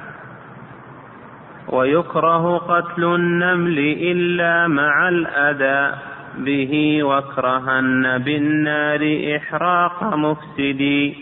ويكره 1.70 2.57
قتل 2.57 3.03
النمل 3.03 3.80
إلا 3.80 4.68
مع 4.68 5.09
الأذى. 5.09 5.95
به 6.38 7.03
وكرهن 7.03 8.18
بالنار 8.18 9.01
إحراق 9.38 10.03
مفسدي 10.03 11.18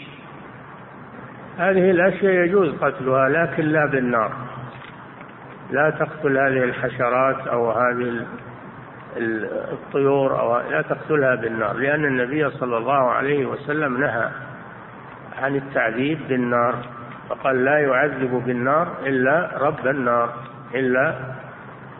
هذه 1.58 1.91
الأشياء 1.91 2.34
يجوز 2.34 2.76
قتلها 2.82 3.30
لكن 3.30 3.64
لا 3.64 3.86
بالنار. 3.86 4.32
لا 5.72 5.89
تقتل 5.89 6.38
هذه 6.38 6.64
الحشرات 6.64 7.48
أو 7.48 7.72
هذه 7.72 8.26
الطيور 9.72 10.39
أو 10.39 10.72
لا 10.72 10.82
تقتلها 10.82 11.36
بالنار 11.36 11.74
لأن 11.74 12.06
النبي 12.06 12.50
صلى 12.50 12.78
الله 12.78 13.12
عليه 13.12 13.46
وسلم 13.46 13.98
نهى 14.02 14.30
عن 15.41 15.56
التعذيب 15.56 16.20
بالنار. 16.30 16.76
فقال 17.30 17.65
لا 17.65 17.80
يعذب 17.80 18.43
بالنار 18.45 18.88
إلا 19.05 19.57
رب 19.57 19.88
النار 19.88 20.34
إلا 20.76 21.15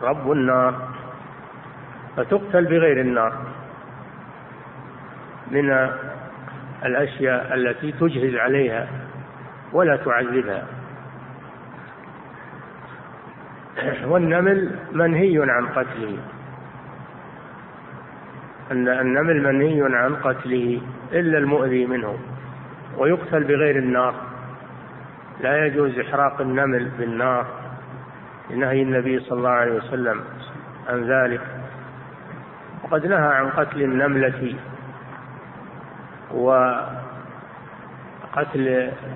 رب 0.02 0.32
النار. 0.32 0.74
فتقتل 2.16 2.64
بغير 2.64 3.00
النار. 3.00 3.32
من 5.50 5.88
الأشياء 6.84 7.54
التي 7.54 7.92
تجهز 7.92 8.34
عليها 8.34 8.86
ولا 9.72 9.96
تعذبها. 9.96 10.64
والنمل 14.04 14.78
منهي 14.92 15.50
عن 15.50 15.66
قتله. 15.66 16.18
أن 18.72 18.88
النمل 18.88 19.42
منهي 19.42 19.96
عن 19.96 20.14
قتله 20.14 20.80
إلا 21.12 21.38
المؤذي 21.38 21.86
منه 21.86 22.18
ويقتل 22.98 23.44
بغير 23.44 23.76
النار. 23.78 24.33
لا 25.40 25.66
يجوز 25.66 25.98
إحراق 25.98 26.40
النمل 26.40 26.88
بالنار 26.98 27.46
لنهي 28.50 28.82
النبي 28.82 29.20
صلى 29.20 29.38
الله 29.38 29.50
عليه 29.50 29.72
وسلم 29.72 30.20
عن 30.88 31.04
ذلك. 31.04 31.40
وقد 32.84 33.06
نهى 33.06 33.34
عن 33.34 33.50
قتل 33.50 33.82
النملة 33.82 34.54
وقتل 36.30 36.94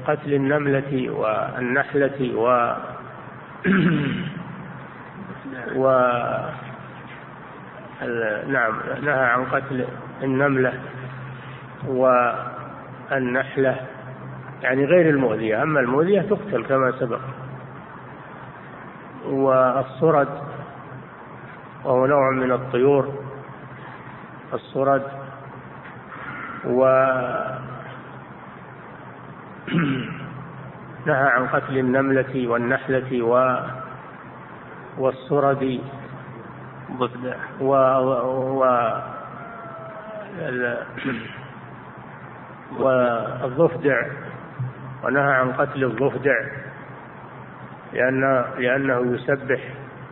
قتل 0.07 0.35
النملة 0.35 1.11
والنحلة 1.11 2.35
و 2.37 2.75
و 5.83 5.85
نعم 8.47 8.75
نهى 9.03 9.25
عن 9.25 9.45
قتل 9.45 9.85
النملة 10.23 10.73
والنحلة 11.87 13.77
يعني 14.63 14.85
غير 14.85 15.11
المؤذية 15.11 15.63
أما 15.63 15.81
المؤذية 15.81 16.21
تقتل 16.21 16.65
كما 16.65 16.93
سبق. 17.01 17.21
والصرد 19.27 20.29
وهو 21.85 22.07
نوع 22.07 22.31
من 22.31 22.53
الطيور 22.53 23.13
الصرد 24.53 25.03
و 26.65 26.81
نهى 31.07 31.29
عن 31.29 31.47
قتل 31.47 31.79
النملة 31.79 32.49
والنحلة 32.49 33.23
و 33.23 33.59
والصرد 34.99 35.81
ضفدع 36.99 37.37
و, 37.61 37.73
و... 38.59 38.65
والضفدع. 42.81 44.28
ونهى 45.05 45.33
عن 45.33 45.53
قتل 45.53 45.85
الضفدع 45.85 46.35
لأن 47.93 48.45
لأنه 48.59 49.15
يسبح 49.15 49.61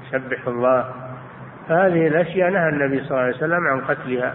يسبح 0.07 0.47
الله. 0.47 0.95
فهذه 1.68 2.07
الأشياء 2.07 2.51
نهى 2.51 2.68
النبي 2.68 3.01
صلى 3.01 3.11
الله 3.11 3.22
عليه 3.22 3.37
وسلم 3.37 3.66
عن 3.66 3.80
قتلها. 3.80 4.34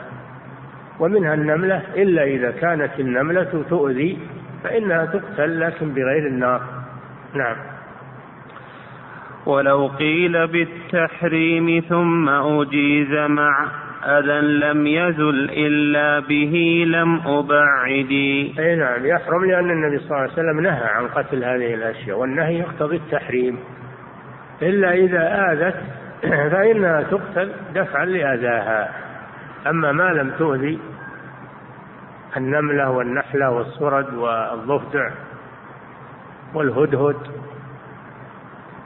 ومنها 0.99 1.33
النملة 1.33 1.81
إلا 1.95 2.23
إذا 2.23 2.51
كانت 2.51 2.99
النملة 2.99 3.63
تؤذي 3.69 4.19
فإنها 4.63 5.05
تقتل 5.05 5.59
لكن 5.59 5.89
بغير 5.89 6.27
النار. 6.27 6.61
نعم. 7.33 7.55
ولو 9.45 9.87
قيل 9.87 10.47
بالتحريم 10.47 11.83
ثم 11.89 12.29
أجيز 12.29 13.29
مع 13.29 13.67
أذى 14.05 14.41
لم 14.41 14.87
يزل 14.87 15.49
إلا 15.49 16.19
به 16.19 16.83
لم 16.87 17.21
أبعدي 17.27 18.55
أي 18.59 18.75
نعم 18.75 19.05
يحرم 19.05 19.45
لأن 19.45 19.71
النبي 19.71 19.99
صلى 19.99 20.07
الله 20.07 20.17
عليه 20.17 20.33
وسلم 20.33 20.59
نهى 20.59 20.85
عن 20.85 21.07
قتل 21.07 21.43
هذه 21.43 21.73
الأشياء 21.73 22.17
والنهي 22.17 22.59
يقتضي 22.59 22.95
التحريم. 22.95 23.59
إلا 24.61 24.93
إذا 24.93 25.51
آذت 25.51 25.75
فإنها 26.51 27.01
تقتل 27.01 27.51
دفعا 27.75 28.05
لأذاها. 28.05 28.91
أما 29.67 29.91
ما 29.91 30.09
لم 30.13 30.31
تؤذي 30.37 30.79
النملة 32.37 32.89
والنحلة 32.89 33.49
والصرد 33.49 34.13
والضفدع 34.13 35.09
والهدهد. 36.53 37.17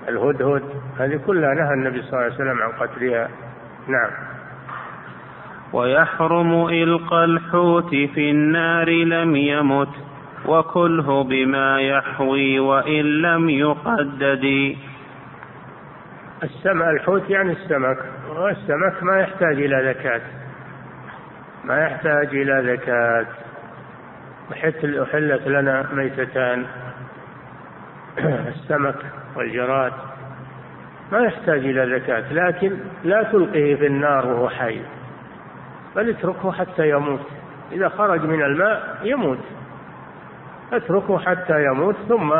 الهدهد 0.08 0.64
هذه 1.00 1.20
كلها 1.28 1.54
نهى 1.54 1.74
النبي 1.74 2.02
صلى 2.02 2.10
الله 2.14 2.24
عليه 2.24 2.36
وسلم 2.36 2.62
عن 2.62 2.72
قتلها. 2.72 3.30
نعم. 3.88 4.35
ويحرم 5.74 6.68
إلقى 6.68 7.26
الحوت 7.26 7.90
في 7.90 8.32
النار 8.32 8.90
لم 8.90 9.36
يمت 9.36 9.90
وكله 10.46 11.24
بما 11.24 11.82
يحوي 11.82 12.60
وإن 12.60 13.06
لم 13.22 13.50
يقدد. 13.50 14.76
السمك 16.44 16.88
الحوت 16.88 17.30
يعني 17.30 17.52
السمك. 17.52 17.98
والسمك 18.30 19.04
ما 19.04 19.20
يحتاج 19.20 19.62
إلى 19.62 19.94
زكاة. 19.94 20.22
ما 21.64 21.80
يحتاج 21.80 22.28
إلى 22.28 22.78
زكاة. 22.78 23.26
أحلت 24.52 25.48
لنا 25.48 25.86
ميتتان. 25.94 26.66
السمك 28.56 28.96
والجراد. 29.36 29.94
ما 31.12 31.20
يحتاج 31.20 31.60
إلى 31.60 32.00
زكاة 32.00 32.34
لكن 32.34 32.78
لا 33.04 33.24
تلقه 33.24 33.76
في 33.80 33.88
النار 33.88 34.28
وهو 34.28 34.50
حي. 34.50 34.82
بل 35.96 36.10
اتركه 36.10 36.52
حتى 36.52 36.90
يموت. 36.90 37.20
إذا 37.72 37.90
خرج 37.90 38.22
من 38.22 38.44
الماء 38.44 39.00
يموت. 39.04 39.40
اتركه 40.74 41.20
حتى 41.20 41.66
يموت 41.66 41.96
ثم 42.08 42.34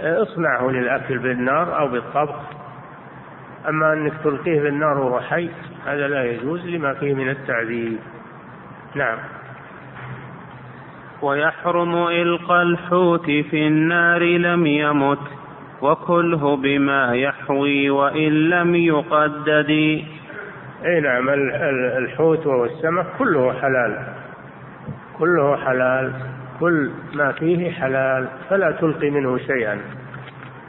اصنعه 0.00 0.70
للأكل 0.70 1.18
بالنار 1.18 1.78
أو 1.78 1.88
بالطبخ. 1.88 2.40
أما 3.68 3.92
أنك 3.92 4.12
تلقيه 4.24 4.60
في 4.60 4.68
النار 4.68 4.98
وهو 4.98 5.20
حي 5.20 5.48
هذا 5.86 6.08
لا 6.08 6.24
يجوز 6.24 6.66
لما 6.66 6.94
فيه 6.94 7.14
من 7.14 7.28
التعذيب. 7.28 7.98
نعم. 8.94 9.18
ويحرم 11.22 12.06
إلقى 12.06 12.62
الحوت 12.62 13.26
في 13.26 13.66
النار 13.66 14.22
لم 14.22 14.66
يمت 14.66 15.18
وكله 15.82 16.56
بما 16.56 17.14
يحوي 17.14 17.90
وإن 17.90 18.32
لم 18.32 18.74
يقدد. 18.74 20.02
أي 20.84 21.00
نعم 21.00 21.28
الحوت 21.98 22.46
وهو 22.46 22.64
السمك 22.64 23.06
كله 23.18 23.52
حلال. 23.52 23.98
كله 25.18 25.56
حلال. 25.56 26.12
كل 26.60 26.90
ما 27.14 27.32
فيه 27.32 27.70
حلال. 27.70 28.28
فلا 28.50 28.70
تلقي 28.70 29.10
منه 29.10 29.38
شيئا. 29.38 29.80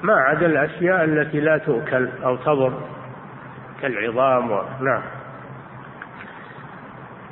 ما 0.03 0.13
عدا 0.13 0.45
الأشياء 0.45 1.03
التي 1.03 1.39
لا 1.39 1.57
تؤكل 1.57 2.07
أو 2.23 2.35
تضر 2.35 2.73
كالعظام 3.81 4.51
و... 4.51 4.61
نعم. 4.81 5.01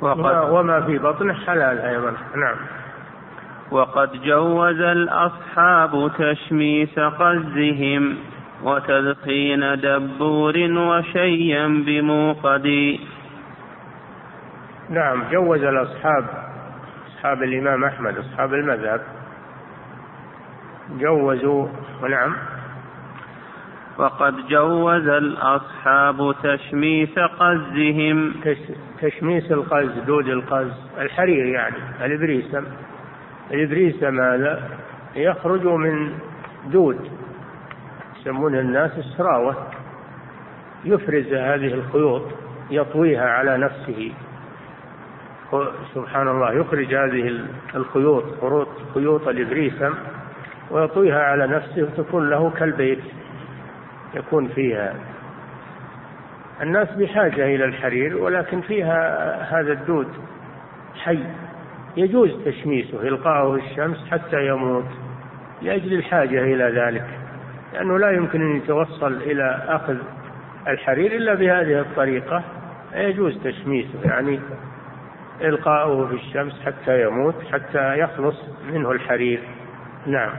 وقد 0.00 0.50
وما 0.50 0.80
في 0.80 0.98
بطنه 0.98 1.34
حلال 1.34 1.78
أيضا. 1.78 2.12
نعم. 2.36 2.56
وقد 3.70 4.12
جوز 4.12 4.80
الأصحاب 4.80 6.10
تشميس 6.18 6.98
قزهم. 6.98 8.16
وتدخين 8.62 9.80
دبور 9.80 10.56
وشيا 10.56 11.66
بموقد. 11.86 12.98
نعم 14.90 15.22
جوز 15.32 15.62
الأصحاب 15.62 16.24
أصحاب 17.08 17.42
الإمام 17.42 17.84
أحمد 17.84 18.18
أصحاب 18.18 18.54
المذهب. 18.54 19.00
جوزوا 20.98 21.66
ونعم. 22.02 22.36
وقد 23.98 24.34
جوز 24.48 25.08
الأصحاب 25.08 26.34
تشميس 26.42 27.18
قزهم. 27.18 28.34
تشميس 29.00 29.52
القز 29.52 29.98
دود 30.06 30.28
القز 30.28 30.72
الحرير 30.98 31.46
يعني 31.46 31.76
الإبريسم. 32.04 32.64
الإبريسم 33.50 34.20
هذا 34.20 34.62
يخرج 35.16 35.66
من 35.66 36.12
دود. 36.66 37.19
يسمون 38.20 38.58
الناس 38.58 38.98
السراوة. 38.98 39.56
يفرز 40.84 41.32
هذه 41.32 41.74
الخيوط 41.74 42.22
يطويها 42.70 43.28
على 43.28 43.58
نفسه. 43.58 44.12
سبحان 45.94 46.28
الله 46.28 46.52
يخرج 46.52 46.94
هذه 46.94 47.44
الخيوط 47.74 48.24
خيوط 48.40 48.68
خيوط 48.94 49.28
الإبريسم 49.28 49.94
ويطويها 50.70 51.22
على 51.22 51.46
نفسه 51.46 51.82
وتكون 51.82 52.30
له 52.30 52.50
كالبيت 52.50 53.02
يكون 54.14 54.48
فيها. 54.48 54.94
الناس 56.62 56.88
بحاجة 56.92 57.44
إلى 57.44 57.64
الحرير 57.64 58.16
ولكن 58.16 58.60
فيها 58.60 59.60
هذا 59.60 59.72
الدود 59.72 60.08
حي. 61.04 61.24
يجوز 61.96 62.30
تشميسه 62.44 63.02
إلقاؤه 63.02 63.54
الشمس 63.54 64.08
حتى 64.10 64.46
يموت 64.46 64.86
لأجل 65.62 65.92
الحاجة 65.92 66.40
إلى 66.44 66.80
ذلك. 66.80 67.19
لأنه 67.72 67.98
لا 67.98 68.10
يمكن 68.10 68.40
أن 68.40 68.56
يتوصل 68.56 69.12
إلى 69.12 69.64
أخذ 69.68 69.96
الحرير 70.68 71.16
إلا 71.16 71.34
بهذه 71.34 71.80
الطريقة. 71.80 72.42
يجوز 72.94 73.38
تشميسه 73.44 73.98
يعني 74.04 74.40
إلقاؤه 75.40 76.06
في 76.06 76.14
الشمس 76.14 76.62
حتى 76.66 77.02
يموت 77.02 77.34
حتى 77.52 77.98
يخلص 77.98 78.36
منه 78.72 78.90
الحرير. 78.90 79.40
نعم. 80.06 80.32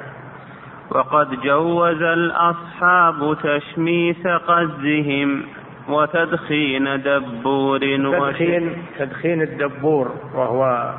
وقد 0.92 1.42
جوز 1.42 2.02
الأصحاب 2.02 3.38
تشميس 3.44 4.28
قزهم 4.28 5.44
وتدخين 5.90 7.02
دبور 7.02 7.80
تدخين 7.80 8.78
تدخين 9.00 9.42
الدبور 9.42 10.12
وهو 10.34 10.94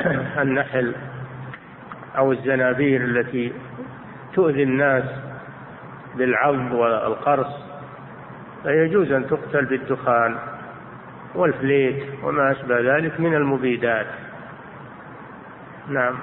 النحل 0.42 0.94
أو 2.18 2.32
الزنابير 2.32 3.04
التي 3.04 3.52
تؤذي 4.34 4.62
الناس 4.62 5.04
بالعض 6.16 6.72
والقرص 6.72 7.66
فيجوز 8.62 9.12
أن 9.12 9.26
تقتل 9.26 9.64
بالدخان 9.64 10.36
والفليت 11.34 12.02
وما 12.22 12.50
أشبه 12.52 12.96
ذلك 12.96 13.20
من 13.20 13.34
المبيدات. 13.34 14.06
نعم. 15.88 16.14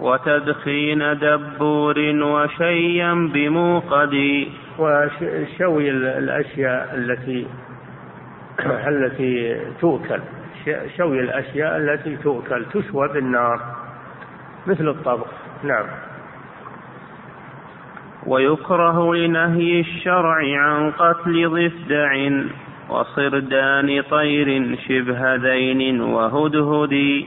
وتدخين 0.00 1.18
دبور 1.18 1.98
وشيا 2.22 3.14
بموقد. 3.34 4.46
وشوي 4.78 5.90
الأشياء 5.90 6.94
التي 6.94 7.46
التي 8.88 9.60
تؤكل. 9.80 10.20
شوي 10.96 11.20
الأشياء 11.20 11.76
التي 11.76 12.16
تؤكل 12.16 12.64
تشوى 12.74 13.08
بالنار 13.08 13.60
مثل 14.66 14.88
الطبخ. 14.88 15.30
نعم. 15.62 15.86
ويكره 18.26 19.14
لنهي 19.14 19.80
الشرع 19.80 20.36
عن 20.58 20.90
قتل 20.90 21.48
ضفدع 21.48 22.30
وصردان 22.90 24.02
طير 24.02 24.76
شبه 24.88 25.34
ذين 25.34 26.00
وهدهد. 26.00 27.24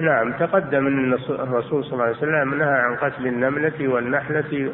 نعم 0.00 0.32
تقدم 0.32 0.86
أن 0.86 1.12
الرسول 1.30 1.84
صلى 1.84 1.92
الله 1.92 2.04
عليه 2.04 2.16
وسلم 2.16 2.54
نهى 2.54 2.80
عن 2.80 2.96
قتل 2.96 3.26
النملة 3.26 3.88
والنحلة 3.88 4.72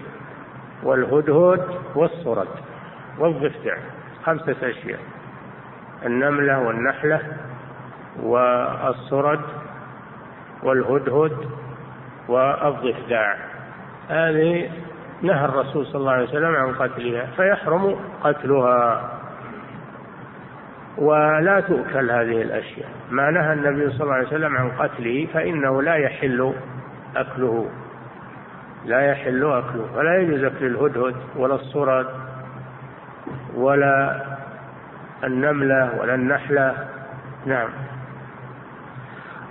والهدهد 0.83 1.65
والصرد 1.95 2.49
والضفدع. 3.19 3.77
خمسة 4.25 4.57
أشياء. 4.63 5.01
النملة 6.07 6.59
والنحلة 6.61 7.21
والصرد 8.23 9.41
والهدهد 10.63 11.37
والضفدع. 12.29 13.35
هذه 14.09 14.71
نهى 15.23 15.45
الرسول 15.45 15.87
صلى 15.87 16.01
الله 16.01 16.13
عليه 16.13 16.29
وسلم 16.29 16.57
عن 16.57 16.75
قتلها 16.75 17.27
فيحرم 17.37 17.97
قتلها. 18.25 19.11
ولا 20.99 21.61
تؤكل 21.61 22.11
هذه 22.11 22.43
الأشياء. 22.43 22.89
ما 23.11 23.31
نهى 23.31 23.53
النبي 23.53 23.91
صلى 23.91 24.03
الله 24.03 24.15
عليه 24.15 24.27
وسلم 24.27 24.57
عن 24.57 24.71
قتله 24.71 25.29
فإنه 25.35 25.83
لا 25.83 25.95
يحل 25.95 26.53
أكله. 27.17 27.71
لا 28.87 29.01
يحل 29.01 29.45
أكله. 29.45 29.87
ولا 29.97 30.19
يجوز 30.19 30.45
أكل 30.45 30.67
الهدهد 30.67 31.15
ولا 31.37 31.55
الصرد 31.55 32.07
ولا 33.55 34.25
النملة 35.25 36.01
ولا 36.01 36.15
النحلة. 36.15 36.75
نعم. 37.47 37.69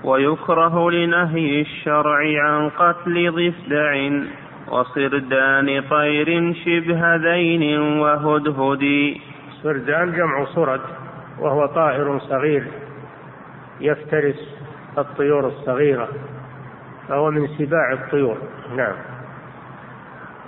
ويكره 0.04 0.92
لنهي 0.92 1.62
الشرع 1.62 2.20
عن 2.44 2.70
قتل 2.70 3.32
ضفدع. 3.32 4.10
وصردان 4.72 5.82
طير 5.90 6.54
شبه 6.54 7.16
ذين 7.16 7.80
وهدهد. 8.00 9.16
صردان 9.64 10.12
جمع 10.12 10.46
صرد 10.46 10.82
وهو 11.40 11.66
طائر 11.66 12.20
صغير 12.20 12.64
يفترس 13.82 14.58
الطيور 14.98 15.48
الصغيرة 15.48 16.08
فهو 17.08 17.32
من 17.32 17.48
سباع 17.48 17.94
الطيور. 17.94 18.38
نعم. 18.76 18.96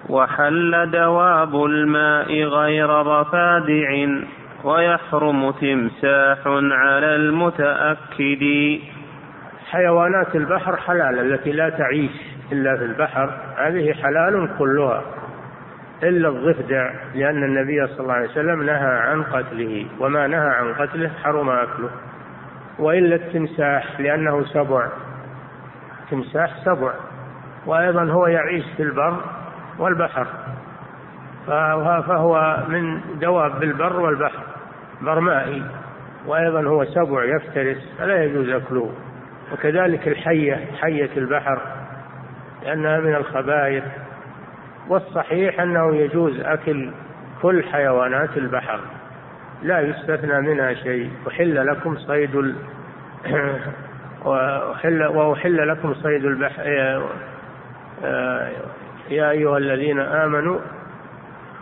وحل 0.09 0.91
دواب 0.91 1.65
الماء 1.65 2.43
غير 2.43 2.89
رفادع 2.89 4.07
ويحرم 4.63 5.51
تمساح 5.51 6.47
على 6.71 7.15
المتأكد. 7.15 8.45
حيوانات 9.71 10.35
البحر 10.35 10.77
حلال 10.77 11.19
التي 11.19 11.51
لا 11.51 11.69
تعيش. 11.69 12.28
إلا 12.51 12.77
في 12.77 12.83
البحر 12.83 13.29
هذه 13.57 13.93
حلال 13.93 14.49
كلها 14.59 15.03
إلا 16.03 16.29
الضفدع 16.29 16.91
لأن 17.15 17.43
النبي 17.43 17.87
صلى 17.87 17.99
الله 17.99 18.13
عليه 18.13 18.29
وسلم 18.29 18.63
نهى 18.63 18.97
عن 18.97 19.23
قتله 19.23 19.87
وما 19.99 20.27
نهى 20.27 20.49
عن 20.49 20.73
قتله 20.73 21.11
حرم 21.23 21.49
أكله. 21.49 21.89
وإلا 22.79 23.15
التمساح 23.15 23.99
لأنه 23.99 24.45
سبع. 24.45 24.87
تمساح 26.11 26.65
سبع. 26.65 26.91
وأيضا 27.65 28.03
هو 28.03 28.27
يعيش 28.27 28.65
في 28.77 28.83
البر 28.83 29.21
والبحر. 29.79 30.27
فهو 31.47 32.63
من 32.67 33.01
دواب 33.19 33.63
البر 33.63 33.99
والبحر. 33.99 34.43
برمائي 35.01 35.63
وأيضا 36.25 36.63
هو 36.63 36.85
سبع 36.85 37.23
يفترس 37.23 37.95
فلا 37.97 38.23
يجوز 38.23 38.49
أكله. 38.49 38.91
وكذلك 39.53 40.07
الحية 40.07 40.65
حية 40.81 41.09
البحر. 41.17 41.59
لأنها 42.63 42.99
من 42.99 43.15
الخبائث 43.15 43.83
والصحيح 44.89 45.59
أنه 45.59 45.95
يجوز 45.95 46.39
أكل 46.39 46.91
كل 47.41 47.63
حيوانات 47.63 48.37
البحر. 48.37 48.79
لا 49.63 49.81
يستثنى 49.81 50.41
منها 50.41 50.73
شيء. 50.73 51.11
أحل 51.27 51.67
لكم 51.67 51.97
صيد 51.97 52.35
ال... 52.35 52.55
وأحل, 54.25 55.03
وأحل 55.03 55.67
لكم 55.67 55.93
صيد 55.93 56.25
البحر 56.25 56.65
يا 59.09 59.31
أيها 59.31 59.57
الذين 59.57 59.99
آمنوا 59.99 60.59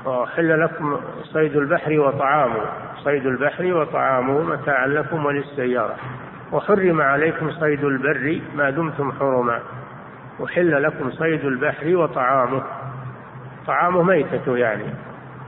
وأحل 0.06 0.62
لكم 0.62 1.00
صيد 1.24 1.56
البحر 1.56 2.00
وطعامه. 2.00 2.62
صيد 3.04 3.26
البحر 3.26 3.74
وطعامه 3.74 4.42
متاعا 4.42 4.88
لكم 4.88 5.26
وللسيارة. 5.26 5.96
وحرم 6.52 7.02
عليكم 7.02 7.52
صيد 7.52 7.84
البر 7.84 8.42
ما 8.56 8.70
دمتم 8.70 9.12
حرما. 9.12 9.60
أحل 10.46 10.84
لكم 10.84 11.12
صيد 11.12 11.46
البحر 11.46 11.96
وطعامه. 11.96 12.64
طعامه 13.68 14.04
ميتة 14.04 14.58
يعني. 14.58 14.84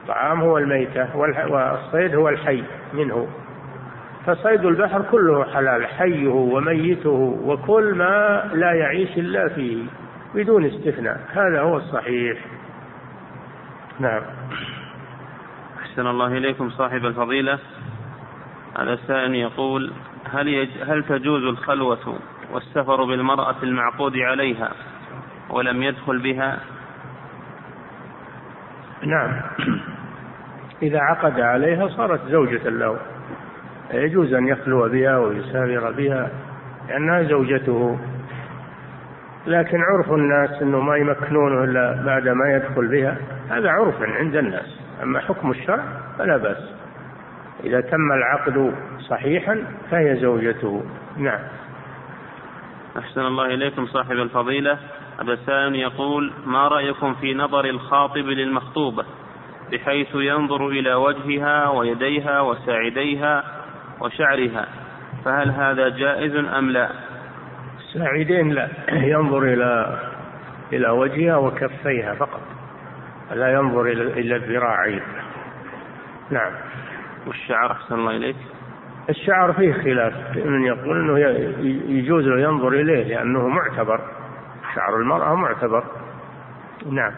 طعام 0.07 0.41
هو 0.41 0.57
الميتة 0.57 1.17
والصيد 1.17 2.15
هو 2.15 2.29
الحي 2.29 2.63
منه. 2.93 3.27
فصيد 4.25 4.65
البحر 4.65 5.01
كله 5.11 5.43
حلال 5.53 5.87
حيه 5.87 6.27
وميته 6.27 7.39
وكل 7.45 7.95
ما 7.95 8.43
لا 8.53 8.73
يعيش 8.73 9.17
إلا 9.17 9.49
فيه 9.49 9.83
بدون 10.35 10.65
استثناء. 10.65 11.21
هذا 11.31 11.61
هو 11.61 11.77
الصحيح. 11.77 12.37
نعم. 13.99 14.21
أحسن 15.81 16.07
الله 16.07 16.27
إليكم 16.27 16.69
صاحب 16.69 17.05
الفضيلة. 17.05 17.59
هذا 18.79 18.93
السائل 18.93 19.35
يقول 19.35 19.91
هل, 20.31 20.47
يج... 20.47 20.69
هل 20.87 21.03
تجوز 21.03 21.43
الخلوة؟ 21.43 22.19
والسفر 22.51 23.03
بالمرأة 23.03 23.55
المعقود 23.63 24.17
عليها 24.17 24.71
ولم 25.49 25.83
يدخل 25.83 26.19
بها. 26.19 26.59
نعم. 29.03 29.41
إذا 30.81 30.99
عقد 30.99 31.39
عليها 31.39 31.87
صارت 31.87 32.21
زوجة 32.27 32.69
له. 32.69 32.99
يجوز 33.93 34.33
أن 34.33 34.47
يخلو 34.47 34.89
بها 34.89 35.17
ويسافر 35.17 35.91
بها 35.91 36.29
لأنها 36.89 37.23
زوجته. 37.23 37.99
لكن 39.47 39.81
عرف 39.81 40.11
الناس 40.11 40.61
أنه 40.61 40.79
ما 40.79 40.97
يمكنونه 40.97 41.63
إلا 41.63 42.03
بعد 42.05 42.27
ما 42.27 42.53
يدخل 42.53 42.87
بها. 42.87 43.17
هذا 43.49 43.69
عرف 43.69 44.01
عند 44.01 44.35
الناس. 44.35 44.79
أما 45.03 45.19
حكم 45.19 45.51
الشرع 45.51 45.83
فلا 46.17 46.37
بأس. 46.37 46.73
إذا 47.63 47.81
تم 47.81 48.11
العقد 48.11 48.73
صحيحا 48.99 49.63
فهي 49.91 50.15
زوجته. 50.15 50.83
نعم. 51.17 51.39
أحسن 52.99 53.21
الله 53.21 53.45
إليكم 53.45 53.85
صاحب 53.85 54.11
الفضيلة. 54.11 54.79
هذا 55.21 55.35
سائل 55.45 55.75
يقول 55.75 56.33
ما 56.45 56.67
رأيكم 56.67 57.13
في 57.13 57.33
نظر 57.33 57.65
الخاطب 57.65 58.25
للمخطوبة 58.25 59.05
بحيث 59.71 60.15
ينظر 60.15 60.67
إلى 60.67 60.93
وجهها 60.93 61.69
ويديها 61.69 62.41
وساعديها 62.41 63.43
وشعرها. 64.01 64.67
فهل 65.25 65.51
هذا 65.51 65.89
جائز 65.89 66.35
أم 66.35 66.69
لا؟ 66.69 66.89
الساعدين 67.79 68.51
لا. 68.51 68.69
ينظر 68.91 69.43
إلى 69.43 69.99
إلى 70.73 70.89
وجهها 70.89 71.37
وكفيها 71.37 72.13
فقط. 72.13 72.41
لا 73.31 73.53
ينظر 73.53 73.81
إلى 73.91 74.35
الذراعين 74.35 75.01
نعم. 76.29 76.51
والشعر 77.27 77.71
أحسن 77.71 77.95
الله 77.95 78.15
إليك. 78.15 78.35
الشعر 79.09 79.53
فيه 79.53 79.73
خلاف. 79.73 80.13
من 80.37 80.65
يقول 80.65 80.99
أنه 80.99 81.19
يجوز 81.97 82.27
له 82.27 82.41
ينظر 82.41 82.67
إليه 82.67 83.03
لأنه 83.03 83.47
معتبر. 83.47 84.01
شعر 84.75 84.95
المرأة 84.95 85.35
معتبر. 85.35 85.83
نعم. 86.91 87.11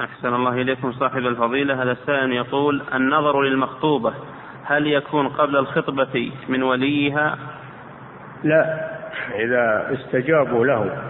أحسن 0.00 0.34
الله 0.34 0.52
إليكم 0.52 0.92
صاحب 0.92 1.18
الفضيلة. 1.18 1.82
هذا 1.82 1.92
السائل 1.92 2.32
يقول 2.32 2.82
النظر 2.94 3.42
للمخطوبة 3.42 4.14
هل 4.64 4.86
يكون 4.86 5.28
قبل 5.28 5.56
الخطبة 5.56 6.32
من 6.48 6.62
وليها؟ 6.62 7.38
لا. 8.44 8.90
إذا 9.34 9.92
استجابوا 9.92 10.66
له 10.66 11.02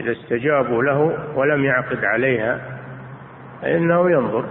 إذا 0.00 0.12
استجابوا 0.12 0.82
له 0.82 1.18
ولم 1.34 1.64
يعقد 1.64 2.04
عليها 2.04 2.60
فإنه 3.62 4.10
ينظر 4.10 4.44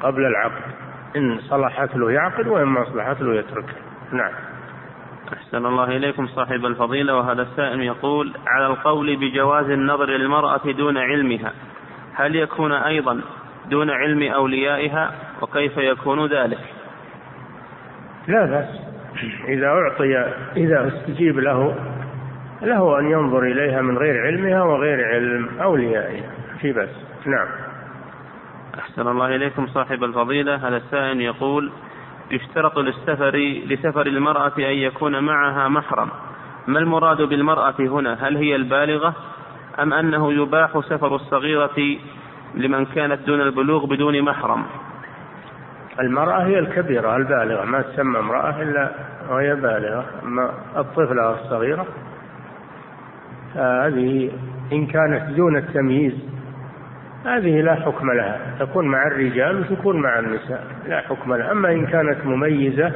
قبل 0.00 0.26
العقد. 0.26 0.83
إن 1.16 1.38
صلحت 1.40 1.96
له 1.96 2.10
يعقد 2.10 2.46
وإن 2.46 2.64
ما 2.64 2.84
صلحت 2.84 3.20
له 3.20 3.34
يترك 3.34 3.64
نعم. 4.12 4.32
أحسن 5.32 5.66
الله 5.66 5.96
إليكم 5.96 6.26
صاحب 6.26 6.66
الفضيلة 6.66 7.16
وهذا 7.16 7.42
السائل 7.42 7.80
يقول 7.80 8.32
على 8.46 8.66
القول 8.66 9.16
بجواز 9.16 9.70
النظر 9.70 10.06
للمرأة 10.06 10.72
دون 10.72 10.96
علمها 10.96 11.52
هل 12.14 12.36
يكون 12.36 12.72
أيضا 12.72 13.20
دون 13.70 13.90
علم 13.90 14.32
أوليائها 14.32 15.12
وكيف 15.42 15.76
يكون 15.76 16.26
ذلك؟ 16.26 16.58
لا 18.28 18.44
بأس. 18.46 18.80
إذا 19.48 19.66
أعطي 19.66 20.16
إذا 20.56 20.88
استجيب 20.88 21.38
له 21.38 21.76
له 22.62 22.98
أن 22.98 23.10
ينظر 23.10 23.42
إليها 23.42 23.82
من 23.82 23.98
غير 23.98 24.26
علمها 24.26 24.62
وغير 24.62 25.04
علم 25.08 25.48
أوليائها. 25.60 26.30
في 26.60 26.72
بس 26.72 26.88
نعم. 27.26 27.63
أحسن 28.94 29.08
الله 29.08 29.34
إليكم 29.36 29.66
صاحب 29.66 30.04
الفضيلة. 30.04 30.68
هذا 30.68 30.76
السائل 30.76 31.20
يقول 31.20 31.72
يشترط 32.30 32.78
للسفر 32.78 33.36
لسفر 33.66 34.06
المرأة 34.06 34.52
أن 34.58 34.62
يكون 34.62 35.24
معها 35.24 35.68
محرم. 35.68 36.08
ما 36.66 36.78
المراد 36.78 37.22
بالمرأة 37.22 37.74
هنا؟ 37.78 38.28
هل 38.28 38.36
هي 38.36 38.56
البالغة 38.56 39.14
أم 39.82 39.92
أنه 39.92 40.32
يباح 40.32 40.80
سفر 40.80 41.14
الصغيرة 41.14 41.98
لمن 42.54 42.84
كانت 42.84 43.26
دون 43.26 43.40
البلوغ 43.40 43.86
بدون 43.86 44.22
محرم؟ 44.22 44.64
المرأة 46.00 46.44
هي 46.44 46.58
الكبيرة 46.58 47.16
البالغة. 47.16 47.64
ما 47.64 47.82
تسمى 47.82 48.18
امرأة 48.18 48.62
إلا 48.62 48.90
وهي 49.30 49.54
بالغة. 49.54 50.06
أما 50.22 50.50
الطفلة 50.76 51.30
الصغيرة 51.30 51.86
هذه 53.54 54.30
إن 54.72 54.86
كانت 54.86 55.36
دون 55.36 55.56
التمييز 55.56 56.33
هذه 57.24 57.60
لا 57.60 57.74
حكم 57.74 58.12
لها 58.12 58.56
تكون 58.60 58.88
مع 58.88 59.06
الرجال 59.06 59.60
وتكون 59.60 60.00
مع 60.00 60.18
النساء 60.18 60.66
لا 60.88 61.00
حكم 61.00 61.34
لها. 61.34 61.52
أما 61.52 61.72
إن 61.72 61.86
كانت 61.86 62.26
مميزة 62.26 62.92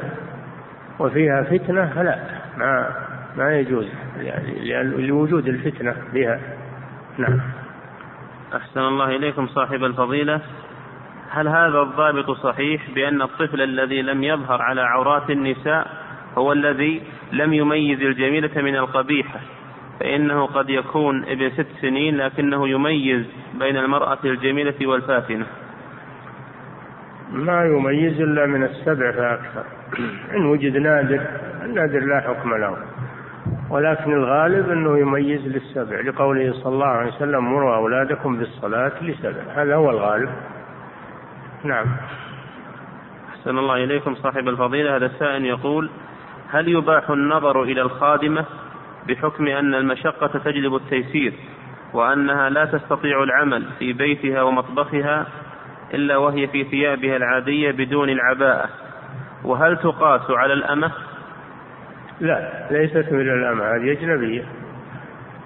وفيها 0.99 1.43
فتنة 1.43 1.85
فلا 1.95 2.19
ما 2.57 2.89
ما 3.37 3.59
يجوز 3.59 3.87
يعني 4.57 5.07
لوجود 5.07 5.47
الفتنة 5.47 5.95
بها. 6.13 6.39
نعم. 7.17 7.39
أحسن 8.55 8.79
الله 8.79 9.15
إليكم 9.15 9.47
صاحب 9.47 9.83
الفضيلة. 9.83 10.41
هل 11.29 11.47
هذا 11.47 11.81
الضابط 11.81 12.31
صحيح 12.31 12.81
بأن 12.95 13.21
الطفل 13.21 13.61
الذي 13.61 14.01
لم 14.01 14.23
يظهر 14.23 14.61
على 14.61 14.81
عورات 14.81 15.29
النساء 15.29 15.87
هو 16.37 16.51
الذي 16.51 17.01
لم 17.31 17.53
يميز 17.53 18.01
الجميلة 18.01 18.61
من 18.61 18.75
القبيحة؟ 18.75 19.39
فإنه 19.99 20.45
قد 20.45 20.69
يكون 20.69 21.25
ابن 21.25 21.49
ست 21.49 21.67
سنين 21.81 22.17
لكنه 22.17 22.69
يميز 22.69 23.25
بين 23.59 23.77
المرأة 23.77 24.17
الجميلة 24.25 24.87
والفاتنة. 24.87 25.45
ما 27.31 27.65
يميز 27.65 28.21
إلا 28.21 28.45
من 28.45 28.63
السبع 28.63 29.11
فأكثر. 29.11 29.63
إن 30.35 30.45
وجد 30.45 30.77
نادر 30.77 31.21
النادر 31.65 31.99
لا 31.99 32.19
حكم 32.19 32.53
له. 32.53 32.77
ولكن 33.69 34.13
الغالب 34.13 34.69
أنه 34.69 34.97
يميز 34.99 35.47
للسبع 35.47 35.99
لقوله 35.99 36.53
صلى 36.53 36.73
الله 36.73 36.87
عليه 36.87 37.11
وسلم 37.11 37.53
مروا 37.53 37.75
أولادكم 37.75 38.37
بالصلاة 38.37 38.91
لسبع. 39.01 39.41
هذا 39.55 39.75
هو 39.75 39.89
الغالب. 39.89 40.29
نعم. 41.63 41.85
أحسن 43.29 43.57
الله 43.57 43.83
إليكم 43.83 44.15
صاحب 44.15 44.47
الفضيلة. 44.47 44.95
هذا 44.95 45.05
السائل 45.05 45.45
يقول 45.45 45.89
هل 46.51 46.67
يباح 46.67 47.09
النظر 47.09 47.63
إلى 47.63 47.81
الخادمة 47.81 48.45
بحكم 49.09 49.47
أن 49.47 49.73
المشقة 49.73 50.39
تجلب 50.39 50.75
التيسير 50.75 51.33
وأنها 51.93 52.49
لا 52.49 52.65
تستطيع 52.65 53.23
العمل 53.23 53.65
في 53.79 53.93
بيتها 53.93 54.41
ومطبخها 54.41 55.27
إلا 55.93 56.17
وهي 56.17 56.47
في 56.47 56.63
ثيابها 56.63 57.15
العادية 57.15 57.71
بدون 57.71 58.09
العباءة. 58.09 58.69
وهل 59.43 59.77
تقاس 59.77 60.31
على 60.31 60.53
الأمة؟ 60.53 60.91
لا 62.19 62.67
ليست 62.71 63.11
من 63.11 63.21
الأمة. 63.21 63.63
هذه 63.63 63.91
أجنبية. 63.91 64.45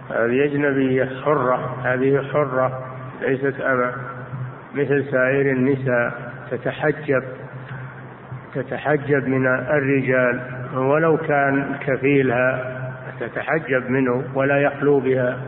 هذه 0.10 0.46
أجنبية 0.46 1.10
حرة. 1.26 1.78
هذه 1.84 2.28
حرة 2.34 2.86
ليست 3.22 3.62
أمة. 3.62 3.94
مثل 4.76 5.06
سائر 5.12 5.52
النساء 5.52 6.34
تتحجب 6.52 7.24
تتحجب 8.56 9.28
من 9.28 9.48
الرجال 9.48 10.40
ولو 10.76 11.18
كان 11.18 11.76
كفيلها 11.88 12.83
تتحجب 13.28 13.90
منه 13.90 14.24
ولا 14.36 14.62
يخلو 14.62 15.00
بها 15.00 15.40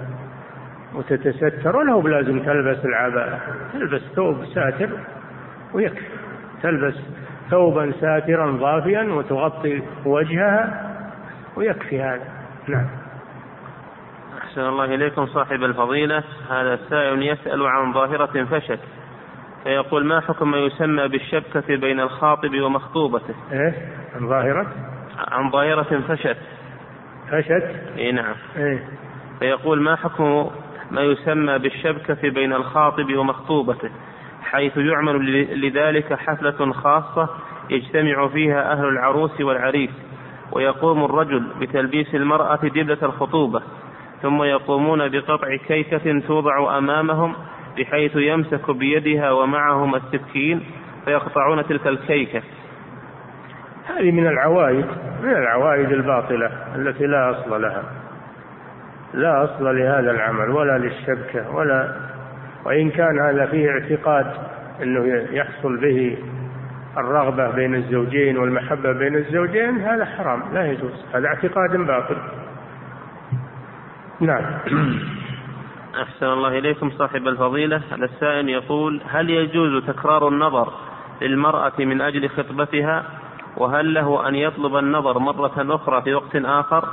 وتتستر 0.93 1.77
وله 1.77 2.01
بلازم 2.01 2.39
تلبس 2.39 2.85
العباءة. 2.85 3.41
تلبس 3.73 4.01
ثوب 4.15 4.45
ساتر 4.45 4.89
ويكفي. 5.73 6.05
تلبس 6.63 6.95
ثوبا 7.49 7.91
ساترا 8.01 8.51
ضافيا 8.51 9.03
وتغطي 9.03 9.81
وجهها 10.05 10.91
ويكفي 11.55 12.01
هذا. 12.01 12.27
نعم. 12.67 12.87
أحسن 14.43 14.61
الله 14.61 14.85
إليكم 14.85 15.25
صاحب 15.25 15.63
الفضيلة. 15.63 16.23
هذا 16.49 16.73
السائل 16.73 17.23
يسأل 17.23 17.65
عن 17.67 17.93
ظاهرة 17.93 18.43
فشت 18.43 18.79
فيقول 19.63 20.05
ما 20.05 20.21
حكم 20.21 20.51
ما 20.51 20.57
يسمى 20.57 21.07
بالشبكة 21.07 21.75
بين 21.75 21.99
الخاطب 21.99 22.61
ومخطوبته؟ 22.61 23.35
إيه؟ 23.51 23.73
عن 24.15 24.29
ظاهرة؟ 24.29 24.67
عن 25.31 25.51
ظاهرة 25.51 26.01
فشت 26.07 26.37
فشت 27.31 27.97
إي 27.97 28.11
نعم. 28.11 28.35
إيه 28.57 28.83
فيقول 29.39 29.81
ما 29.81 29.95
حكم 29.95 30.49
ما 30.91 31.01
يسمى 31.01 31.59
بالشبكة 31.59 32.29
بين 32.29 32.53
الخاطب 32.53 33.15
ومخطوبته؟ 33.15 33.89
حيث 34.41 34.77
يعمل 34.77 35.41
لذلك 35.61 36.13
حفلة 36.13 36.71
خاصة 36.73 37.29
يجتمع 37.69 38.27
فيها 38.27 38.71
أهل 38.71 38.85
العروس 38.85 39.41
والعريس 39.41 39.89
ويقوم 40.51 41.05
الرجل 41.05 41.43
بتلبيس 41.59 42.15
المرأة 42.15 42.55
دبلة 42.55 42.97
الخطوبة 43.03 43.61
ثم 44.21 44.43
يقومون 44.43 45.09
بقطع 45.09 45.55
كيكة 45.67 46.19
توضع 46.27 46.77
أمامهم 46.77 47.35
بحيث 47.77 48.11
يمسك 48.15 48.71
بيدها 48.71 49.31
ومعهم 49.31 49.95
السكين 49.95 50.63
فيقطعون 51.05 51.67
تلك 51.67 51.87
الكيكة. 51.87 52.41
هذه 53.85 54.11
من 54.11 54.27
العوائد 54.27 54.85
من 55.23 55.31
العوائد 55.31 55.91
الباطلة 55.91 56.51
التي 56.75 57.05
لا 57.05 57.31
أصل 57.31 57.61
لها. 57.61 57.83
لا 59.13 59.43
أصل 59.43 59.77
لهذا 59.77 60.11
العمل 60.11 60.49
ولا 60.49 60.77
للشبكة 60.77 61.55
ولا 61.55 61.95
وإن 62.65 62.89
كان 62.89 63.19
هذا 63.19 63.45
فيه 63.45 63.69
اعتقاد 63.69 64.25
أنه 64.81 65.27
يحصل 65.31 65.77
به 65.77 66.17
الرغبة 66.97 67.51
بين 67.51 67.75
الزوجين 67.75 68.37
والمحبة 68.37 68.91
بين 68.91 69.15
الزوجين 69.15 69.79
هذا 69.79 70.05
حرام 70.05 70.43
لا 70.53 70.65
يجوز 70.71 71.05
هذا 71.13 71.27
اعتقاد 71.27 71.77
باطل. 71.77 72.17
نعم. 74.19 74.43
أحسن 76.03 76.25
الله 76.25 76.57
إليكم 76.57 76.89
صاحب 76.89 77.27
الفضيلة. 77.27 77.81
هذا 77.91 78.05
السائل 78.05 78.49
يقول 78.49 79.01
هل 79.09 79.29
يجوز 79.29 79.83
تكرار 79.85 80.27
النظر 80.27 80.73
للمرأة 81.21 81.73
من 81.79 82.01
أجل 82.01 82.29
خطبتها؟ 82.29 83.05
وهل 83.57 83.93
له 83.93 84.27
أن 84.27 84.35
يطلب 84.35 84.75
النظر 84.75 85.19
مرة 85.19 85.75
أخرى 85.75 86.01
في 86.01 86.13
وقت 86.13 86.35
آخر؟ 86.35 86.85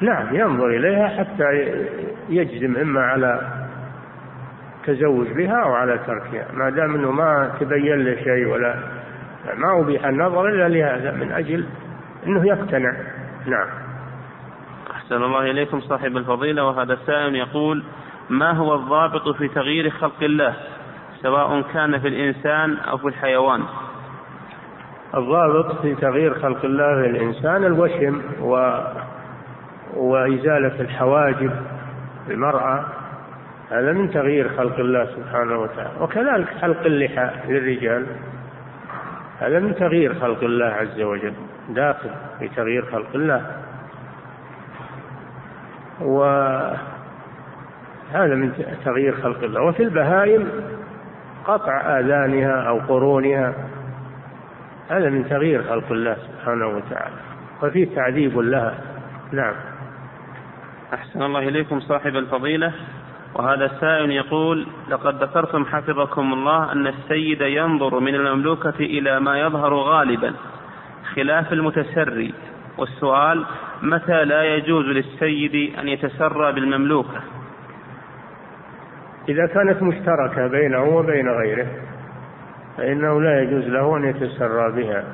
نعم 0.00 0.36
ينظر 0.36 0.66
إليها 0.66 1.08
حتى 1.08 1.44
يجزم 2.28 2.76
إما 2.76 3.00
على 3.00 3.40
تزوج 4.86 5.26
بها 5.28 5.62
أو 5.62 5.74
على 5.74 5.98
تركها. 5.98 6.46
ما 6.52 6.70
دام 6.70 6.94
أنه 6.94 7.10
ما 7.10 7.52
تبين 7.60 8.04
له 8.04 8.14
شيء 8.14 8.46
ولا 8.46 8.76
ما 9.54 9.80
أبيح 9.80 10.04
النظر 10.04 10.48
إلا 10.48 10.68
لهذا 10.68 11.12
من 11.12 11.32
أجل 11.32 11.66
أنه 12.26 12.46
يقتنع. 12.46 12.92
نعم. 13.46 13.68
أحسن 14.90 15.22
الله 15.22 15.50
إليكم 15.50 15.80
صاحب 15.80 16.16
الفضيلة. 16.16 16.64
وهذا 16.64 16.92
السائل 16.92 17.36
يقول 17.36 17.82
ما 18.30 18.52
هو 18.52 18.74
الضابط 18.74 19.28
في 19.28 19.48
تغيير 19.48 19.90
خلق 19.90 20.22
الله؟ 20.22 20.54
سواء 21.22 21.62
كان 21.62 21.98
في 21.98 22.08
الإنسان 22.08 22.76
أو 22.76 22.96
في 22.98 23.06
الحيوان. 23.08 23.62
الضابط 25.16 25.80
في 25.82 25.94
تغيير 25.94 26.34
خلق 26.34 26.64
الله 26.64 27.02
في 27.02 27.08
الإنسان 27.10 27.64
الوشم 27.64 28.20
و... 28.40 28.80
وإزالة 29.96 30.80
الحواجب 30.80 31.50
المرأة 32.30 32.84
هذا 33.70 33.92
من 33.92 34.10
تغيير 34.10 34.48
خلق 34.48 34.78
الله 34.78 35.04
سبحانه 35.04 35.58
وتعالى. 35.58 35.90
وكذلك 36.00 36.48
حلق 36.60 36.86
اللحى 36.86 37.30
للرجال. 37.48 38.06
هذا 39.40 39.58
من 39.58 39.74
تغيير 39.74 40.14
خلق 40.14 40.44
الله 40.44 40.66
عز 40.66 41.00
وجل. 41.00 41.32
داخل 41.68 42.10
في 42.38 42.48
تغيير 42.48 42.84
خلق 42.92 43.08
الله. 43.14 43.42
وهذا 46.00 46.76
من 48.14 48.52
تغيير 48.84 49.14
خلق 49.14 49.42
الله. 49.42 49.62
وفي 49.62 49.82
البهائم 49.82 50.48
قطع 51.44 51.98
آذانها 51.98 52.68
أو 52.68 52.78
قرونها. 52.78 53.54
هذا 54.88 55.10
من 55.10 55.28
تغيير 55.28 55.62
خلق 55.62 55.92
الله 55.92 56.14
سبحانه 56.14 56.66
وتعالى 56.66 57.16
وفي 57.62 57.86
تعذيب 57.86 58.38
لها. 58.38 58.74
نعم. 59.32 59.54
أحسن 60.94 61.22
الله 61.22 61.48
إليكم 61.48 61.80
صاحب 61.80 62.16
الفضيلة. 62.16 62.72
وهذا 63.34 63.64
السائل 63.64 64.10
يقول 64.10 64.66
لقد 64.88 65.22
ذكرتم 65.22 65.64
حفظكم 65.64 66.32
الله 66.32 66.72
أن 66.72 66.86
السيد 66.86 67.40
ينظر 67.40 68.00
من 68.00 68.14
المملوكة 68.14 68.74
إلى 68.80 69.20
ما 69.20 69.40
يظهر 69.40 69.74
غالبا 69.74 70.32
خلاف 71.14 71.52
المتسري. 71.52 72.34
والسؤال 72.78 73.44
متى 73.82 74.24
لا 74.24 74.42
يجوز 74.42 74.84
للسيد 74.84 75.78
أن 75.78 75.88
يتسرى 75.88 76.52
بالمملوكة؟ 76.52 77.20
إذا 79.28 79.46
كانت 79.46 79.82
مشتركة 79.82 80.46
بينه 80.46 80.82
وبين 80.82 81.28
غيره 81.28 81.66
فإنه 82.76 83.20
لا 83.20 83.42
يجوز 83.42 83.64
له 83.64 83.96
أن 83.96 84.04
يتسرى 84.04 84.72
بها. 84.72 85.04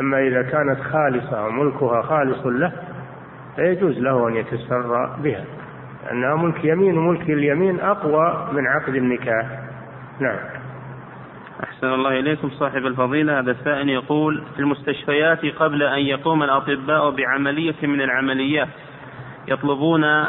أما 0.00 0.18
إذا 0.18 0.42
كانت 0.42 0.80
خالصة 0.80 1.46
وملكها 1.46 2.02
خالص 2.02 2.46
له 2.46 2.72
فيجوز 3.56 3.98
له 3.98 4.28
أن 4.28 4.36
يتسرى 4.36 5.16
بها. 5.22 5.44
لأنها 6.06 6.34
ملك 6.34 6.64
يمين 6.64 6.98
وملك 6.98 7.30
اليمين 7.30 7.80
أقوى 7.80 8.48
من 8.52 8.66
عقد 8.66 8.94
النكاح. 8.94 9.46
نعم. 10.20 10.38
أحسن 11.64 11.86
الله 11.86 12.10
إليكم 12.10 12.50
صاحب 12.50 12.86
الفضيلة. 12.86 13.38
هذا 13.40 13.50
السائل 13.50 13.88
يقول 13.88 14.42
في 14.54 14.60
المستشفيات 14.60 15.46
قبل 15.46 15.82
أن 15.82 16.00
يقوم 16.00 16.42
الأطباء 16.42 17.10
بعملية 17.10 17.74
من 17.82 18.00
العمليات 18.00 18.68
يطلبون 19.48 20.24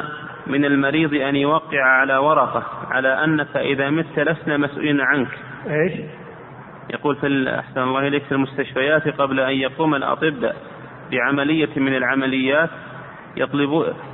من 0.48 0.66
المريض 0.66 1.14
أن 1.14 1.36
يوقع 1.36 1.84
على 1.84 2.18
ورقة 2.18 2.64
على 2.92 3.24
أنك 3.24 3.58
إذا 3.58 3.90
مت 3.90 4.20
لسنا 4.20 4.58
مسؤولين 4.58 5.02
عنك. 5.02 5.28
إيش؟ 5.70 5.94
يقول 6.94 7.16
في 7.16 7.50
أحسن 7.60 7.82
الله 7.82 8.08
إليك 8.08 8.24
في 8.24 8.32
المستشفيات 8.32 9.08
قبل 9.08 9.40
أن 9.40 9.54
يقوم 9.54 9.96
الأطباء 9.96 10.56
بعملية 11.12 11.70
من 11.80 11.96
العمليات 11.96 12.70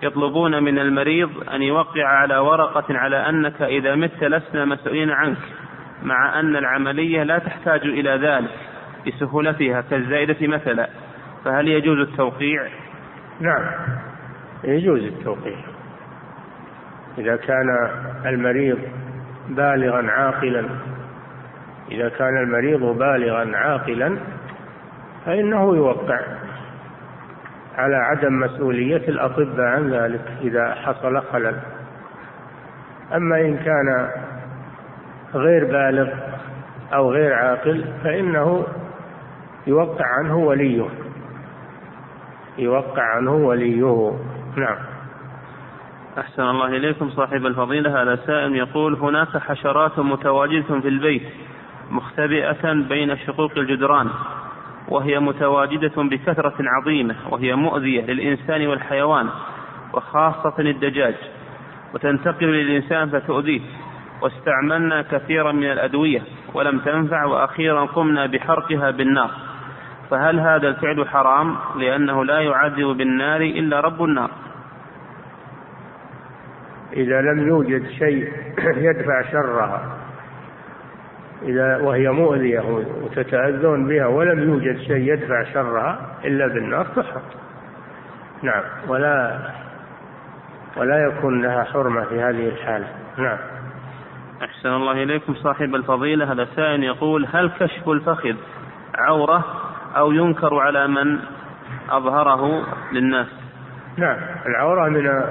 يطلبون 0.03 0.63
من 0.63 0.79
المريض 0.79 1.29
أن 1.53 1.61
يوقع 1.61 2.07
على 2.07 2.37
ورقة 2.37 2.97
على 2.97 3.29
أنك 3.29 3.61
إذا 3.61 3.95
مت 3.95 4.23
لسنا 4.23 4.65
مسؤولين 4.65 5.09
عنك 5.09 5.37
مع 6.03 6.39
أن 6.39 6.55
العملية 6.55 7.23
لا 7.23 7.39
تحتاج 7.39 7.81
إلى 7.81 8.09
ذلك 8.09 8.51
بسهولتها 9.07 9.81
كالزائدة 9.81 10.47
مثلا. 10.47 10.89
فهل 11.45 11.67
يجوز 11.67 11.99
التوقيع؟ 11.99 12.67
نعم. 13.39 13.65
يجوز 14.63 15.03
التوقيع. 15.03 15.57
إذا 17.17 17.35
كان 17.35 17.89
المريض 18.25 18.79
بالغا 19.49 20.11
عاقلا 20.11 20.69
إذا 21.91 22.09
كان 22.09 22.37
المريض 22.37 22.79
بالغا 22.79 23.57
عاقلا 23.57 24.17
فإنه 25.25 25.75
يوقع 25.75 26.19
على 27.77 27.95
عدم 27.95 28.39
مسؤولية 28.39 29.07
الأطباء 29.07 29.65
عن 29.65 29.89
ذلك 29.89 30.21
إذا 30.41 30.73
حصل 30.73 31.21
خلل. 31.21 31.55
أما 33.15 33.41
إن 33.41 33.57
كان 33.57 34.09
غير 35.33 35.65
بالغ 35.65 36.09
أو 36.93 37.11
غير 37.11 37.33
عاقل 37.33 37.85
فإنه 38.03 38.65
يوقع 39.67 40.05
عنه 40.05 40.37
وليه. 40.37 40.85
يوقع 42.57 43.03
عنه 43.03 43.35
وليه. 43.35 44.13
نعم. 44.55 44.77
أحسن 46.17 46.43
الله 46.43 46.67
إليكم 46.67 47.09
صاحب 47.09 47.45
الفضيلة. 47.45 48.01
هذا 48.01 48.15
سائل 48.15 48.55
يقول 48.55 48.93
هناك 48.95 49.37
حشرات 49.37 49.99
متواجدة 49.99 50.79
في 50.81 50.87
البيت. 50.87 51.46
مختبئة 51.91 52.73
بين 52.73 53.17
شقوق 53.17 53.51
الجدران 53.57 54.09
وهي 54.87 55.19
متواجدة 55.19 56.03
بكثرة 56.03 56.55
عظيمة 56.59 57.15
وهي 57.29 57.55
مؤذية 57.55 58.05
للإنسان 58.05 58.67
والحيوان 58.67 59.29
وخاصة 59.93 60.59
الدجاج 60.59 61.15
وتنتقل 61.93 62.47
للإنسان 62.47 63.09
فتؤذيه. 63.09 63.61
واستعملنا 64.21 65.01
كثيرا 65.01 65.51
من 65.51 65.71
الأدوية 65.71 66.21
ولم 66.53 66.79
تنفع 66.79 67.25
وأخيرا 67.25 67.85
قمنا 67.85 68.25
بحرقها 68.25 68.91
بالنار. 68.91 69.31
فهل 70.09 70.39
هذا 70.39 70.67
الفعل 70.67 71.07
حرام؟ 71.07 71.55
لأنه 71.75 72.25
لا 72.25 72.39
يعذب 72.39 72.85
بالنار 72.85 73.41
إلا 73.41 73.79
رب 73.79 74.03
النار. 74.03 74.31
إذا 76.93 77.21
لم 77.21 77.47
يوجد 77.47 77.89
شيء 77.89 78.31
يدفع 78.87 79.31
شرها 79.31 79.96
إذا 81.43 81.77
وهي 81.77 82.09
مؤذية 82.09 82.63
وتتأذون 83.03 83.87
بها 83.87 84.07
ولم 84.07 84.39
يوجد 84.39 84.77
شيء 84.77 85.13
يدفع 85.13 85.43
شرها 85.53 85.99
إلا 86.25 86.47
بالنار 86.47 86.85
تحرق 86.85 87.23
نعم. 88.43 88.63
ولا 88.87 89.39
ولا 90.77 91.05
يكون 91.05 91.41
لها 91.41 91.63
حرمة 91.63 92.03
في 92.03 92.21
هذه 92.21 92.47
الحالة. 92.49 92.87
نعم. 93.17 93.37
أحسن 94.43 94.69
الله 94.69 95.03
إليكم 95.03 95.35
صاحب 95.35 95.75
الفضيلة. 95.75 96.31
هذا 96.31 96.47
سائل 96.55 96.83
يقول 96.83 97.27
هل 97.33 97.51
كشف 97.59 97.89
الفخذ 97.89 98.35
عورة 98.95 99.45
أو 99.97 100.11
ينكر 100.11 100.59
على 100.59 100.87
من 100.87 101.19
أظهره 101.89 102.63
للناس؟ 102.91 103.27
نعم. 103.97 104.17
العورة 104.45 104.89
من 104.89 105.23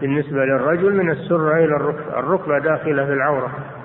بالنسبة 0.00 0.44
للرجل 0.44 0.96
من 0.96 1.10
السرة 1.10 1.56
إلى 1.56 1.76
الركبة 1.76 2.18
الركبة 2.18 2.58
داخلة 2.58 3.04
في 3.04 3.12
العورة. 3.12 3.77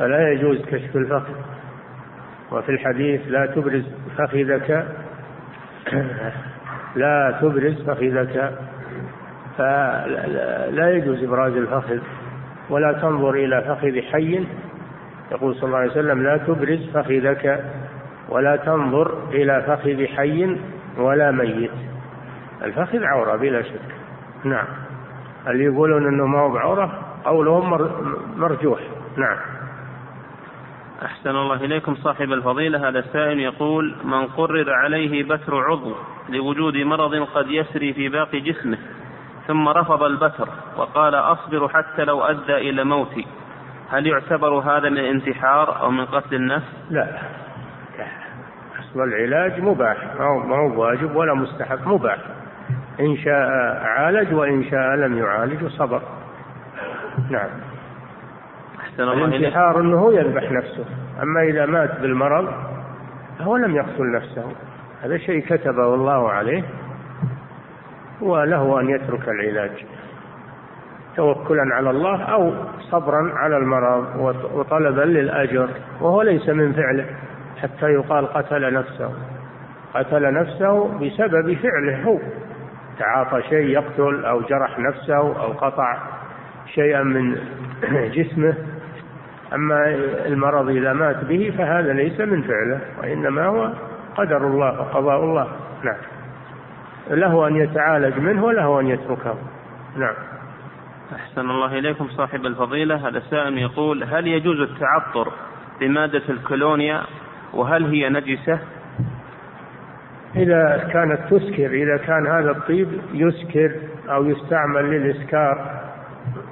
فلا 0.00 0.32
يجوز 0.32 0.64
كشف 0.64 0.96
الفخذ. 0.96 1.34
وفي 2.52 2.68
الحديث 2.68 3.20
لا 3.28 3.46
تبرز 3.46 3.84
فخذك 4.18 4.86
لا 6.96 7.38
تبرز 7.40 7.82
فخذك 7.82 8.58
فلا 9.58 10.90
يجوز 10.90 11.24
إبراز 11.24 11.52
الفخذ. 11.52 11.98
ولا 12.70 12.92
تنظر 12.92 13.30
إلى 13.30 13.62
فخذ 13.62 14.00
حي 14.12 14.46
يقول 15.32 15.54
صلى 15.54 15.64
الله 15.64 15.78
عليه 15.78 15.90
وسلم 15.90 16.22
لا 16.22 16.36
تبرز 16.36 16.90
فخذك 16.94 17.64
ولا 18.28 18.56
تنظر 18.56 19.28
إلى 19.28 19.62
فخذ 19.66 20.06
حي 20.06 20.56
ولا 20.98 21.30
ميت. 21.30 21.70
الفخذ 22.62 23.04
عورة 23.04 23.36
بلا 23.36 23.62
شك. 23.62 23.80
نعم. 24.44 24.66
اللي 25.46 25.64
يقولون 25.64 26.06
إنه 26.06 26.26
ما 26.26 26.38
هو 26.38 26.50
بعورة 26.50 26.98
قولهم 27.24 27.70
مرجوح. 28.36 28.80
نعم. 29.16 29.59
أحسن 31.04 31.30
الله 31.30 31.64
إليكم. 31.64 31.94
صاحب 31.94 32.32
الفضيلة 32.32 32.88
هذا 32.88 32.98
السائل 32.98 33.40
يقول 33.40 33.94
من 34.04 34.26
قرر 34.26 34.72
عليه 34.72 35.24
بتر 35.24 35.70
عضو 35.70 35.94
لوجود 36.28 36.76
مرض 36.76 37.14
قد 37.14 37.50
يسري 37.50 37.92
في 37.92 38.08
باقي 38.08 38.40
جسمه 38.40 38.78
ثم 39.46 39.68
رفض 39.68 40.02
البتر 40.02 40.48
وقال 40.76 41.14
أصبر 41.14 41.68
حتى 41.68 42.04
لو 42.04 42.22
أدى 42.22 42.56
إلى 42.56 42.84
موتي. 42.84 43.26
هل 43.90 44.06
يعتبر 44.06 44.48
هذا 44.48 44.88
من 44.88 44.98
الانتحار 44.98 45.80
أو 45.80 45.90
من 45.90 46.04
قتل 46.04 46.34
النفس؟ 46.34 46.66
لا. 46.90 47.18
أصل 48.80 49.00
العلاج 49.02 49.60
مباح 49.60 49.96
ما 50.18 50.56
هو 50.56 50.82
واجب 50.82 51.16
ولا 51.16 51.34
مستحب 51.34 51.88
مباح. 51.88 52.18
إن 53.00 53.16
شاء 53.16 53.50
عالج 53.82 54.34
وإن 54.34 54.70
شاء 54.70 54.96
لم 54.96 55.18
يعالج 55.18 55.64
وصبر. 55.64 56.02
نعم. 57.30 57.69
أحسن 58.90 59.02
الله 59.02 59.24
الانتحار 59.24 59.80
أنه 59.80 60.12
يذبح 60.12 60.52
نفسه. 60.52 60.84
أما 61.22 61.42
إذا 61.42 61.66
مات 61.66 62.00
بالمرض 62.00 62.48
فهو 63.38 63.56
لم 63.56 63.76
يقتل 63.76 64.12
نفسه. 64.12 64.44
هذا 65.02 65.18
شيء 65.18 65.40
كتبه 65.40 65.94
الله 65.94 66.30
عليه 66.30 66.62
وله 68.20 68.80
أن 68.80 68.88
يترك 68.88 69.28
العلاج. 69.28 69.86
توكلا 71.16 71.74
على 71.74 71.90
الله 71.90 72.22
أو 72.22 72.52
صبرا 72.80 73.32
على 73.34 73.56
المرض 73.56 74.06
وطلبا 74.54 75.02
للأجر. 75.02 75.68
وهو 76.00 76.22
ليس 76.22 76.48
من 76.48 76.72
فعله 76.72 77.06
حتى 77.62 77.86
يقال 77.86 78.26
قتل 78.26 78.74
نفسه. 78.74 79.12
قتل 79.94 80.34
نفسه 80.34 80.98
بسبب 80.98 81.54
فعله 81.54 82.02
هو. 82.04 82.18
تعاطى 82.98 83.42
شيء 83.42 83.66
يقتل 83.66 84.24
أو 84.24 84.40
جرح 84.40 84.78
نفسه 84.78 85.16
أو 85.16 85.52
قطع 85.52 85.98
شيئا 86.74 87.02
من 87.02 87.36
جسمه. 88.16 88.54
أما 89.54 89.86
المرض 90.26 90.68
إذا 90.68 90.92
مات 90.92 91.24
به 91.24 91.54
فهذا 91.58 91.92
ليس 91.92 92.20
من 92.20 92.42
فعله 92.42 92.80
وإنما 92.98 93.46
هو 93.46 93.72
قدر 94.16 94.46
الله 94.46 94.80
وقضاء 94.80 95.24
الله. 95.24 95.48
نعم. 95.84 95.96
له 97.10 97.48
أن 97.48 97.56
يتعالج 97.56 98.18
منه 98.18 98.44
وله 98.44 98.80
أن 98.80 98.86
يتركه. 98.86 99.34
نعم. 99.96 100.14
أحسن 101.14 101.50
الله 101.50 101.78
إليكم 101.78 102.08
صاحب 102.08 102.46
الفضيلة. 102.46 103.08
هذا 103.08 103.22
سائل 103.30 103.58
يقول 103.58 104.04
هل 104.04 104.26
يجوز 104.26 104.60
التعطر 104.60 105.32
بمادة 105.80 106.22
الكولونيا؟ 106.28 107.02
وهل 107.54 107.84
هي 107.84 108.08
نجسة؟ 108.08 108.58
إذا 110.36 110.88
كانت 110.92 111.20
تسكر 111.30 111.70
إذا 111.70 111.96
كان 111.96 112.26
هذا 112.26 112.50
الطيب 112.50 112.88
يسكر 113.12 113.72
أو 114.08 114.24
يستعمل 114.24 114.90
للإسكار 114.90 115.80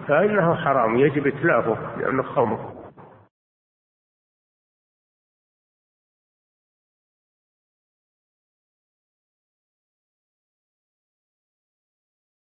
فإنه 0.08 0.54
حرام 0.54 0.98
يجب 0.98 1.26
إتلافه 1.26 1.76
لأنه 2.00 2.22
خمر 2.22 2.77